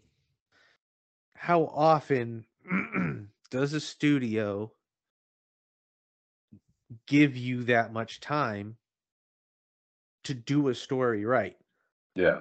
how 1.34 1.64
often 1.64 2.46
does 3.50 3.72
a 3.72 3.80
studio 3.80 4.70
give 7.06 7.36
you 7.36 7.64
that 7.64 7.92
much 7.92 8.20
time 8.20 8.76
to 10.24 10.34
do 10.34 10.68
a 10.68 10.74
story 10.74 11.24
right? 11.24 11.56
yeah, 12.14 12.40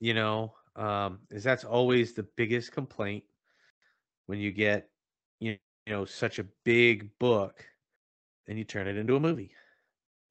You 0.00 0.14
know, 0.14 0.54
um, 0.76 1.20
is 1.30 1.44
that's 1.44 1.64
always 1.64 2.12
the 2.14 2.22
biggest 2.36 2.72
complaint 2.72 3.24
when 4.26 4.38
you 4.38 4.52
get 4.52 4.90
you 5.40 5.56
you 5.86 5.92
know 5.92 6.04
such 6.04 6.38
a 6.38 6.46
big 6.64 7.18
book 7.18 7.64
and 8.46 8.58
you 8.58 8.64
turn 8.64 8.86
it 8.86 8.96
into 8.96 9.16
a 9.16 9.20
movie 9.20 9.52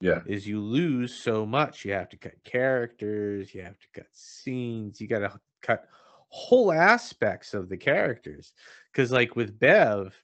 yeah, 0.02 0.22
is 0.26 0.48
you 0.48 0.60
lose 0.60 1.14
so 1.14 1.46
much. 1.46 1.86
You 1.86 1.94
have 1.94 2.10
to 2.10 2.18
cut 2.18 2.44
characters, 2.44 3.54
you 3.54 3.62
have 3.64 3.80
to 3.80 3.88
cut 3.94 4.08
scenes, 4.12 5.00
you 5.00 5.08
got 5.08 5.20
to 5.20 5.40
cut 5.62 5.88
whole 6.30 6.72
aspects 6.72 7.54
of 7.54 7.70
the 7.70 7.78
characters. 7.78 8.54
Because 8.92 9.12
like 9.12 9.36
with 9.36 9.58
Bev, 9.60 10.16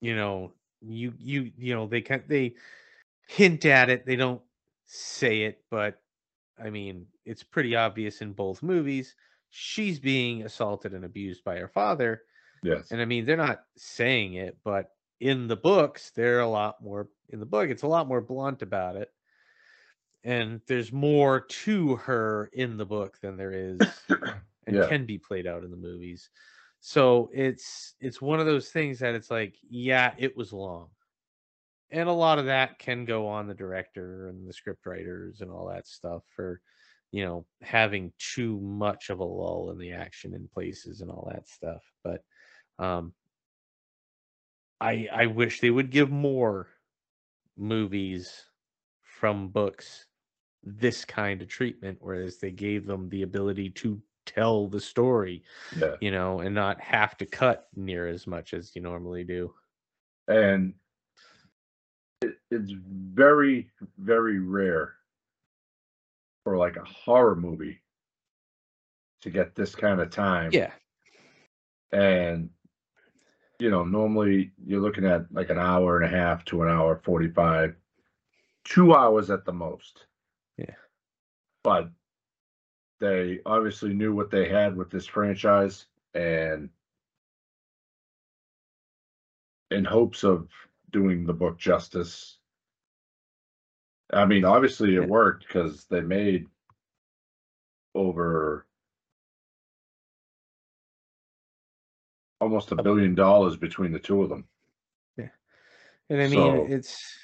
you 0.00 0.14
know, 0.16 0.52
you 0.80 1.12
you 1.18 1.52
you 1.56 1.74
know 1.74 1.86
they 1.86 2.00
can 2.00 2.24
they 2.28 2.54
hint 3.26 3.64
at 3.64 3.90
it. 3.90 4.06
They 4.06 4.16
don't 4.16 4.42
say 4.86 5.42
it, 5.42 5.64
but 5.70 6.00
I 6.62 6.70
mean, 6.70 7.06
it's 7.24 7.42
pretty 7.42 7.76
obvious 7.76 8.20
in 8.22 8.32
both 8.32 8.62
movies. 8.62 9.14
She's 9.50 9.98
being 9.98 10.42
assaulted 10.44 10.92
and 10.94 11.04
abused 11.04 11.44
by 11.44 11.56
her 11.58 11.68
father, 11.68 12.22
yes, 12.62 12.90
and 12.90 13.00
I 13.00 13.04
mean, 13.04 13.24
they're 13.26 13.36
not 13.36 13.64
saying 13.76 14.34
it, 14.34 14.58
but 14.64 14.90
in 15.20 15.46
the 15.48 15.56
books, 15.56 16.10
they're 16.10 16.40
a 16.40 16.48
lot 16.48 16.82
more 16.82 17.08
in 17.30 17.40
the 17.40 17.46
book, 17.46 17.70
it's 17.70 17.82
a 17.82 17.88
lot 17.88 18.08
more 18.08 18.20
blunt 18.20 18.62
about 18.62 18.96
it. 18.96 19.12
And 20.24 20.60
there's 20.66 20.92
more 20.92 21.40
to 21.40 21.96
her 21.96 22.50
in 22.52 22.76
the 22.76 22.86
book 22.86 23.18
than 23.20 23.36
there 23.36 23.52
is 23.52 24.04
and 24.66 24.76
Yeah. 24.76 24.86
can 24.88 25.06
be 25.06 25.18
played 25.18 25.46
out 25.46 25.64
in 25.64 25.70
the 25.70 25.76
movies. 25.76 26.30
So 26.80 27.30
it's 27.32 27.94
it's 28.00 28.22
one 28.22 28.40
of 28.40 28.46
those 28.46 28.70
things 28.70 28.98
that 29.00 29.14
it's 29.14 29.30
like, 29.30 29.56
yeah, 29.68 30.14
it 30.18 30.36
was 30.36 30.52
long. 30.52 30.88
And 31.90 32.08
a 32.08 32.12
lot 32.12 32.38
of 32.38 32.46
that 32.46 32.78
can 32.78 33.04
go 33.04 33.26
on 33.28 33.46
the 33.46 33.54
director 33.54 34.28
and 34.28 34.46
the 34.48 34.52
script 34.52 34.84
writers 34.86 35.40
and 35.40 35.50
all 35.50 35.68
that 35.68 35.86
stuff 35.86 36.22
for, 36.36 36.60
you 37.12 37.24
know, 37.24 37.46
having 37.62 38.12
too 38.18 38.60
much 38.60 39.10
of 39.10 39.20
a 39.20 39.24
lull 39.24 39.70
in 39.70 39.78
the 39.78 39.92
action 39.92 40.34
in 40.34 40.48
places 40.48 41.00
and 41.00 41.10
all 41.10 41.30
that 41.32 41.48
stuff. 41.48 41.82
But 42.04 42.22
um 42.78 43.14
I 44.80 45.08
I 45.12 45.26
wish 45.26 45.60
they 45.60 45.70
would 45.70 45.90
give 45.90 46.10
more 46.10 46.68
movies 47.56 48.50
from 49.02 49.48
books 49.48 50.06
this 50.62 51.04
kind 51.04 51.42
of 51.42 51.48
treatment, 51.48 51.98
whereas 52.00 52.38
they 52.38 52.50
gave 52.52 52.86
them 52.86 53.08
the 53.08 53.22
ability 53.22 53.70
to 53.70 54.02
tell 54.28 54.68
the 54.68 54.80
story, 54.80 55.42
yeah. 55.76 55.96
you 56.00 56.10
know, 56.10 56.40
and 56.40 56.54
not 56.54 56.80
have 56.80 57.16
to 57.18 57.26
cut 57.26 57.68
near 57.74 58.06
as 58.06 58.26
much 58.26 58.54
as 58.54 58.74
you 58.74 58.82
normally 58.82 59.24
do. 59.24 59.52
And 60.28 60.74
it, 62.20 62.34
it's 62.50 62.72
very, 62.86 63.70
very 63.98 64.38
rare 64.38 64.94
for 66.44 66.58
like 66.58 66.76
a 66.76 66.84
horror 66.84 67.36
movie 67.36 67.80
to 69.22 69.30
get 69.30 69.54
this 69.54 69.74
kind 69.74 70.00
of 70.00 70.10
time. 70.10 70.50
Yeah. 70.52 70.72
And 71.92 72.50
you 73.58 73.70
know, 73.70 73.84
normally 73.84 74.52
you're 74.64 74.80
looking 74.80 75.04
at 75.04 75.26
like 75.32 75.50
an 75.50 75.58
hour 75.58 76.00
and 76.00 76.04
a 76.04 76.16
half 76.16 76.44
to 76.46 76.62
an 76.62 76.68
hour 76.68 77.00
45, 77.02 77.74
two 78.64 78.94
hours 78.94 79.30
at 79.30 79.44
the 79.44 79.52
most. 79.52 80.06
Yeah. 80.56 80.76
But 81.64 81.90
they 83.00 83.40
obviously 83.46 83.92
knew 83.92 84.14
what 84.14 84.30
they 84.30 84.48
had 84.48 84.76
with 84.76 84.90
this 84.90 85.06
franchise 85.06 85.86
and 86.14 86.68
in 89.70 89.84
hopes 89.84 90.24
of 90.24 90.48
doing 90.90 91.24
the 91.26 91.32
book 91.32 91.58
justice. 91.58 92.38
I 94.12 94.24
mean, 94.24 94.44
obviously 94.44 94.94
it 94.96 95.06
worked 95.06 95.46
because 95.46 95.84
they 95.84 96.00
made 96.00 96.46
over 97.94 98.66
almost 102.40 102.72
a 102.72 102.82
billion 102.82 103.14
dollars 103.14 103.56
between 103.56 103.92
the 103.92 103.98
two 103.98 104.22
of 104.22 104.28
them. 104.30 104.44
Yeah, 105.16 105.28
and 106.08 106.22
I 106.22 106.28
mean, 106.28 106.32
So- 106.32 106.66
it's 106.68 107.18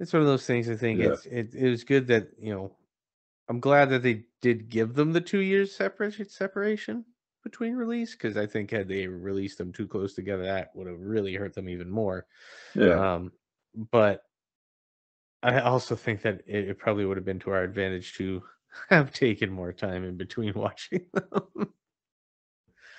it's 0.00 0.12
one 0.12 0.22
of 0.22 0.28
those 0.28 0.46
things. 0.46 0.68
I 0.68 0.76
think 0.76 1.00
Yeah. 1.00 1.12
it's 1.12 1.26
it, 1.26 1.54
it 1.54 1.70
was 1.70 1.84
good 1.84 2.06
that 2.08 2.28
you 2.38 2.52
know. 2.54 2.76
I'm 3.48 3.60
glad 3.60 3.90
that 3.90 4.02
they 4.02 4.24
did 4.40 4.68
give 4.68 4.94
them 4.94 5.12
the 5.12 5.20
two 5.20 5.40
years 5.40 5.74
separation 5.74 6.28
separation 6.28 7.04
between 7.42 7.74
release 7.74 8.12
because 8.12 8.36
I 8.36 8.46
think 8.46 8.70
had 8.70 8.88
they 8.88 9.06
released 9.06 9.58
them 9.58 9.72
too 9.72 9.86
close 9.86 10.14
together, 10.14 10.44
that 10.44 10.70
would 10.74 10.86
have 10.86 10.98
really 10.98 11.34
hurt 11.34 11.54
them 11.54 11.68
even 11.68 11.90
more. 11.90 12.26
Yeah. 12.74 13.14
Um, 13.14 13.32
but 13.90 14.22
I 15.42 15.60
also 15.60 15.94
think 15.94 16.22
that 16.22 16.40
it, 16.46 16.70
it 16.70 16.78
probably 16.78 17.04
would 17.04 17.18
have 17.18 17.26
been 17.26 17.40
to 17.40 17.50
our 17.50 17.62
advantage 17.62 18.14
to 18.14 18.42
have 18.88 19.12
taken 19.12 19.52
more 19.52 19.72
time 19.72 20.04
in 20.04 20.16
between 20.16 20.52
watching 20.56 21.04
them. 21.12 21.72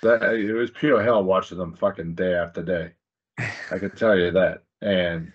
That 0.02 0.22
it 0.22 0.52
was 0.52 0.70
pure 0.70 1.02
hell 1.02 1.24
watching 1.24 1.58
them 1.58 1.74
fucking 1.74 2.14
day 2.14 2.34
after 2.34 2.62
day. 2.62 2.92
I 3.70 3.78
can 3.78 3.90
tell 3.90 4.16
you 4.16 4.30
that. 4.30 4.62
And 4.80 5.32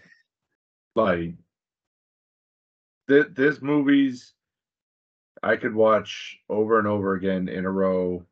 like 0.95 1.33
th- 3.09 3.27
there's 3.33 3.61
movies 3.61 4.33
I 5.43 5.55
could 5.57 5.73
watch 5.75 6.41
over 6.49 6.77
and 6.79 6.87
over 6.87 7.13
again 7.13 7.47
in 7.47 7.65
a 7.65 7.71
row 7.71 8.25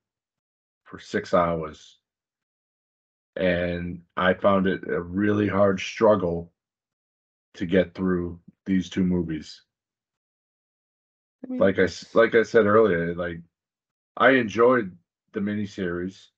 for 0.83 0.99
six 0.99 1.33
hours. 1.33 1.99
And 3.35 4.03
I 4.15 4.33
found 4.33 4.67
it 4.67 4.87
a 4.87 5.01
really 5.01 5.47
hard 5.47 5.79
struggle 5.79 6.53
to 7.53 7.65
get 7.65 7.93
through 7.93 8.39
these 8.65 8.89
two 8.89 9.03
movies. 9.03 9.63
I 11.45 11.47
mean, 11.51 11.59
Like 11.59 11.77
I 11.79 11.87
like 12.13 12.33
I 12.35 12.43
said 12.43 12.65
earlier, 12.65 13.13
like 13.15 13.41
I 14.17 14.31
enjoyed 14.31 14.97
the 15.33 15.39
miniseries. 15.41 16.29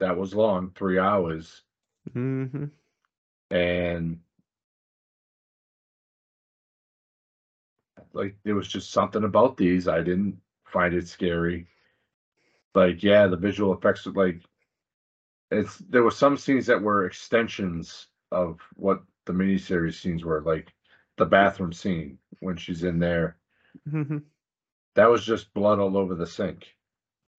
That 0.00 0.16
was 0.16 0.34
long, 0.34 0.72
three 0.72 0.98
hours, 0.98 1.62
mhm. 2.14 2.70
and 3.50 4.20
like 8.12 8.36
there 8.44 8.54
was 8.54 8.68
just 8.68 8.90
something 8.92 9.24
about 9.24 9.56
these 9.56 9.88
I 9.88 10.00
didn't 10.02 10.40
find 10.64 10.94
it 10.94 11.08
scary. 11.08 11.68
Like 12.74 13.02
yeah, 13.02 13.26
the 13.26 13.36
visual 13.36 13.72
effects 13.74 14.06
were 14.06 14.12
like 14.12 14.40
it's 15.50 15.78
there 15.78 16.02
were 16.02 16.10
some 16.10 16.36
scenes 16.36 16.66
that 16.66 16.80
were 16.80 17.06
extensions 17.06 18.08
of 18.32 18.60
what 18.76 19.02
the 19.26 19.32
miniseries 19.32 19.94
scenes 20.00 20.24
were, 20.24 20.42
like 20.42 20.72
the 21.16 21.24
bathroom 21.26 21.72
scene 21.72 22.18
when 22.40 22.56
she's 22.56 22.84
in 22.84 22.98
there. 22.98 23.36
Mhm. 23.88 24.24
That 24.94 25.10
was 25.10 25.24
just 25.24 25.52
blood 25.54 25.78
all 25.78 25.96
over 25.96 26.14
the 26.14 26.26
sink 26.26 26.76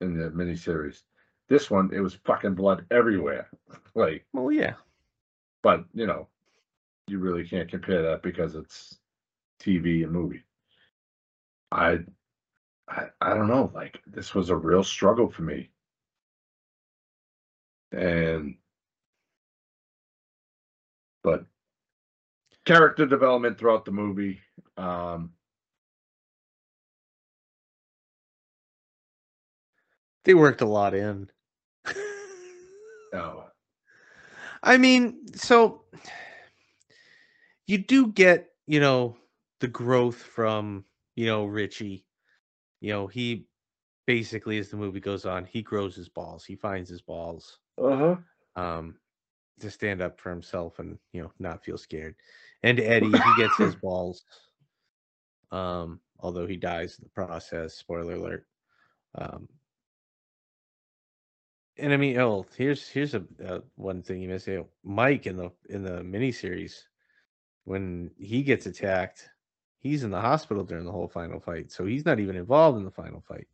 in 0.01 0.17
the 0.17 0.29
miniseries. 0.29 1.03
This 1.47 1.69
one, 1.71 1.91
it 1.93 1.99
was 1.99 2.15
fucking 2.15 2.55
blood 2.55 2.85
everywhere. 2.91 3.49
Like, 3.95 4.25
Well, 4.31 4.51
yeah. 4.53 4.75
but 5.61 5.85
you 5.93 6.07
know, 6.07 6.29
you 7.07 7.19
really 7.19 7.45
can't 7.47 7.69
compare 7.69 8.01
that 8.03 8.23
because 8.23 8.55
it's 8.55 8.99
TV 9.59 10.03
and 10.03 10.11
movie. 10.13 10.43
I, 11.71 11.99
I, 12.89 13.05
I 13.21 13.33
don't 13.33 13.47
know. 13.47 13.71
Like, 13.73 14.01
this 14.05 14.35
was 14.35 14.49
a 14.49 14.55
real 14.55 14.83
struggle 14.83 15.29
for 15.29 15.43
me, 15.43 15.69
and 17.91 18.55
but 21.23 21.45
character 22.65 23.05
development 23.05 23.57
throughout 23.57 23.85
the 23.85 23.91
movie. 23.91 24.39
Um, 24.77 25.31
They 30.23 30.33
worked 30.33 30.61
a 30.61 30.65
lot 30.65 30.93
in. 30.93 31.29
oh, 33.13 33.45
I 34.63 34.77
mean, 34.77 35.27
so 35.35 35.83
you 37.65 37.79
do 37.79 38.07
get, 38.07 38.51
you 38.67 38.79
know, 38.79 39.17
the 39.59 39.67
growth 39.67 40.21
from, 40.21 40.85
you 41.15 41.25
know, 41.25 41.45
Richie. 41.45 42.05
You 42.81 42.93
know, 42.93 43.07
he 43.07 43.45
basically, 44.07 44.57
as 44.57 44.69
the 44.69 44.77
movie 44.77 44.99
goes 44.99 45.25
on, 45.25 45.45
he 45.45 45.61
grows 45.61 45.95
his 45.95 46.09
balls. 46.09 46.45
He 46.45 46.55
finds 46.55 46.89
his 46.89 47.01
balls. 47.01 47.59
uh 47.77 47.95
huh, 47.97 48.15
Um, 48.55 48.95
to 49.59 49.69
stand 49.69 50.01
up 50.01 50.19
for 50.19 50.29
himself 50.29 50.79
and 50.79 50.97
you 51.13 51.21
know 51.21 51.31
not 51.39 51.63
feel 51.63 51.77
scared. 51.77 52.15
And 52.63 52.79
Eddie, 52.79 53.11
he 53.11 53.33
gets 53.37 53.57
his 53.57 53.75
balls. 53.75 54.23
Um, 55.51 55.99
although 56.19 56.47
he 56.47 56.57
dies 56.57 56.97
in 56.99 57.03
the 57.05 57.09
process. 57.09 57.75
Spoiler 57.75 58.13
alert. 58.15 58.45
Um, 59.15 59.47
and 61.77 61.93
I 61.93 61.97
mean, 61.97 62.17
oh, 62.19 62.45
here's 62.57 62.87
here's 62.89 63.13
a, 63.13 63.23
a 63.43 63.61
one 63.75 64.01
thing 64.01 64.21
you. 64.21 64.29
You 64.29 64.55
know, 64.57 64.67
Mike 64.83 65.25
in 65.27 65.37
the 65.37 65.51
in 65.69 65.83
the 65.83 66.01
miniseries, 66.01 66.83
when 67.65 68.11
he 68.17 68.43
gets 68.43 68.65
attacked, 68.65 69.29
he's 69.81 70.03
in 70.03 70.11
the 70.11 70.21
hospital 70.21 70.63
during 70.63 70.85
the 70.85 70.91
whole 70.91 71.07
final 71.07 71.39
fight, 71.39 71.71
so 71.71 71.85
he's 71.85 72.05
not 72.05 72.19
even 72.19 72.35
involved 72.35 72.77
in 72.77 72.85
the 72.85 72.91
final 72.91 73.21
fight. 73.27 73.47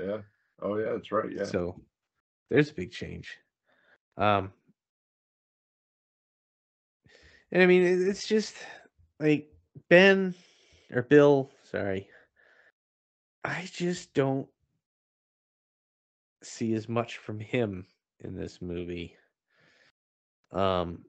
Yeah. 0.00 0.18
Oh 0.60 0.76
yeah, 0.76 0.92
that's 0.92 1.12
right. 1.12 1.30
Yeah. 1.30 1.44
So 1.44 1.80
there's 2.50 2.70
a 2.70 2.74
big 2.74 2.90
change. 2.90 3.38
Um, 4.16 4.52
and 7.52 7.62
I 7.62 7.66
mean, 7.66 7.82
it's 7.82 8.26
just 8.26 8.56
like 9.20 9.48
Ben 9.88 10.34
or 10.92 11.02
Bill, 11.02 11.50
sorry. 11.70 12.08
I 13.44 13.68
just 13.70 14.14
don't 14.14 14.48
see 16.42 16.74
as 16.74 16.88
much 16.88 17.18
from 17.18 17.38
him 17.38 17.86
in 18.20 18.34
this 18.34 18.62
movie. 18.62 19.16
Um, 20.52 21.04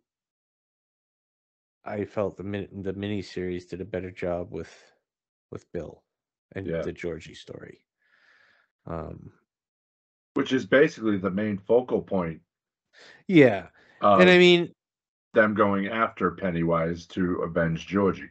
I 1.85 2.05
felt 2.05 2.37
the 2.37 2.43
min- 2.43 2.81
the 2.83 2.93
miniseries 2.93 3.69
did 3.69 3.81
a 3.81 3.85
better 3.85 4.11
job 4.11 4.51
with 4.51 4.73
with 5.51 5.71
Bill 5.71 6.03
and 6.53 6.67
Yeah. 6.67 6.81
the 6.81 6.91
Georgie 6.91 7.35
story. 7.35 7.85
Um, 8.85 9.33
Which 10.33 10.51
is 10.51 10.65
basically 10.65 11.17
the 11.17 11.31
main 11.31 11.57
focal 11.57 12.01
point 12.01 12.41
yeah, 13.27 13.69
and 14.01 14.29
I 14.29 14.37
mean, 14.37 14.73
them 15.33 15.53
going 15.53 15.87
after 15.87 16.31
Pennywise 16.31 17.05
to 17.07 17.41
avenge 17.41 17.87
Georgie. 17.87 18.29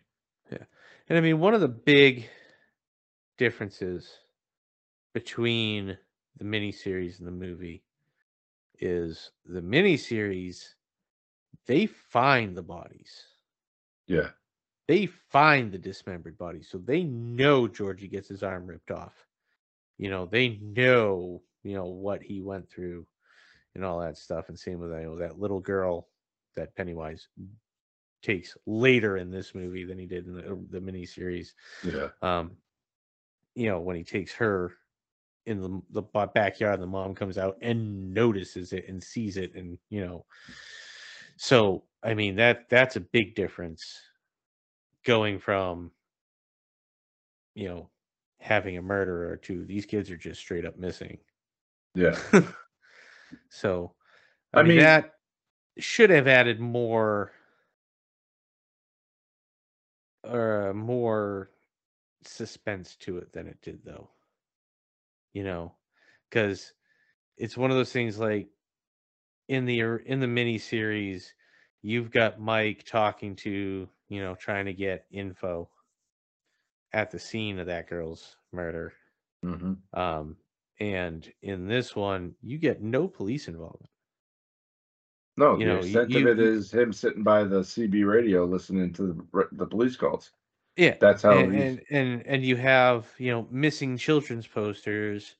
Yeah, 0.50 0.64
and 1.08 1.18
I 1.18 1.20
mean, 1.20 1.38
one 1.38 1.54
of 1.54 1.60
the 1.60 1.68
big 1.68 2.28
differences 3.36 4.18
between 5.12 5.98
the 6.36 6.44
miniseries 6.44 7.18
and 7.18 7.26
the 7.26 7.32
movie 7.32 7.84
is 8.80 9.32
the 9.44 9.60
miniseries, 9.60 10.74
they 11.66 11.86
find 11.86 12.56
the 12.56 12.62
bodies. 12.62 13.33
Yeah. 14.06 14.30
They 14.86 15.06
find 15.06 15.72
the 15.72 15.78
dismembered 15.78 16.36
body, 16.36 16.62
So 16.62 16.78
they 16.78 17.04
know 17.04 17.66
Georgie 17.66 18.08
gets 18.08 18.28
his 18.28 18.42
arm 18.42 18.66
ripped 18.66 18.90
off. 18.90 19.26
You 19.98 20.10
know, 20.10 20.26
they 20.26 20.58
know, 20.60 21.42
you 21.62 21.74
know, 21.74 21.86
what 21.86 22.22
he 22.22 22.40
went 22.42 22.68
through 22.68 23.06
and 23.74 23.84
all 23.84 24.00
that 24.00 24.18
stuff. 24.18 24.48
And 24.48 24.58
same 24.58 24.78
with 24.80 24.90
you 24.90 25.04
know, 25.04 25.16
that 25.18 25.38
little 25.38 25.60
girl 25.60 26.08
that 26.56 26.74
Pennywise 26.76 27.28
takes 28.22 28.56
later 28.66 29.18
in 29.18 29.30
this 29.30 29.54
movie 29.54 29.84
than 29.84 29.98
he 29.98 30.06
did 30.06 30.26
in 30.26 30.34
the, 30.34 30.66
the 30.70 30.80
miniseries 30.80 31.48
Yeah. 31.84 32.08
um 32.22 32.56
you 33.54 33.68
know 33.68 33.80
when 33.80 33.96
he 33.96 34.02
takes 34.02 34.32
her 34.34 34.72
in 35.44 35.60
the, 35.60 35.82
the 35.90 36.02
backyard 36.34 36.80
the 36.80 36.86
mom 36.86 37.14
comes 37.14 37.36
out 37.36 37.58
and 37.60 38.14
notices 38.14 38.72
it 38.72 38.88
and 38.88 39.02
sees 39.02 39.36
it 39.36 39.54
and 39.54 39.76
you 39.90 40.04
know 40.04 40.24
so 41.36 41.84
i 42.04 42.14
mean 42.14 42.36
that 42.36 42.68
that's 42.68 42.96
a 42.96 43.00
big 43.00 43.34
difference 43.34 44.00
going 45.04 45.38
from 45.38 45.90
you 47.54 47.68
know 47.68 47.88
having 48.40 48.76
a 48.76 48.82
murderer 48.82 49.36
to 49.36 49.64
these 49.64 49.86
kids 49.86 50.10
are 50.10 50.16
just 50.16 50.40
straight 50.40 50.66
up 50.66 50.78
missing 50.78 51.18
Yeah. 51.94 52.18
so 53.48 53.94
i, 54.52 54.60
I 54.60 54.62
mean, 54.62 54.76
mean- 54.76 54.78
that 54.80 55.12
should 55.78 56.10
have 56.10 56.28
added 56.28 56.60
more 56.60 57.32
or 60.22 60.72
more 60.74 61.50
suspense 62.22 62.96
to 62.96 63.18
it 63.18 63.32
than 63.32 63.46
it 63.46 63.58
did 63.60 63.84
though 63.84 64.08
you 65.34 65.44
know 65.44 65.74
because 66.30 66.72
it's 67.36 67.56
one 67.56 67.70
of 67.70 67.76
those 67.76 67.92
things 67.92 68.18
like 68.18 68.48
in 69.48 69.66
the 69.66 69.80
in 70.06 70.20
the 70.20 70.26
mini 70.26 70.56
series 70.56 71.34
you've 71.84 72.12
got 72.12 72.40
mike 72.40 72.84
talking 72.86 73.36
to 73.36 73.88
you 74.08 74.22
know 74.22 74.36
trying 74.36 74.66
to 74.66 74.74
get 74.74 75.06
info 75.12 75.70
at 76.92 77.10
the 77.10 77.18
scene 77.18 77.58
of 77.58 77.66
that 77.66 77.88
girl's 77.88 78.36
murder. 78.52 78.94
Hmm 79.42 79.84
um 79.94 80.36
and 80.80 81.32
in 81.42 81.66
this 81.68 81.96
one 81.96 82.36
you 82.42 82.58
get 82.58 82.82
no 82.82 83.08
police 83.08 83.48
involvement. 83.48 83.90
No, 85.36 85.58
You 85.58 85.64
the 85.64 85.74
know, 85.74 85.82
extent 85.82 86.08
you- 86.08 86.16
of 86.16 86.26
it 86.26 86.38
is 86.40 86.72
him 86.72 86.92
sitting 86.92 87.22
by 87.22 87.44
the 87.44 87.64
CB 87.64 88.02
radio 88.04 88.44
listening 88.44 88.92
to 88.94 89.06
the, 89.32 89.48
the 89.52 89.66
police 89.66 89.96
calls. 89.96 90.32
yeah 90.76 90.96
That's 91.00 91.22
how 91.22 91.48
and, 91.48 91.54
and 91.54 91.80
and 91.90 92.26
and 92.26 92.44
you 92.44 92.56
have 92.56 93.08
you 93.18 93.30
know 93.30 93.46
missing 93.50 93.96
children's 93.96 94.46
posters 94.46 95.36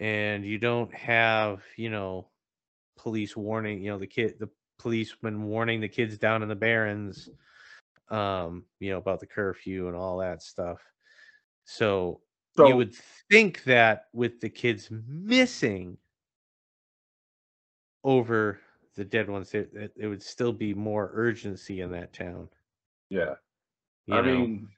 and 0.00 0.44
you 0.44 0.58
don't 0.58 0.94
have 0.94 1.64
you 1.76 1.90
know 1.90 2.28
police 2.98 3.36
warning 3.36 3.82
you 3.82 3.90
know 3.90 3.98
the 3.98 4.06
kid 4.06 4.36
the 4.40 4.48
policeman 4.82 5.44
warning 5.44 5.80
the 5.80 5.88
kids 5.88 6.18
down 6.18 6.42
in 6.42 6.48
the 6.48 6.56
barrens 6.56 7.28
um 8.10 8.64
you 8.80 8.90
know 8.90 8.98
about 8.98 9.20
the 9.20 9.26
curfew 9.26 9.86
and 9.86 9.96
all 9.96 10.18
that 10.18 10.42
stuff 10.42 10.78
so, 11.64 12.20
so 12.56 12.66
you 12.66 12.76
would 12.76 12.92
think 13.30 13.62
that 13.62 14.06
with 14.12 14.40
the 14.40 14.48
kids 14.48 14.88
missing 14.90 15.96
over 18.02 18.58
the 18.96 19.04
dead 19.04 19.30
ones 19.30 19.50
there 19.50 19.68
that 19.72 19.92
it 19.96 20.08
would 20.08 20.22
still 20.22 20.52
be 20.52 20.74
more 20.74 21.12
urgency 21.14 21.80
in 21.80 21.92
that 21.92 22.12
town 22.12 22.48
yeah. 23.08 23.34
you 24.06 24.14
I 24.16 24.20
know? 24.20 24.32
mean, 24.32 24.68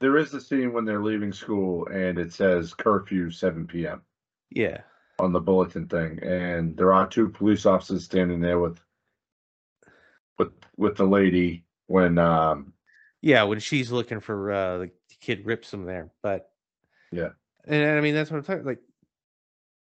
there 0.00 0.18
is 0.18 0.30
the 0.30 0.40
scene 0.40 0.74
when 0.74 0.84
they're 0.84 1.02
leaving 1.02 1.32
school 1.32 1.86
and 1.86 2.18
it 2.18 2.30
says 2.30 2.74
curfew 2.74 3.30
7 3.30 3.66
p.m. 3.66 4.02
yeah 4.50 4.82
on 5.18 5.32
the 5.32 5.40
bulletin 5.40 5.86
thing, 5.86 6.18
and 6.22 6.76
there 6.76 6.92
are 6.92 7.06
two 7.06 7.28
police 7.28 7.66
officers 7.66 8.04
standing 8.04 8.40
there 8.40 8.58
with 8.58 8.80
with 10.38 10.52
with 10.76 10.96
the 10.96 11.04
lady 11.04 11.64
when 11.86 12.18
um 12.18 12.72
Yeah, 13.20 13.44
when 13.44 13.60
she's 13.60 13.90
looking 13.92 14.20
for 14.20 14.52
uh 14.52 14.78
the 14.78 14.90
kid 15.20 15.44
rips 15.46 15.70
them 15.70 15.84
there. 15.84 16.10
But 16.22 16.50
Yeah. 17.12 17.30
And 17.66 17.98
I 17.98 18.00
mean 18.00 18.14
that's 18.14 18.30
what 18.30 18.38
I'm 18.38 18.44
talking 18.44 18.64
like 18.64 18.80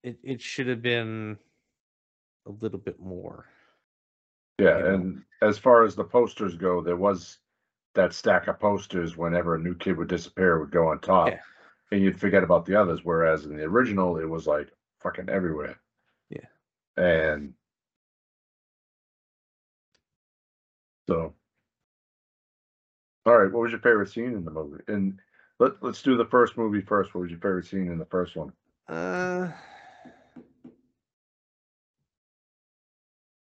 it 0.03 0.18
it 0.22 0.41
should 0.41 0.66
have 0.68 0.82
been 0.82 1.39
a 2.47 2.51
little 2.51 2.78
bit 2.78 3.01
more. 3.01 3.47
yeah, 4.59 4.76
You 4.78 4.82
know. 4.85 4.95
and 4.95 5.22
as 5.41 5.57
far 5.59 5.85
as 5.85 5.95
the 5.95 6.05
posters 6.05 6.57
go, 6.57 6.82
there 6.82 6.97
was 6.97 7.39
that 7.95 8.12
stack 8.12 8.49
of 8.49 8.59
posters 8.61 9.16
whenever 9.16 9.55
a 9.55 9.59
new 9.59 9.74
kid 9.74 9.97
would 9.97 10.09
disappear 10.09 10.59
would 10.59 10.70
go 10.72 10.89
on 10.89 10.99
top. 11.01 11.28
Yeah. 11.28 11.41
And 11.93 12.03
you'd 12.03 12.18
forget 12.20 12.43
about 12.43 12.66
the 12.66 12.74
others, 12.74 13.01
whereas 13.05 13.45
in 13.45 13.57
the 13.57 13.62
original 13.64 14.18
it 14.18 14.28
was 14.28 14.47
like 14.47 14.68
fucking 15.01 15.28
everywhere. 15.28 15.76
Yeah. 16.28 16.47
And 16.97 17.55
so 21.09 21.35
all 23.27 23.39
right, 23.39 23.51
what 23.53 23.63
was 23.63 23.71
your 23.73 23.81
favorite 23.81 24.11
scene 24.11 24.35
in 24.35 24.45
the 24.45 24.51
movie? 24.51 24.83
And 24.89 25.19
let 25.59 25.83
let's 25.83 26.03
do 26.03 26.17
the 26.17 26.27
first 26.27 26.57
movie 26.57 26.81
first. 26.83 27.15
What 27.15 27.23
was 27.23 27.31
your 27.31 27.41
favorite 27.41 27.67
scene 27.67 27.91
in 27.91 27.99
the 27.99 28.07
first 28.07 28.37
one? 28.37 28.53
Uh 28.89 29.51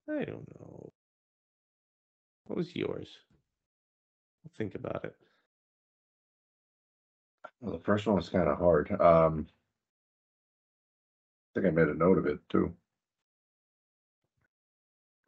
I 0.09 0.25
don't 0.25 0.49
know. 0.61 0.93
What 2.47 2.57
was 2.57 2.75
yours? 2.75 3.19
I'll 4.45 4.53
think 4.57 4.75
about 4.75 5.05
it. 5.05 5.17
Well, 7.61 7.73
the 7.73 7.83
first 7.85 8.07
one 8.07 8.17
was 8.17 8.29
kind 8.29 8.49
of 8.49 8.59
hard. 8.59 8.91
Um, 9.01 9.49
I 11.55 11.61
think 11.61 11.67
I 11.67 11.71
made 11.71 11.89
a 11.89 11.95
note 11.95 12.19
of 12.19 12.27
it 12.27 12.39
too. 12.49 12.77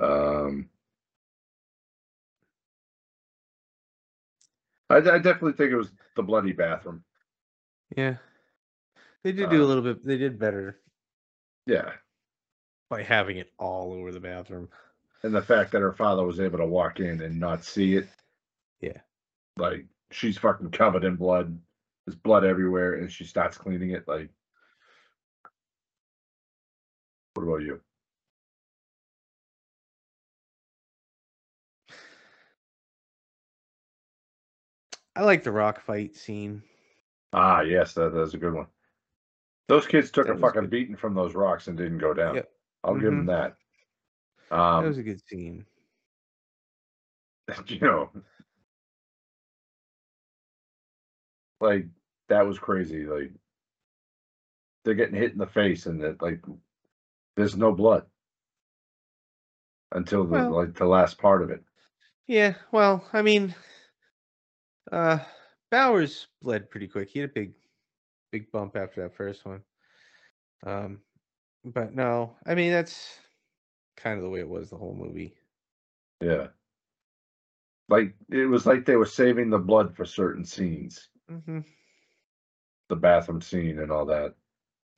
Um, 0.01 0.71
I, 4.91 4.97
I 4.97 5.19
definitely 5.19 5.53
think 5.55 5.73
it 5.73 5.77
was 5.77 5.91
the 6.15 6.23
bloody 6.23 6.53
bathroom. 6.53 7.05
Yeah. 7.97 8.17
They 9.25 9.33
did 9.33 9.51
do 9.51 9.63
a 9.63 9.65
Uh, 9.65 9.67
little 9.67 9.83
bit 9.83 10.05
they 10.05 10.19
did 10.19 10.39
better 10.39 10.81
Yeah, 11.67 11.93
by 12.89 13.03
having 13.03 13.39
it 13.39 13.53
all 13.59 13.93
over 13.93 14.13
the 14.13 14.21
bathroom. 14.21 14.69
and 15.23 15.35
the 15.35 15.43
fact 15.43 15.73
that 15.73 15.81
her 15.81 15.93
father 15.93 16.25
was 16.25 16.39
able 16.41 16.59
to 16.59 16.67
walk 16.67 17.01
in 17.01 17.21
and 17.21 17.41
not 17.41 17.65
see 17.65 17.97
it. 17.97 18.09
Yeah. 18.81 19.01
like 19.57 19.87
she's 20.13 20.39
fucking 20.39 20.71
covered 20.71 21.05
in 21.05 21.17
blood. 21.17 21.59
There's 22.07 22.17
blood 22.17 22.45
everywhere, 22.45 22.95
and 22.95 23.11
she 23.11 23.25
starts 23.25 23.59
cleaning 23.59 23.91
it. 23.91 24.07
Like, 24.07 24.31
what 27.35 27.43
about 27.43 27.63
you? 27.63 27.81
I 35.17 35.23
like 35.25 35.43
the 35.43 35.51
rock 35.53 35.81
fight 35.81 36.15
scene. 36.15 36.63
Ah, 37.33 37.63
yes, 37.63 37.95
that, 37.95 38.13
that's 38.15 38.35
a 38.35 38.39
good 38.39 38.55
one. 38.55 38.67
Those 39.69 39.87
kids 39.87 40.11
took 40.11 40.27
That 40.27 40.37
a 40.37 40.39
fucking 40.39 40.63
good. 40.63 40.71
beating 40.71 40.97
from 40.97 41.15
those 41.15 41.35
rocks 41.35 41.67
and 41.69 41.77
didn't 41.77 41.99
go 41.99 42.15
down. 42.15 42.37
Yep. 42.37 42.51
I'll 42.85 42.95
give 42.95 43.05
them 43.05 43.27
that. 43.27 43.57
that 44.51 44.57
Um, 44.57 44.85
was 44.85 44.99
a 44.99 45.03
good 45.03 45.21
scene. 45.27 45.65
you 47.67 47.81
know, 47.81 48.11
like 51.61 51.87
that 52.29 52.47
was 52.47 52.59
crazy. 52.59 53.07
Like 53.07 53.33
they're 54.85 54.95
getting 54.95 55.15
hit 55.17 55.33
in 55.33 55.39
the 55.39 55.47
face, 55.47 55.87
and 55.87 56.01
that 56.03 56.21
like 56.23 56.41
there's 57.37 57.57
no 57.57 57.73
blood 57.73 58.05
until 59.93 60.25
the 60.25 60.31
Well- 60.33 60.51
like 60.51 60.75
the 60.75 60.87
last 60.87 61.19
part 61.19 61.43
of 61.43 61.51
it. 61.51 61.63
Yeah, 62.29 62.55
well, 62.73 63.05
I 63.13 63.23
mean, 63.23 63.55
uh, 64.93 65.19
Bowers 65.71 66.29
bled 66.43 66.71
pretty 66.71 66.89
quick. 66.89 67.09
He 67.11 67.21
had 67.21 67.31
a 67.31 67.33
big, 67.33 67.55
big 68.33 68.51
bump 68.53 68.77
after 68.77 69.03
that 69.03 69.15
first 69.17 69.45
one. 69.45 69.63
Um, 70.65 71.01
but 71.65 71.95
no, 71.95 72.37
I 72.47 72.55
mean 72.55 72.73
that's 72.73 73.21
kind 73.97 74.17
of 74.19 74.25
the 74.25 74.31
way 74.31 74.41
it 74.41 74.49
was 74.49 74.71
the 74.71 74.77
whole 74.79 74.95
movie. 74.95 75.37
Yeah, 76.21 76.49
like 77.89 78.15
it 78.31 78.47
was 78.47 78.67
like 78.67 78.85
they 78.85 78.97
were 78.97 79.07
saving 79.07 79.51
the 79.51 79.59
blood 79.59 79.95
for 79.97 80.05
certain 80.05 80.45
scenes, 80.45 81.09
hmm 81.29 81.61
the 82.89 82.97
bathroom 82.97 83.41
scene 83.41 83.79
and 83.79 83.91
all 83.93 84.07
that. 84.07 84.35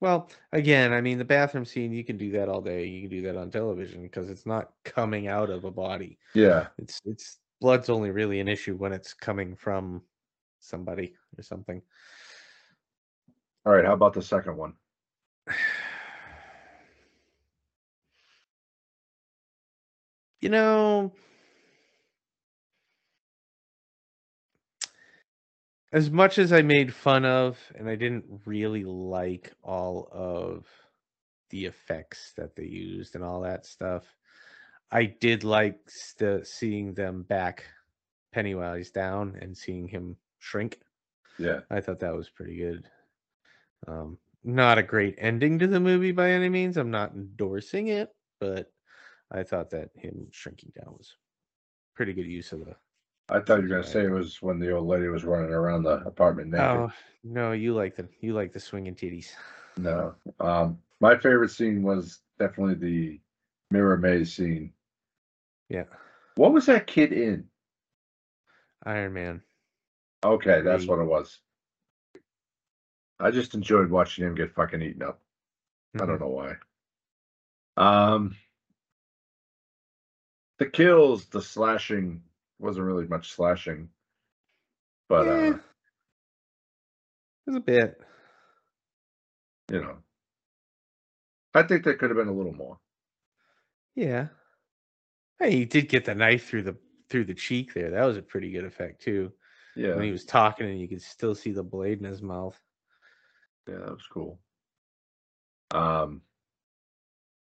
Well, 0.01 0.31
again, 0.53 0.93
I 0.93 1.01
mean 1.01 1.19
the 1.19 1.25
bathroom 1.25 1.65
scene. 1.65 1.93
You 1.93 2.05
can 2.05 2.19
do 2.19 2.31
that 2.33 2.49
all 2.49 2.61
day. 2.61 2.87
You 2.87 3.03
can 3.03 3.11
do 3.11 3.23
that 3.23 3.37
on 3.37 3.51
television 3.51 4.03
because 4.03 4.31
it's 4.31 4.47
not 4.47 4.73
coming 4.85 5.27
out 5.27 5.51
of 5.51 5.65
a 5.65 5.71
body. 5.71 6.19
Yeah, 6.35 6.69
It's 6.79 7.01
it's 7.05 7.41
blood's 7.61 7.89
only 7.89 8.11
really 8.11 8.41
an 8.41 8.49
issue 8.49 8.77
when 8.77 8.93
it's 8.93 9.15
coming 9.15 9.57
from 9.57 10.03
somebody 10.61 11.15
or 11.39 11.43
something. 11.43 11.83
all 13.65 13.73
right. 13.73 13.85
How 13.85 13.95
about 13.95 14.15
the 14.15 14.23
second 14.23 14.57
one? 14.57 14.75
You 20.41 20.51
know, 20.51 21.13
as 25.93 26.11
much 26.11 26.39
as 26.39 26.53
I 26.53 26.63
made 26.63 26.95
fun 26.95 27.25
of, 27.25 27.59
and 27.75 27.89
I 27.89 27.97
didn't 27.97 28.25
really 28.45 28.85
like 28.85 29.53
all 29.63 30.09
of 30.13 30.67
the 31.51 31.65
effects 31.67 32.33
that 32.37 32.55
they 32.57 32.65
used 32.65 33.15
and 33.15 33.25
all 33.25 33.41
that 33.41 33.65
stuff, 33.65 34.05
I 34.91 35.05
did 35.05 35.45
like 35.45 35.79
the 36.19 36.43
seeing 36.45 36.95
them 36.95 37.23
back 37.23 37.65
Pennywise 38.33 38.91
down 38.91 39.37
and 39.41 39.57
seeing 39.57 39.89
him 39.89 40.17
shrink. 40.39 40.81
Yeah, 41.39 41.61
I 41.71 41.81
thought 41.81 42.01
that 42.01 42.15
was 42.15 42.31
pretty 42.31 42.57
good. 42.57 42.85
Um, 43.87 44.19
not 44.45 44.79
a 44.79 44.83
great 44.83 45.15
ending 45.19 45.59
to 45.59 45.67
the 45.67 45.81
movie 45.81 46.13
by 46.13 46.31
any 46.31 46.49
means. 46.49 46.77
I'm 46.77 46.91
not 46.91 47.13
endorsing 47.13 47.89
it, 47.89 48.15
but 48.41 48.73
I 49.31 49.43
thought 49.43 49.71
that 49.71 49.91
him 49.95 50.29
shrinking 50.31 50.73
down 50.77 50.95
was 50.97 51.15
pretty 51.95 52.13
good 52.13 52.27
use 52.27 52.53
of 52.53 52.61
the. 52.61 52.77
I 53.29 53.41
thought 53.41 53.57
you 53.57 53.63
were 53.63 53.69
gonna 53.69 53.85
say 53.85 54.05
it 54.05 54.11
was 54.11 54.41
when 54.41 54.59
the 54.59 54.73
old 54.73 54.89
lady 54.89 55.09
was 55.09 55.25
running 55.25 55.53
around 55.53 55.83
the 55.83 55.97
apartment 56.07 56.51
naked. 56.51 56.67
Oh 56.67 56.93
no, 57.25 57.53
you 57.53 57.75
like 57.75 57.95
the 57.95 58.09
you 58.21 58.33
like 58.33 58.53
the 58.53 58.61
swinging 58.61 58.95
titties. 58.95 59.29
No. 59.77 60.15
Um, 60.41 60.79
my 61.01 61.17
favorite 61.17 61.51
scene 61.51 61.83
was 61.83 62.21
definitely 62.39 62.75
the 62.75 63.21
mirror 63.71 63.97
maze 63.97 64.35
scene. 64.35 64.73
Yeah, 65.69 65.85
What 66.37 66.53
was 66.53 66.67
that 66.67 66.87
kid 66.87 67.13
in? 67.13 67.49
Iron 68.85 69.13
Man. 69.13 69.43
Okay, 70.25 70.63
that's 70.63 70.87
what 70.87 70.99
it 70.99 71.05
was. 71.05 71.41
I 73.21 73.31
just 73.31 73.55
enjoyed 73.55 73.91
watching 73.91 74.25
him 74.25 74.35
get 74.35 74.55
fucking 74.55 74.81
eaten 74.83 75.03
up. 75.03 75.21
I 75.95 76.07
don't 76.07 76.17
Mhm. 76.17 76.21
know 76.21 76.29
why. 76.29 76.57
Um, 77.77 78.37
the 80.59 80.67
kills, 80.67 81.27
the 81.27 81.43
slashing 81.43 82.23
wasn't 82.59 82.87
really 82.87 83.07
much 83.07 83.33
slashing, 83.33 83.91
but 85.09 85.27
Yeah. 85.27 85.33
uh, 85.33 85.55
It 85.55 85.63
was 87.47 87.57
a 87.57 87.61
bit. 87.61 88.01
you 89.71 89.81
know, 89.83 90.03
I 91.55 91.63
think 91.63 91.85
there 91.85 91.95
could 91.97 92.11
have 92.11 92.17
been 92.17 92.29
a 92.29 92.33
little 92.33 92.55
more. 92.55 92.81
Yeah. 93.95 94.29
Hey, 95.39 95.53
he 95.53 95.65
did 95.65 95.89
get 95.89 96.05
the 96.05 96.15
knife 96.15 96.49
through 96.49 96.63
the 96.63 96.77
through 97.09 97.25
the 97.25 97.35
cheek 97.35 97.75
there. 97.75 97.91
That 97.91 98.05
was 98.05 98.17
a 98.17 98.23
pretty 98.23 98.51
good 98.51 98.65
effect 98.65 99.03
too. 99.03 99.33
Yeah, 99.77 99.95
When 99.95 100.05
he 100.05 100.11
was 100.11 100.25
talking 100.25 100.69
and 100.69 100.81
you 100.81 100.89
could 100.89 101.03
still 101.03 101.35
see 101.35 101.53
the 101.53 101.63
blade 101.63 101.99
in 101.99 102.05
his 102.05 102.21
mouth. 102.21 102.59
Yeah, 103.69 103.77
that 103.77 103.91
was 103.91 104.07
cool. 104.13 104.41
Um, 105.71 106.23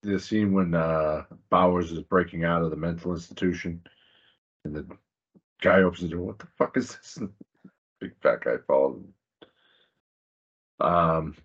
the 0.02 0.20
scene 0.20 0.52
when 0.52 0.74
uh, 0.74 1.24
Bowers 1.50 1.90
is 1.90 2.00
breaking 2.00 2.44
out 2.44 2.62
of 2.62 2.70
the 2.70 2.76
mental 2.76 3.12
institution, 3.12 3.82
and 4.64 4.74
the 4.74 4.86
guy 5.60 5.82
opens 5.82 6.02
the 6.02 6.08
door. 6.08 6.26
What 6.26 6.38
the 6.38 6.46
fuck 6.58 6.76
is 6.76 6.96
this? 6.96 7.16
And 7.16 7.30
big 8.00 8.12
fat 8.22 8.42
guy 8.44 8.56
him. 8.68 9.14
Um, 10.80 11.36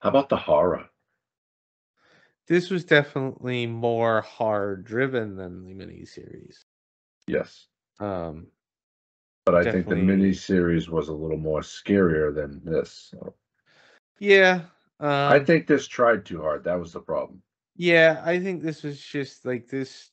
how 0.00 0.08
about 0.08 0.28
the 0.28 0.36
horror? 0.36 0.88
This 2.48 2.70
was 2.70 2.84
definitely 2.84 3.66
more 3.66 4.20
horror 4.22 4.76
driven 4.76 5.36
than 5.36 5.64
the 5.64 5.74
miniseries. 5.74 6.64
Yes, 7.26 7.68
Um, 8.00 8.48
but 9.44 9.54
I 9.54 9.62
think 9.62 9.88
the 9.88 9.94
Definitely. 9.94 10.02
mini 10.16 10.32
series 10.34 10.88
was 10.90 11.08
a 11.08 11.14
little 11.14 11.36
more 11.38 11.60
scarier 11.60 12.34
than 12.34 12.60
this. 12.64 13.10
So 13.10 13.34
yeah. 14.18 14.62
Um, 15.00 15.08
I 15.10 15.40
think 15.40 15.66
this 15.66 15.86
tried 15.88 16.24
too 16.24 16.40
hard. 16.40 16.64
That 16.64 16.78
was 16.78 16.92
the 16.92 17.00
problem. 17.00 17.42
Yeah, 17.76 18.22
I 18.24 18.38
think 18.38 18.62
this 18.62 18.82
was 18.82 19.00
just 19.00 19.44
like 19.44 19.68
this 19.68 20.10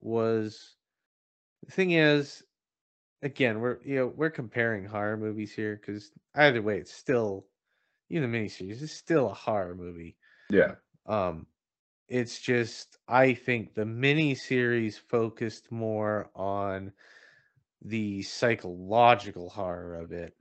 was 0.00 0.76
the 1.64 1.72
thing 1.72 1.92
is 1.92 2.44
again, 3.22 3.60
we're 3.60 3.78
you 3.84 3.96
know, 3.96 4.06
we're 4.06 4.30
comparing 4.30 4.84
horror 4.84 5.16
movies 5.16 5.52
here 5.52 5.76
because 5.76 6.10
either 6.34 6.62
way 6.62 6.78
it's 6.78 6.92
still 6.94 7.46
even 8.10 8.30
the 8.30 8.38
miniseries 8.38 8.80
is 8.82 8.92
still 8.92 9.30
a 9.30 9.34
horror 9.34 9.74
movie. 9.74 10.16
Yeah, 10.50 10.76
Um 11.08 11.46
it's 12.08 12.40
just 12.40 12.98
I 13.08 13.34
think 13.34 13.74
the 13.74 13.86
mini 13.86 14.34
series 14.34 14.98
focused 14.98 15.72
more 15.72 16.30
on 16.34 16.92
the 17.82 18.22
psychological 18.22 19.50
horror 19.50 19.96
of 19.96 20.12
it. 20.12 20.34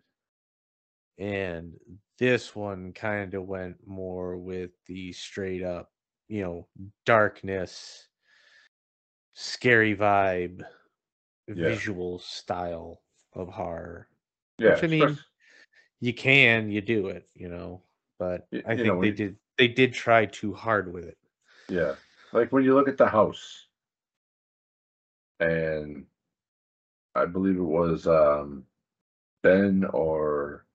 And 1.20 1.74
this 2.20 2.56
one 2.56 2.94
kind 2.94 3.34
of 3.34 3.46
went 3.48 3.86
more 3.88 4.38
with 4.38 4.72
the 4.86 5.14
straight 5.14 5.64
up, 5.64 5.92
you 6.28 6.42
know, 6.44 6.68
darkness, 7.06 8.08
scary 9.34 9.96
vibe, 9.96 10.62
Yeah. 11.54 11.66
visual 11.66 12.20
style 12.20 13.04
of 13.34 13.50
horror. 13.50 14.10
yeah. 14.60 14.72
Which, 14.72 14.84
I 14.84 14.88
mean, 14.88 15.18
You 16.02 16.14
can, 16.14 16.70
you 16.72 16.82
do 16.82 17.08
it, 17.08 17.30
you 17.36 17.50
know, 17.50 17.84
but 18.20 18.48
I 18.66 18.74
you 18.74 18.78
think 18.78 18.88
know, 18.88 19.00
they 19.02 19.10
when- 19.10 19.16
did 19.16 19.38
they 19.58 19.68
did 19.68 19.94
try 19.94 20.26
too 20.26 20.54
hard 20.54 20.92
with 20.94 21.06
it. 21.06 21.18
Yeah. 21.70 21.96
Like 22.34 22.52
when 22.52 22.64
you 22.64 22.76
look 22.76 22.88
at 22.88 22.98
the 22.98 23.08
house, 23.08 23.68
and 25.40 26.06
I 27.16 27.26
believe 27.26 27.58
it 27.58 27.62
was 27.62 28.08
um, 28.08 28.64
Ben 29.44 29.86
or 29.92 30.66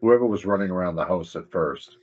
whoever 0.00 0.26
was 0.26 0.46
running 0.46 0.70
around 0.70 0.96
the 0.96 1.04
house 1.04 1.36
at 1.36 1.50
first. 1.50 1.96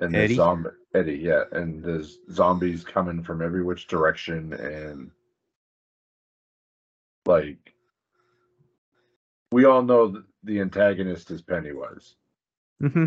And 0.00 0.14
the 0.14 0.18
Eddie? 0.18 0.34
zombie 0.34 0.70
Eddie, 0.94 1.18
yeah, 1.18 1.44
and 1.52 1.82
there's 1.82 2.18
zombies 2.30 2.84
coming 2.84 3.22
from 3.22 3.40
every 3.40 3.62
which 3.62 3.86
direction, 3.86 4.52
and 4.52 5.10
like 7.24 7.74
we 9.50 9.64
all 9.64 9.82
know 9.82 10.08
that 10.08 10.24
the 10.44 10.60
antagonist 10.60 11.30
is 11.30 11.40
Pennywise. 11.40 12.14
Mm-hmm. 12.82 13.06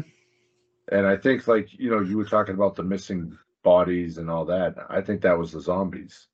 And 0.91 1.05
I 1.05 1.15
think, 1.17 1.47
like, 1.47 1.71
you 1.77 1.89
know, 1.91 2.01
you 2.01 2.17
were 2.17 2.25
talking 2.25 2.55
about 2.55 2.75
the 2.75 2.83
missing 2.83 3.37
bodies 3.63 4.17
and 4.17 4.29
all 4.29 4.45
that. 4.45 4.75
I 4.89 5.01
think 5.01 5.21
that 5.21 5.37
was 5.37 5.51
the 5.51 5.61
zombies. 5.61 6.27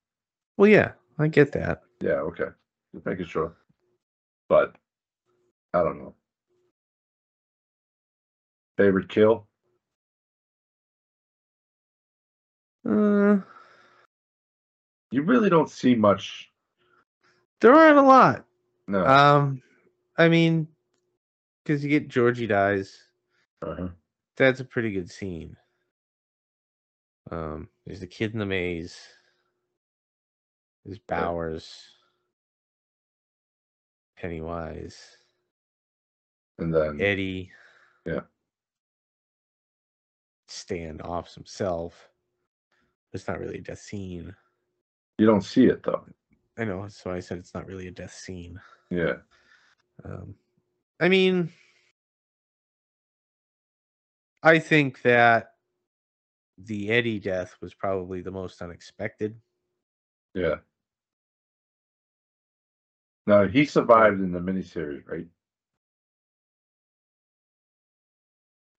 Well, 0.57 0.69
yeah, 0.69 0.93
I 1.19 1.27
get 1.27 1.51
that. 1.53 1.81
Yeah, 2.01 2.21
okay. 2.29 2.45
Just 2.93 3.05
making 3.05 3.25
sure. 3.25 3.55
But 4.47 4.75
I 5.73 5.83
don't 5.83 5.97
know. 5.97 6.15
Favorite 8.77 9.09
kill? 9.09 9.47
Uh, 12.87 13.37
You 15.11 15.23
really 15.23 15.49
don't 15.49 15.69
see 15.69 15.95
much. 15.95 16.51
there 17.61 17.73
aren't 17.73 17.97
a 17.97 18.01
lot. 18.01 18.45
No. 18.87 19.05
Um, 19.05 19.61
I 20.17 20.29
mean, 20.29 20.67
because 21.63 21.83
you 21.83 21.89
get 21.89 22.07
Georgie 22.09 22.47
dies. 22.47 23.01
uh-huh. 23.61 23.87
That's 24.37 24.59
a 24.59 24.65
pretty 24.65 24.91
good 24.91 25.09
scene. 25.09 25.55
Um, 27.31 27.69
there's 27.85 28.01
the 28.01 28.07
kid 28.07 28.33
in 28.33 28.39
the 28.39 28.45
maze. 28.45 28.97
There's 30.83 30.99
Bowers. 30.99 31.73
Pennywise. 34.17 34.97
And 36.57 36.73
then, 36.73 37.01
Eddie. 37.01 37.51
Yeah. 38.05 38.21
Stan 40.47 41.01
offs 41.01 41.35
himself. 41.35 42.09
It's 43.13 43.27
not 43.27 43.39
really 43.39 43.57
a 43.57 43.61
death 43.61 43.79
scene. 43.79 44.35
You 45.17 45.25
don't 45.25 45.43
see 45.43 45.65
it 45.65 45.83
though. 45.83 46.05
I 46.57 46.65
know, 46.65 46.87
so 46.87 47.11
I 47.11 47.19
said 47.19 47.37
it's 47.37 47.53
not 47.53 47.67
really 47.67 47.87
a 47.87 47.91
death 47.91 48.13
scene. 48.13 48.59
Yeah. 48.89 49.15
Um, 50.03 50.35
I 50.99 51.09
mean, 51.09 51.51
I 54.45 54.59
think 54.59 55.01
that 55.01 55.53
the 56.59 56.91
Eddie 56.91 57.19
death 57.19 57.55
was 57.61 57.73
probably 57.73 58.21
the 58.21 58.29
most 58.29 58.61
unexpected. 58.61 59.35
Yeah. 60.35 60.57
No, 63.25 63.47
he 63.47 63.65
survived 63.65 64.21
in 64.21 64.31
the 64.31 64.39
miniseries, 64.39 65.01
right? 65.07 65.25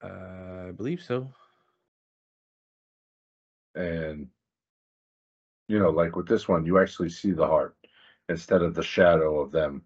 Uh, 0.00 0.68
I 0.68 0.70
believe 0.70 1.02
so. 1.02 1.28
And 3.74 4.28
you 5.66 5.80
know, 5.80 5.90
like 5.90 6.14
with 6.14 6.28
this 6.28 6.46
one, 6.46 6.64
you 6.64 6.78
actually 6.78 7.10
see 7.10 7.32
the 7.32 7.44
heart 7.46 7.76
instead 8.28 8.62
of 8.62 8.76
the 8.76 8.84
shadow 8.84 9.40
of 9.40 9.50
them 9.50 9.82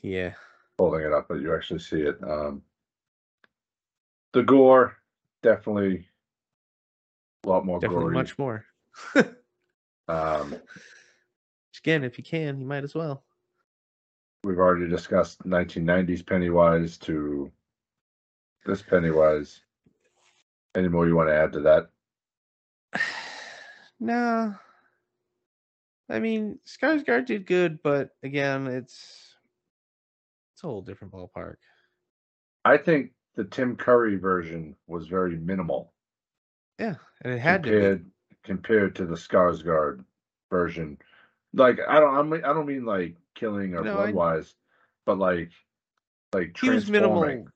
Yeah. 0.00 0.32
holding 0.78 1.02
it 1.02 1.12
up, 1.12 1.26
but 1.28 1.40
you 1.42 1.54
actually 1.54 1.80
see 1.80 2.00
it. 2.00 2.16
Um, 2.24 2.62
the 4.36 4.42
gore 4.42 4.94
definitely 5.42 6.06
a 7.44 7.48
lot 7.48 7.64
more 7.64 7.80
Definitely 7.80 8.04
gory. 8.04 8.14
much 8.14 8.38
more. 8.38 8.64
Um, 10.08 10.54
Again, 11.82 12.04
if 12.04 12.16
you 12.16 12.22
can, 12.22 12.60
you 12.60 12.66
might 12.66 12.84
as 12.84 12.94
well. 12.94 13.24
we've 14.44 14.58
already 14.58 14.88
discussed 14.88 15.42
1990s 15.42 16.24
Pennywise 16.24 16.96
to 16.98 17.50
this 18.64 18.82
Pennywise. 18.82 19.62
Any 20.76 20.86
more 20.86 21.08
you 21.08 21.16
want 21.16 21.28
to 21.28 21.34
add 21.34 21.52
to 21.54 21.60
that? 21.62 21.88
no. 24.00 24.54
I 26.08 26.18
mean, 26.20 26.60
Skarsgård 26.66 27.26
did 27.26 27.46
good, 27.46 27.80
but 27.82 28.10
again, 28.22 28.68
it's 28.68 29.34
it's 30.54 30.62
a 30.62 30.68
whole 30.68 30.82
different 30.82 31.12
ballpark. 31.12 31.56
I 32.64 32.76
think 32.76 33.10
the 33.36 33.44
Tim 33.44 33.76
Curry 33.76 34.16
version 34.16 34.74
was 34.86 35.06
very 35.06 35.36
minimal 35.36 35.92
Yeah, 36.78 36.96
and 37.22 37.32
it 37.32 37.38
had 37.38 37.62
to 37.64 37.70
compared 37.70 38.10
compared 38.42 38.96
to 38.96 39.06
the 39.06 39.14
Skarsgård 39.16 40.04
version. 40.50 40.98
Like 41.52 41.78
I 41.88 42.00
don't 42.00 42.14
I 42.14 42.22
mean 42.22 42.44
I 42.44 42.52
don't 42.52 42.66
mean 42.66 42.84
like 42.84 43.16
killing 43.34 43.74
or 43.74 43.84
No, 43.84 43.92
blood 43.94 44.14
wise, 44.14 44.54
but 45.04 45.18
like 45.18 45.50
like. 46.32 46.56
He 46.60 46.70
was 46.70 46.90
minimal. 46.90 47.46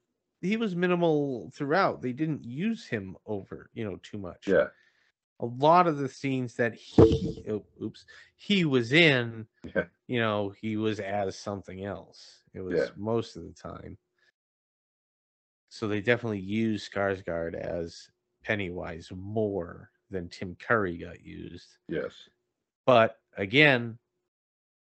He 0.43 0.57
was 0.57 0.75
minimal 0.75 1.51
throughout. 1.55 2.01
They 2.01 2.13
didn't 2.13 2.45
use 2.45 2.87
him 2.87 3.17
over, 3.27 3.69
you 3.75 3.85
know, 3.85 3.99
too 4.03 4.17
much. 4.17 4.47
Yeah, 4.47 4.69
a 5.41 5.47
lot 5.47 5.87
of 5.87 5.99
the 5.99 6.09
scenes 6.09 6.55
that 6.55 6.75
he 6.75 7.45
oh, 7.51 7.65
oops 7.83 8.05
he 8.37 8.65
was 8.65 8.93
in 8.93 9.47
Yeah. 9.75 9.85
you 10.07 10.21
know 10.21 10.51
he 10.61 10.77
was 10.77 11.01
as 11.01 11.37
something 11.39 11.85
else 11.85 12.41
it 12.55 12.61
was 12.61 12.75
Yeah. 12.75 12.87
most 12.97 13.37
of 13.37 13.45
the 13.45 13.53
time 13.53 13.97
so 15.71 15.89
they 15.89 16.03
definitely 16.03 16.41
used 16.41 16.93
Skarsgård 16.93 17.55
as 17.55 18.11
Pennywise 18.45 19.11
more 19.15 19.91
than 20.11 20.29
Tim 20.29 20.55
Curry 20.61 20.99
got 20.99 21.25
used 21.25 21.79
yes. 21.89 22.13
but 22.85 23.19
again 23.39 23.99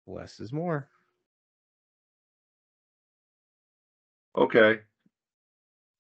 less 0.07 0.41
is 0.41 0.53
more 0.53 0.89
Okay. 4.39 4.81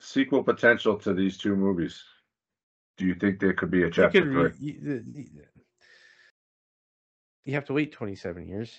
Sequel 0.00 0.44
potential 0.44 0.96
to 0.98 1.12
these 1.12 1.36
two 1.36 1.56
movies. 1.56 2.02
Do 2.96 3.04
you 3.04 3.14
think 3.14 3.40
there 3.40 3.52
could 3.52 3.70
be 3.70 3.82
a 3.82 3.86
you 3.86 3.90
chapter 3.90 4.22
could 4.22 4.54
three? 4.56 4.74
you, 4.74 5.04
you 7.44 7.54
have 7.54 7.64
to 7.66 7.72
wait 7.72 7.92
27 7.92 8.46
years 8.46 8.76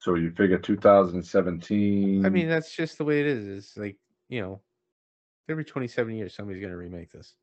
So 0.00 0.14
you 0.14 0.32
figure 0.32 0.58
2017. 0.58 2.26
I 2.26 2.28
mean, 2.28 2.48
that's 2.48 2.74
just 2.74 2.98
the 2.98 3.04
way 3.04 3.20
it 3.20 3.26
is. 3.26 3.46
It's 3.46 3.76
like, 3.76 3.96
you 4.28 4.40
know, 4.40 4.60
every 5.48 5.64
27 5.64 6.14
years, 6.14 6.34
somebody's 6.34 6.60
going 6.60 6.72
to 6.72 6.78
remake 6.78 7.12
this. 7.12 7.34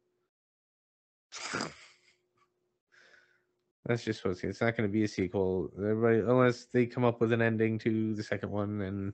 That's 3.85 4.03
just 4.03 4.23
what's 4.23 4.43
it's 4.43 4.61
not 4.61 4.77
going 4.77 4.87
to 4.87 4.93
be 4.93 5.03
a 5.03 5.07
sequel. 5.07 5.69
Everybody, 5.77 6.19
unless 6.19 6.65
they 6.71 6.85
come 6.85 7.03
up 7.03 7.19
with 7.19 7.33
an 7.33 7.41
ending 7.41 7.77
to 7.79 8.13
the 8.15 8.23
second 8.23 8.49
one 8.49 8.81
and 8.81 9.13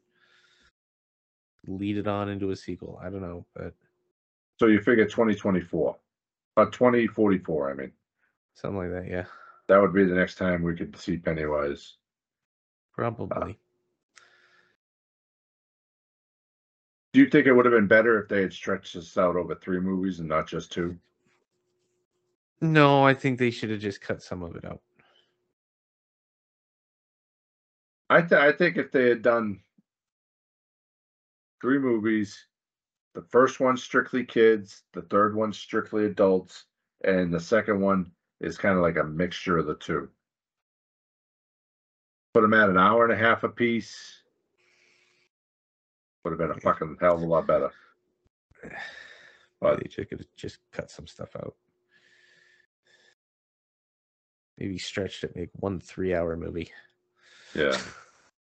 lead 1.68 1.98
it 1.98 2.08
on 2.08 2.30
into 2.30 2.52
a 2.52 2.56
sequel. 2.56 3.00
I 3.02 3.10
don't 3.10 3.22
know, 3.22 3.46
but 3.56 3.74
so 4.60 4.68
you 4.68 4.80
figure 4.82 5.06
2024, 5.06 5.98
uh, 6.58 6.66
2044. 6.66 7.72
I 7.72 7.74
mean, 7.74 7.92
something 8.54 8.78
like 8.78 8.92
that. 8.92 9.08
Yeah, 9.10 9.26
that 9.68 9.82
would 9.82 9.94
be 9.94 10.06
the 10.06 10.14
next 10.14 10.36
time 10.36 10.62
we 10.62 10.76
could 10.76 10.96
see 10.96 11.18
Pennywise. 11.18 11.96
probably. 12.96 13.58
Do 17.14 17.20
you 17.20 17.30
think 17.30 17.48
it 17.48 17.54
would 17.54 17.66
have 17.66 17.74
been 17.74 17.88
better 17.88 18.22
if 18.22 18.30
they 18.30 18.42
had 18.42 18.54
stretched 18.54 18.94
this 18.94 19.18
out 19.18 19.36
over 19.36 19.56
three 19.56 19.80
movies 19.80 20.20
and 20.20 20.30
not 20.30 20.48
just 20.48 20.72
two? 20.72 20.98
no, 22.62 23.06
I 23.06 23.14
think 23.14 23.40
they 23.40 23.52
should 23.52 23.70
have 23.70 23.80
just 23.80 24.02
cut 24.02 24.22
some 24.22 24.44
of 24.44 24.56
it 24.56 24.66
out. 24.66 24.82
I 28.10 28.22
th- 28.22 28.34
I 28.34 28.52
think 28.52 28.78
if 28.78 28.92
they 28.92 29.08
had 29.08 29.22
done 29.22 29.62
three 31.62 31.80
movies, 31.80 32.48
the 33.14 33.22
first 33.22 33.60
one 33.60 33.78
strictly 33.78 34.26
kids, 34.26 34.84
the 34.94 35.04
third 35.04 35.36
one 35.36 35.54
strictly 35.54 36.06
adults, 36.06 36.66
and 37.04 37.34
the 37.34 37.40
second 37.40 37.80
one 37.82 38.12
is 38.42 38.58
kind 38.58 38.76
of 38.76 38.82
like 38.82 38.98
a 38.98 39.04
mixture 39.04 39.58
of 39.58 39.68
the 39.68 39.76
two. 39.76 40.10
Put 42.34 42.42
them 42.42 42.54
at 42.54 42.70
an 42.70 42.78
hour 42.78 43.04
and 43.06 43.14
a 43.14 43.18
half 43.18 43.44
apiece. 43.44 44.19
Would 46.24 46.32
have 46.32 46.40
been 46.40 46.52
a 46.52 46.60
fucking 46.60 46.98
hell 47.00 47.16
of 47.16 47.22
a 47.22 47.26
lot 47.26 47.48
better. 47.48 47.72
But- 49.62 49.82
they 49.82 49.90
just 49.90 50.10
could 50.10 50.20
have 50.20 50.28
just 50.38 50.60
cut 50.72 50.90
some 50.90 51.06
stuff 51.06 51.36
out. 51.36 51.54
Maybe 54.58 54.78
stretched 54.78 55.26
it, 55.26 55.36
make 55.36 55.50
one 55.56 55.82
three-hour 55.82 56.38
movie. 56.38 56.72
Yeah. 57.54 57.78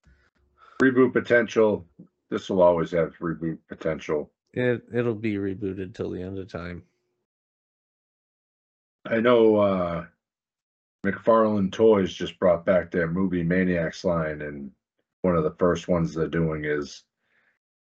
Reboot 0.81 1.13
potential. 1.13 1.85
This 2.29 2.49
will 2.49 2.61
always 2.63 2.89
have 2.91 3.15
reboot 3.19 3.59
potential. 3.67 4.31
It 4.53 4.83
it'll 4.93 5.13
be 5.13 5.35
rebooted 5.35 5.93
till 5.93 6.09
the 6.09 6.21
end 6.21 6.39
of 6.39 6.47
time. 6.51 6.83
I 9.05 9.19
know 9.19 9.57
uh 9.57 10.05
McFarlane 11.05 11.71
Toys 11.71 12.13
just 12.13 12.39
brought 12.39 12.65
back 12.65 12.89
their 12.89 13.07
movie 13.07 13.43
Maniacs 13.43 14.03
line, 14.03 14.41
and 14.41 14.71
one 15.21 15.35
of 15.35 15.43
the 15.43 15.55
first 15.59 15.87
ones 15.87 16.13
they're 16.13 16.27
doing 16.27 16.65
is 16.65 17.03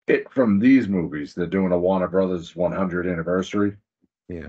it 0.07 0.31
from 0.31 0.59
these 0.59 0.89
movies. 0.89 1.35
They're 1.35 1.47
doing 1.47 1.73
a 1.73 1.79
Warner 1.79 2.09
Brothers 2.09 2.55
100 2.55 3.07
anniversary. 3.07 3.77
Yeah. 4.29 4.49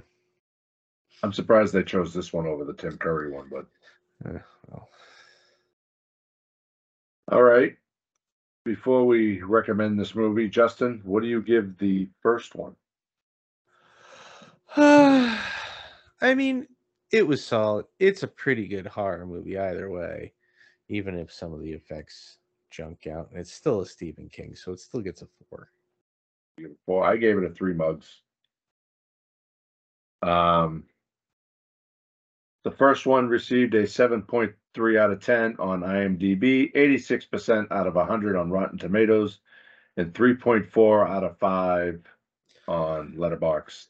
I'm 1.24 1.34
surprised 1.34 1.74
they 1.74 1.84
chose 1.84 2.14
this 2.14 2.32
one 2.32 2.46
over 2.46 2.64
the 2.64 2.74
Tim 2.74 2.98
Curry 2.98 3.32
one, 3.32 3.50
but 3.52 3.66
Uh, 4.26 4.40
well, 4.70 4.90
all 7.32 7.44
right. 7.44 7.76
Before 8.66 9.06
we 9.06 9.42
recommend 9.42 10.00
this 10.00 10.14
movie, 10.16 10.50
Justin, 10.50 11.02
what 11.06 11.24
do 11.24 11.30
you 11.30 11.42
give 11.42 11.78
the 11.78 12.10
first 12.22 12.56
one? 12.56 12.76
I 14.76 16.36
mean, 16.36 16.68
it 17.12 17.26
was 17.26 17.44
solid. 17.46 17.86
It's 18.00 18.24
a 18.24 18.28
pretty 18.28 18.68
good 18.68 18.86
horror 18.86 19.26
movie 19.26 19.58
either 19.58 19.90
way, 19.90 20.34
even 20.90 21.18
if 21.18 21.32
some 21.32 21.54
of 21.54 21.62
the 21.62 21.72
effects 21.72 22.38
junk 22.70 23.08
out. 23.08 23.30
And 23.32 23.40
it's 23.40 23.54
still 23.54 23.82
a 23.82 23.86
Stephen 23.86 24.30
King, 24.30 24.56
so 24.56 24.72
it 24.72 24.80
still 24.80 25.02
gets 25.02 25.22
a 25.22 25.28
four. 25.50 25.70
Well, 26.86 27.04
I 27.04 27.18
gave 27.18 27.38
it 27.38 27.44
a 27.44 27.50
three 27.50 27.74
mugs. 27.74 28.22
Um, 30.22 30.86
the 32.64 32.72
first 32.72 33.06
one 33.06 33.28
received 33.28 33.76
a 33.76 33.84
7.3 33.84 35.00
out 35.00 35.12
of 35.12 35.24
10 35.24 35.58
on 35.60 35.82
IMDb, 35.82 36.74
86% 36.74 37.72
out 37.72 37.88
of 37.88 37.96
100 37.96 38.36
on 38.36 38.50
Rotten 38.50 38.78
Tomatoes, 38.78 39.40
and 39.96 40.14
3.4 40.14 41.10
out 41.10 41.24
of 41.24 41.38
5 41.38 42.02
on 42.68 43.14
Letterboxd. 43.14 43.88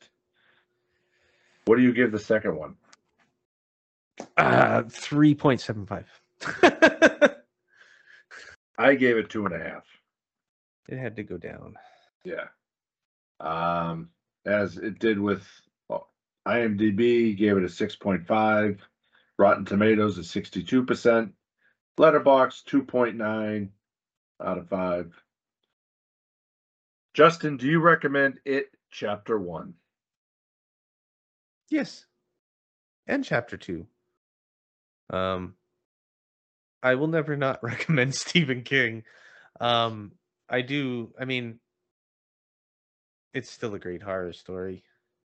What 1.65 1.77
do 1.77 1.81
you 1.81 1.93
give 1.93 2.11
the 2.11 2.19
second 2.19 2.55
one? 2.55 2.75
Uh, 4.35 4.83
three 4.83 5.35
point 5.35 5.61
seven 5.61 5.85
five. 5.85 6.07
I 8.77 8.95
gave 8.95 9.17
it 9.17 9.29
two 9.29 9.45
and 9.45 9.55
a 9.55 9.59
half. 9.59 9.85
it 10.89 10.97
had 10.97 11.15
to 11.17 11.23
go 11.23 11.37
down. 11.37 11.75
Yeah. 12.23 12.47
Um, 13.39 14.09
as 14.45 14.77
it 14.77 14.99
did 14.99 15.19
with 15.19 15.45
well, 15.89 16.09
IMDb, 16.47 17.35
gave 17.37 17.57
it 17.57 17.63
a 17.63 17.67
6.5. 17.67 18.79
Rotten 19.37 19.65
Tomatoes 19.65 20.17
is 20.17 20.27
62%. 20.29 21.31
Letterboxd 21.99 22.63
2.9 22.65 23.69
out 24.43 24.57
of 24.57 24.69
5. 24.69 25.13
Justin, 27.13 27.57
do 27.57 27.67
you 27.67 27.79
recommend 27.79 28.39
it 28.45 28.67
chapter 28.91 29.39
1? 29.39 29.73
Yes. 31.69 32.05
and 33.07 33.23
chapter 33.25 33.57
two. 33.57 33.85
Um, 35.09 35.55
I 36.83 36.95
will 36.95 37.07
never 37.07 37.35
not 37.35 37.59
recommend 37.63 38.15
Stephen 38.15 38.63
King. 38.63 39.03
Um, 39.59 40.13
I 40.49 40.61
do. 40.61 41.13
I 41.19 41.25
mean, 41.25 41.59
it's 43.33 43.49
still 43.51 43.73
a 43.75 43.79
great 43.79 44.01
horror 44.01 44.33
story. 44.33 44.83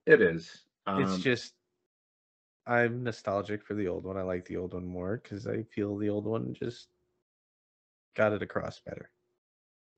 It 0.06 0.20
is. 0.20 0.64
it's 0.86 1.14
Um, 1.14 1.20
just 1.20 1.54
I'm 2.66 3.02
nostalgic 3.02 3.64
for 3.64 3.74
the 3.74 3.88
old 3.88 4.04
one. 4.04 4.16
I 4.16 4.22
like 4.22 4.44
the 4.44 4.56
old 4.58 4.74
one 4.74 4.86
more 4.86 5.20
because 5.22 5.46
I 5.46 5.62
feel 5.62 5.96
the 5.96 6.10
old 6.10 6.26
one 6.26 6.54
just 6.54 6.88
got 8.14 8.32
it 8.32 8.42
across 8.42 8.80
better. 8.80 9.10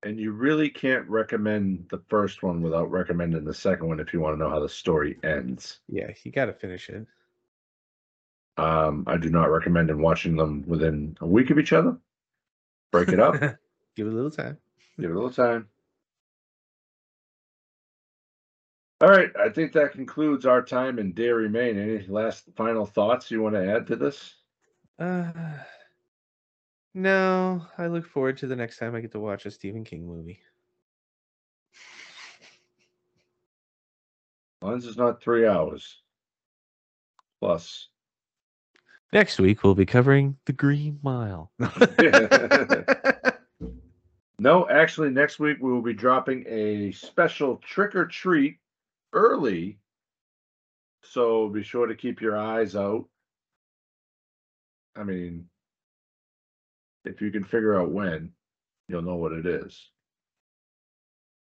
and 0.02 0.18
you 0.18 0.32
really 0.32 0.70
can't 0.70 1.08
recommend 1.08 1.86
the 1.90 2.02
first 2.08 2.42
one 2.42 2.62
without 2.62 2.90
recommending 2.90 3.44
the 3.44 3.52
second 3.54 3.88
one 3.88 4.00
if 4.00 4.12
you 4.12 4.20
want 4.20 4.34
to 4.34 4.38
know 4.42 4.50
how 4.50 4.60
the 4.60 4.68
story 4.68 5.18
ends. 5.22 5.80
Yeah, 5.88 6.10
you 6.22 6.32
got 6.32 6.46
to 6.46 6.52
finish 6.54 6.88
it. 6.88 7.06
Um, 8.60 9.04
I 9.06 9.16
do 9.16 9.30
not 9.30 9.50
recommend 9.50 9.88
in 9.90 10.02
watching 10.02 10.36
them 10.36 10.64
within 10.66 11.16
a 11.20 11.26
week 11.26 11.50
of 11.50 11.58
each 11.58 11.72
other. 11.72 11.96
Break 12.92 13.08
it 13.08 13.20
up, 13.20 13.34
Give 13.96 14.06
it 14.06 14.12
a 14.12 14.14
little 14.14 14.30
time. 14.30 14.58
give 14.98 15.10
it 15.10 15.14
a 15.14 15.16
little 15.16 15.30
time. 15.30 15.68
All 19.00 19.08
right, 19.08 19.30
I 19.38 19.48
think 19.48 19.72
that 19.72 19.92
concludes 19.92 20.44
our 20.44 20.60
time 20.60 20.98
in 20.98 21.12
Derry, 21.12 21.48
Maine. 21.48 21.78
Any 21.78 22.06
last 22.06 22.44
final 22.54 22.84
thoughts 22.84 23.30
you 23.30 23.40
want 23.40 23.54
to 23.54 23.66
add 23.74 23.86
to 23.86 23.96
this? 23.96 24.34
Uh, 24.98 25.32
no, 26.92 27.64
I 27.78 27.86
look 27.86 28.06
forward 28.06 28.36
to 28.38 28.46
the 28.46 28.56
next 28.56 28.76
time 28.76 28.94
I 28.94 29.00
get 29.00 29.12
to 29.12 29.20
watch 29.20 29.46
a 29.46 29.50
Stephen 29.50 29.84
King 29.84 30.06
movie. 30.06 30.40
Mine's 34.60 34.84
is 34.84 34.98
not 34.98 35.22
three 35.22 35.46
hours. 35.46 36.02
Plus. 37.40 37.88
Next 39.12 39.40
week 39.40 39.64
we'll 39.64 39.74
be 39.74 39.86
covering 39.86 40.36
The 40.46 40.52
Green 40.52 40.98
Mile. 41.02 41.50
No, 44.40 44.66
actually, 44.70 45.10
next 45.10 45.38
week 45.38 45.58
we 45.60 45.70
will 45.70 45.82
be 45.82 45.92
dropping 45.92 46.46
a 46.48 46.92
special 46.92 47.58
trick 47.58 47.94
or 47.94 48.06
treat 48.06 48.56
early. 49.12 49.78
So 51.02 51.50
be 51.50 51.62
sure 51.62 51.86
to 51.86 51.94
keep 51.94 52.22
your 52.22 52.38
eyes 52.38 52.74
out. 52.74 53.04
I 54.96 55.02
mean, 55.02 55.44
if 57.04 57.20
you 57.20 57.30
can 57.30 57.44
figure 57.44 57.78
out 57.78 57.90
when, 57.90 58.32
you'll 58.88 59.02
know 59.02 59.16
what 59.16 59.32
it 59.32 59.44
is. 59.44 59.90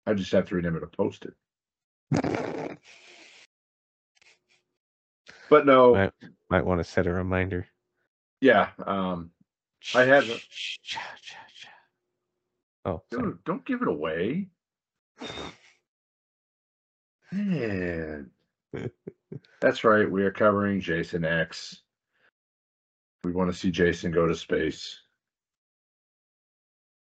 I 0.05 0.13
just 0.13 0.33
have 0.33 0.49
to 0.49 0.55
remember 0.55 0.81
to 0.81 0.87
post 0.87 1.25
it. 2.11 2.77
But 5.49 5.65
no, 5.65 5.95
Right. 5.95 6.11
Might 6.49 6.65
want 6.65 6.79
to 6.79 6.83
set 6.83 7.07
a 7.07 7.11
reminder. 7.13 7.67
yeah, 8.41 8.69
um, 8.85 9.31
I 9.95 10.03
have 10.05 10.29
a- 10.29 10.39
Oh, 12.85 13.01
sorry. 13.11 13.23
dude, 13.23 13.43
don't 13.45 13.65
give 13.65 13.81
it 13.81 13.87
away. 13.87 14.49
Man. 17.31 18.29
That's 19.61 19.83
right. 19.83 20.09
We 20.09 20.23
are 20.23 20.31
covering 20.31 20.81
Jason 20.81 21.23
X. 21.25 21.81
We 23.23 23.31
want 23.31 23.51
to 23.51 23.57
see 23.57 23.71
Jason 23.71 24.11
go 24.11 24.27
to 24.27 24.35
space. 24.35 24.99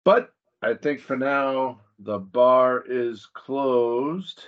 But 0.04 0.32
I 0.62 0.74
think 0.74 1.00
for 1.00 1.16
now, 1.16 1.80
the 1.98 2.18
bar 2.18 2.84
is 2.86 3.26
closed. 3.34 4.44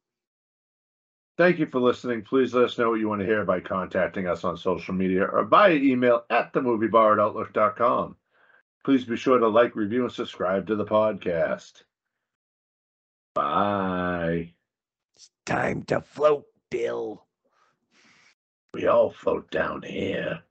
Thank 1.35 1.57
you 1.57 1.65
for 1.65 1.79
listening. 1.79 2.21
Please 2.21 2.53
let 2.53 2.65
us 2.65 2.77
know 2.77 2.91
what 2.91 2.99
you 2.99 3.09
want 3.09 3.21
to 3.21 3.25
hear 3.25 3.43
by 3.43 3.59
contacting 3.59 4.27
us 4.27 4.43
on 4.43 4.55
social 4.55 4.93
media 4.93 5.23
or 5.23 5.45
via 5.45 5.73
email 5.73 6.25
at 6.29 6.53
themoviebar 6.53 7.13
at 7.13 7.19
outlook.com. 7.19 8.15
Please 8.85 9.05
be 9.05 9.15
sure 9.15 9.39
to 9.39 9.47
like, 9.47 9.75
review, 9.75 10.03
and 10.03 10.11
subscribe 10.11 10.67
to 10.67 10.75
the 10.75 10.85
podcast. 10.85 11.83
Bye. 13.33 14.53
It's 15.15 15.31
time 15.45 15.83
to 15.83 16.01
float, 16.01 16.45
Bill. 16.69 17.25
We 18.73 18.87
all 18.87 19.09
float 19.09 19.49
down 19.49 19.81
here. 19.81 20.41